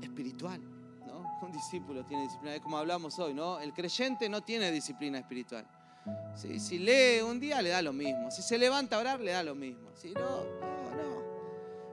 espiritual. 0.02 0.60
¿no? 1.06 1.24
Un 1.42 1.52
discípulo 1.52 2.04
tiene 2.04 2.24
disciplina, 2.24 2.54
es 2.54 2.62
como 2.62 2.78
hablamos 2.78 3.18
hoy, 3.18 3.34
¿no? 3.34 3.60
El 3.60 3.72
creyente 3.72 4.28
no 4.28 4.42
tiene 4.42 4.70
disciplina 4.70 5.18
espiritual. 5.18 5.66
Si 6.34 6.78
lee 6.78 7.20
un 7.20 7.40
día 7.40 7.60
le 7.60 7.70
da 7.70 7.82
lo 7.82 7.92
mismo. 7.92 8.30
Si 8.30 8.42
se 8.42 8.56
levanta 8.56 8.96
a 8.96 9.00
orar 9.00 9.20
le 9.20 9.32
da 9.32 9.42
lo 9.42 9.54
mismo. 9.54 9.90
Si 9.94 10.12
no, 10.12 10.44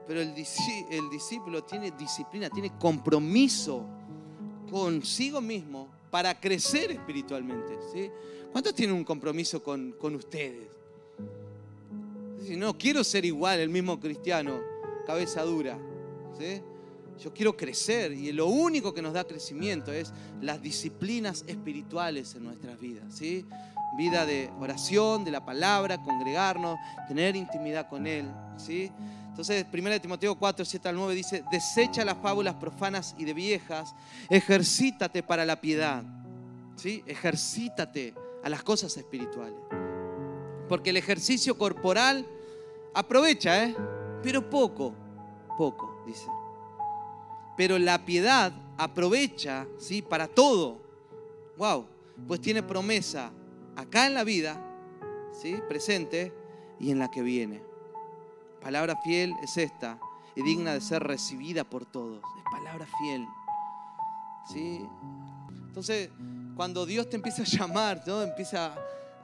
pero 0.06 0.20
el, 0.20 0.34
discípulo 0.34 1.64
tiene 1.64 1.90
disciplina, 1.90 2.48
tiene 2.48 2.72
compromiso 2.78 3.84
consigo 4.70 5.40
mismo 5.40 5.88
para 6.10 6.38
crecer 6.38 6.92
espiritualmente. 6.92 7.76
¿sí? 7.92 8.10
¿Cuántos 8.52 8.74
tienen 8.74 8.94
un 8.94 9.04
compromiso 9.04 9.62
con, 9.62 9.92
con 9.92 10.14
ustedes? 10.14 10.68
Si 12.46 12.56
no, 12.56 12.78
quiero 12.78 13.02
ser 13.02 13.24
igual, 13.24 13.58
el 13.58 13.68
mismo 13.68 13.98
cristiano, 13.98 14.60
cabeza 15.04 15.42
dura. 15.42 15.76
¿sí? 16.38 16.62
Yo 17.18 17.32
quiero 17.32 17.56
crecer 17.56 18.12
y 18.12 18.30
lo 18.30 18.46
único 18.46 18.94
que 18.94 19.02
nos 19.02 19.12
da 19.12 19.24
crecimiento 19.24 19.92
es 19.92 20.12
las 20.40 20.62
disciplinas 20.62 21.44
espirituales 21.48 22.34
en 22.36 22.44
nuestras 22.44 22.78
vidas. 22.78 23.12
¿sí? 23.12 23.44
Vida 23.96 24.24
de 24.24 24.50
oración, 24.60 25.24
de 25.24 25.32
la 25.32 25.44
palabra, 25.44 26.00
congregarnos, 26.00 26.78
tener 27.08 27.34
intimidad 27.34 27.88
con 27.88 28.06
Él. 28.06 28.30
¿sí? 28.56 28.92
Entonces, 29.36 29.66
1 29.70 30.00
Timoteo 30.00 30.34
4, 30.34 30.64
7 30.64 30.88
al 30.88 30.94
9 30.94 31.14
dice, 31.14 31.44
desecha 31.50 32.06
las 32.06 32.16
fábulas 32.16 32.54
profanas 32.54 33.14
y 33.18 33.26
de 33.26 33.34
viejas, 33.34 33.94
ejercítate 34.30 35.22
para 35.22 35.44
la 35.44 35.60
piedad, 35.60 36.02
¿sí? 36.76 37.04
Ejercítate 37.06 38.14
a 38.42 38.48
las 38.48 38.62
cosas 38.62 38.96
espirituales. 38.96 39.58
Porque 40.70 40.88
el 40.88 40.96
ejercicio 40.96 41.58
corporal 41.58 42.26
aprovecha, 42.94 43.62
¿eh? 43.62 43.76
Pero 44.22 44.48
poco, 44.48 44.94
poco, 45.58 46.02
dice. 46.06 46.28
Pero 47.58 47.78
la 47.78 48.06
piedad 48.06 48.54
aprovecha, 48.78 49.66
¿sí? 49.78 50.00
Para 50.00 50.28
todo. 50.28 50.80
Wow, 51.58 51.86
pues 52.26 52.40
tiene 52.40 52.62
promesa 52.62 53.30
acá 53.76 54.06
en 54.06 54.14
la 54.14 54.24
vida, 54.24 54.58
¿sí? 55.42 55.58
Presente 55.68 56.32
y 56.80 56.90
en 56.90 56.98
la 56.98 57.10
que 57.10 57.20
viene. 57.20 57.65
Palabra 58.60 58.96
fiel 59.02 59.34
es 59.42 59.56
esta 59.56 59.98
y 60.34 60.42
digna 60.42 60.74
de 60.74 60.80
ser 60.80 61.02
recibida 61.02 61.64
por 61.64 61.86
todos. 61.86 62.20
Es 62.38 62.44
palabra 62.44 62.86
fiel. 62.98 63.26
¿Sí? 64.46 64.86
Entonces, 65.66 66.10
cuando 66.54 66.86
Dios 66.86 67.08
te 67.08 67.16
empieza 67.16 67.42
a 67.42 67.44
llamar, 67.44 68.02
¿no? 68.06 68.22
empieza 68.22 68.74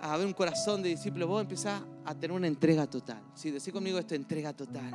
a 0.00 0.14
haber 0.14 0.26
un 0.26 0.32
corazón 0.32 0.82
de 0.82 0.90
discípulo, 0.90 1.26
vos 1.26 1.42
empezás 1.42 1.82
a 2.04 2.14
tener 2.14 2.32
una 2.32 2.46
entrega 2.46 2.86
total. 2.86 3.22
¿sí? 3.34 3.50
Decí 3.50 3.70
conmigo 3.70 3.98
esto, 3.98 4.14
entrega 4.14 4.52
total. 4.52 4.92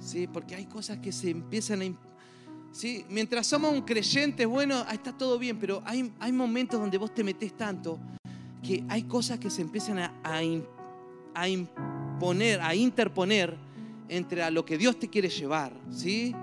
¿Sí? 0.00 0.26
Porque 0.26 0.54
hay 0.54 0.66
cosas 0.66 0.98
que 0.98 1.12
se 1.12 1.30
empiezan 1.30 1.82
a... 1.82 1.84
¿sí? 2.72 3.04
Mientras 3.08 3.46
somos 3.46 3.72
un 3.72 3.82
creyente, 3.82 4.46
bueno, 4.46 4.84
está 4.90 5.16
todo 5.16 5.38
bien, 5.38 5.58
pero 5.58 5.82
hay, 5.84 6.12
hay 6.18 6.32
momentos 6.32 6.80
donde 6.80 6.98
vos 6.98 7.12
te 7.14 7.22
metés 7.22 7.56
tanto 7.56 8.00
que 8.62 8.84
hay 8.88 9.02
cosas 9.02 9.38
que 9.38 9.50
se 9.50 9.60
empiezan 9.60 9.98
a, 9.98 10.14
a, 11.34 11.48
a 12.30 12.74
interponer 12.74 13.56
entre 14.08 14.42
a 14.42 14.50
lo 14.50 14.64
que 14.64 14.78
Dios 14.78 14.98
te 14.98 15.08
quiere 15.08 15.28
llevar, 15.28 15.72
¿sí? 15.90 16.34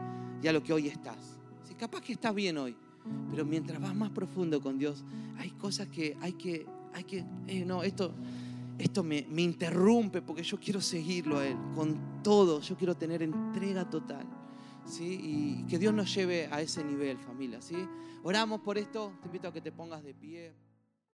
Y 0.41 0.47
a 0.47 0.51
lo 0.51 0.61
que 0.61 0.73
hoy 0.73 0.87
estás. 0.87 1.37
¿Sí? 1.63 1.73
Capaz 1.75 2.01
que 2.01 2.13
estás 2.13 2.35
bien 2.35 2.57
hoy, 2.57 2.75
pero 3.31 3.45
mientras 3.45 3.79
vas 3.79 3.95
más 3.95 4.09
profundo 4.09 4.61
con 4.61 4.77
Dios, 4.77 5.05
hay 5.37 5.51
cosas 5.51 5.87
que 5.87 6.17
hay 6.21 6.33
que, 6.33 6.65
hay 6.93 7.03
que, 7.05 7.23
eh, 7.47 7.63
no, 7.65 7.83
esto, 7.83 8.13
esto 8.77 9.03
me, 9.03 9.25
me, 9.29 9.41
interrumpe 9.41 10.21
porque 10.21 10.43
yo 10.43 10.59
quiero 10.59 10.81
seguirlo 10.81 11.37
a 11.37 11.47
Él 11.47 11.55
con 11.75 12.21
todo, 12.23 12.59
yo 12.59 12.75
quiero 12.75 12.95
tener 12.95 13.23
entrega 13.23 13.89
total. 13.89 14.25
¿Sí? 14.85 15.19
Y 15.21 15.63
que 15.67 15.77
Dios 15.77 15.93
nos 15.93 16.13
lleve 16.13 16.49
a 16.51 16.61
ese 16.61 16.83
nivel, 16.83 17.17
familia. 17.19 17.61
¿sí? 17.61 17.75
Oramos 18.23 18.61
por 18.61 18.77
esto, 18.77 19.13
te 19.21 19.27
invito 19.27 19.47
a 19.47 19.53
que 19.53 19.61
te 19.61 19.71
pongas 19.71 20.03
de 20.03 20.13
pie. 20.15 20.51